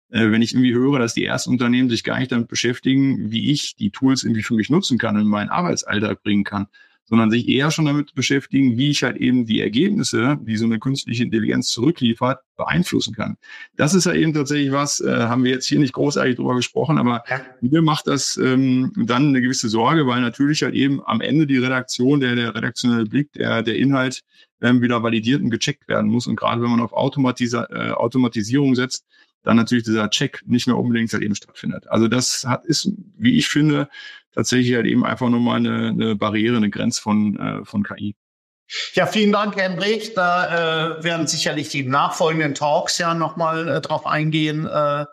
Äh, 0.09 0.31
wenn 0.31 0.41
ich 0.41 0.53
irgendwie 0.53 0.73
höre, 0.73 0.99
dass 0.99 1.13
die 1.13 1.25
ersten 1.25 1.51
Unternehmen 1.51 1.89
sich 1.89 2.03
gar 2.03 2.19
nicht 2.19 2.31
damit 2.31 2.47
beschäftigen, 2.47 3.31
wie 3.31 3.51
ich 3.51 3.75
die 3.75 3.91
Tools 3.91 4.23
irgendwie 4.23 4.43
für 4.43 4.55
mich 4.55 4.69
nutzen 4.69 4.97
kann 4.97 5.15
und 5.15 5.23
in 5.23 5.27
meinen 5.27 5.49
Arbeitsalltag 5.49 6.23
bringen 6.23 6.43
kann, 6.43 6.67
sondern 7.09 7.31
sich 7.31 7.47
eher 7.47 7.71
schon 7.71 7.85
damit 7.85 8.13
beschäftigen, 8.15 8.77
wie 8.77 8.89
ich 8.89 9.03
halt 9.03 9.17
eben 9.17 9.45
die 9.45 9.61
Ergebnisse, 9.61 10.37
die 10.41 10.57
so 10.57 10.65
eine 10.65 10.79
künstliche 10.79 11.23
Intelligenz 11.23 11.69
zurückliefert, 11.69 12.41
beeinflussen 12.57 13.15
kann. 13.15 13.37
Das 13.75 13.93
ist 13.93 14.05
ja 14.05 14.13
eben 14.13 14.33
tatsächlich 14.33 14.71
was, 14.71 14.99
äh, 14.99 15.11
haben 15.11 15.43
wir 15.43 15.51
jetzt 15.51 15.67
hier 15.67 15.79
nicht 15.79 15.93
großartig 15.93 16.35
drüber 16.35 16.55
gesprochen, 16.55 16.97
aber 16.97 17.23
ja. 17.29 17.41
mir 17.61 17.81
macht 17.81 18.07
das 18.07 18.37
ähm, 18.37 18.91
dann 18.95 19.29
eine 19.29 19.41
gewisse 19.41 19.69
Sorge, 19.69 20.05
weil 20.05 20.21
natürlich 20.21 20.63
halt 20.63 20.73
eben 20.73 21.01
am 21.05 21.21
Ende 21.21 21.47
die 21.47 21.57
Redaktion, 21.57 22.19
der, 22.19 22.35
der 22.35 22.55
redaktionelle 22.55 23.05
Blick, 23.05 23.31
der, 23.33 23.63
der 23.63 23.77
Inhalt 23.77 24.23
ähm, 24.61 24.81
wieder 24.81 25.01
validiert 25.01 25.41
und 25.41 25.49
gecheckt 25.49 25.87
werden 25.87 26.11
muss. 26.11 26.27
Und 26.27 26.35
gerade 26.35 26.61
wenn 26.61 26.71
man 26.71 26.81
auf 26.81 26.93
Automatisa 26.93 27.67
äh, 27.69 27.91
Automatisierung 27.91 28.75
setzt, 28.75 29.05
dann 29.43 29.55
natürlich 29.55 29.85
dieser 29.85 30.09
Check 30.09 30.41
nicht 30.45 30.67
mehr 30.67 30.77
unbedingt 30.77 31.13
halt 31.13 31.23
eben 31.23 31.35
stattfindet. 31.35 31.87
Also 31.87 32.09
das 32.09 32.43
hat, 32.45 32.65
ist, 32.65 32.91
wie 33.17 33.37
ich 33.37 33.47
finde, 33.47 33.87
tatsächlich 34.33 34.75
halt 34.75 34.85
eben 34.85 35.05
einfach 35.05 35.29
nur 35.29 35.39
mal 35.39 35.57
eine, 35.57 35.89
eine 35.89 36.15
Barriere, 36.15 36.57
eine 36.57 36.69
Grenze 36.69 37.01
von, 37.01 37.37
äh, 37.39 37.65
von 37.65 37.83
KI. 37.83 38.15
Ja, 38.93 39.05
vielen 39.05 39.31
Dank, 39.31 39.55
Hendrik. 39.55 40.13
Da 40.15 40.97
äh, 40.97 41.03
werden 41.03 41.27
sicherlich 41.27 41.69
die 41.69 41.83
nachfolgenden 41.83 42.53
Talks 42.53 42.97
ja 42.97 43.13
nochmal 43.13 43.67
äh, 43.67 43.81
drauf 43.81 44.05
eingehen. 44.05 44.67
Äh, 44.67 45.05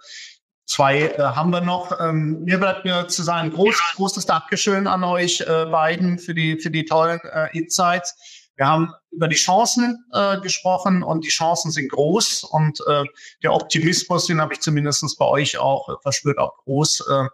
zwei 0.67 1.03
äh, 1.03 1.19
haben 1.19 1.51
wir 1.51 1.61
noch. 1.61 1.99
Ähm, 2.01 2.43
mir 2.43 2.59
bleibt 2.59 2.85
mir 2.85 3.07
zu 3.07 3.23
sagen, 3.23 3.53
groß, 3.53 3.77
großes 3.97 4.27
Dankeschön 4.27 4.87
an 4.87 5.05
euch 5.05 5.41
äh, 5.43 5.67
beiden 5.67 6.19
für 6.19 6.35
die, 6.35 6.59
für 6.59 6.71
die 6.71 6.85
tollen 6.85 7.21
äh, 7.33 7.57
Insights. 7.57 8.17
Wir 8.57 8.67
haben 8.67 8.93
über 9.11 9.29
die 9.29 9.37
Chancen 9.37 10.05
äh, 10.12 10.41
gesprochen 10.41 11.03
und 11.03 11.25
die 11.25 11.29
Chancen 11.29 11.71
sind 11.71 11.91
groß 11.91 12.45
und 12.45 12.81
äh, 12.87 13.05
der 13.43 13.53
Optimismus, 13.53 14.27
den 14.27 14.41
habe 14.41 14.55
ich 14.55 14.61
zumindest 14.61 15.05
bei 15.19 15.27
euch 15.27 15.59
auch 15.59 15.89
äh, 15.89 15.93
verspürt, 16.03 16.39
auch 16.39 16.57
groß. 16.65 17.01
Äh, 17.09 17.29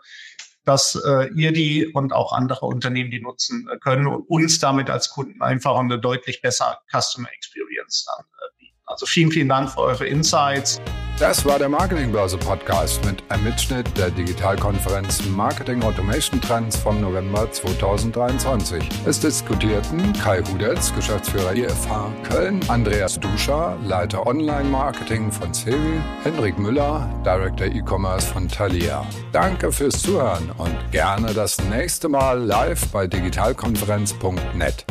dass 0.65 0.95
äh, 0.95 1.29
ihr 1.35 1.53
die 1.53 1.87
und 1.87 2.13
auch 2.13 2.33
andere 2.33 2.67
Unternehmen 2.67 3.11
die 3.11 3.21
nutzen 3.21 3.69
äh, 3.73 3.79
können 3.79 4.07
und 4.07 4.29
uns 4.29 4.59
damit 4.59 4.91
als 4.91 5.11
Kunden 5.11 5.41
einfach 5.43 5.77
eine 5.77 5.99
deutlich 5.99 6.43
bessere 6.43 6.79
Customer 6.91 7.29
Experience 7.33 8.07
dann 8.07 8.25
äh, 8.25 8.59
bieten. 8.59 8.77
Also 8.87 9.07
vielen, 9.07 9.31
vielen 9.31 9.49
Dank 9.49 9.71
für 9.71 9.81
eure 9.81 10.07
Insights. 10.07 10.81
Das 11.21 11.45
war 11.45 11.59
der 11.59 11.69
Marketingbörse 11.69 12.39
Podcast 12.39 13.05
mit 13.05 13.23
einem 13.29 13.45
Mitschnitt 13.45 13.87
der 13.99 14.11
Digitalkonferenz 14.11 15.23
Marketing 15.27 15.83
Automation 15.83 16.41
Trends 16.41 16.79
vom 16.79 16.99
November 17.03 17.53
2023. 17.53 18.83
Es 19.05 19.21
diskutierten 19.21 20.15
Kai 20.15 20.43
Hudetz, 20.51 20.95
Geschäftsführer 20.95 21.55
IFH 21.55 22.11
Köln, 22.27 22.61
Andreas 22.69 23.21
Duscher, 23.21 23.77
Leiter 23.85 24.27
Online 24.27 24.65
Marketing 24.65 25.31
von 25.31 25.53
Cevi, 25.53 26.01
Henrik 26.23 26.59
Müller, 26.59 27.07
Director 27.23 27.67
E-Commerce 27.67 28.33
von 28.33 28.49
Thalia. 28.49 29.05
Danke 29.31 29.71
fürs 29.73 30.01
Zuhören 30.01 30.51
und 30.57 30.75
gerne 30.91 31.35
das 31.35 31.61
nächste 31.65 32.09
Mal 32.09 32.39
live 32.43 32.87
bei 32.93 33.07
digitalkonferenz.net. 33.07 34.87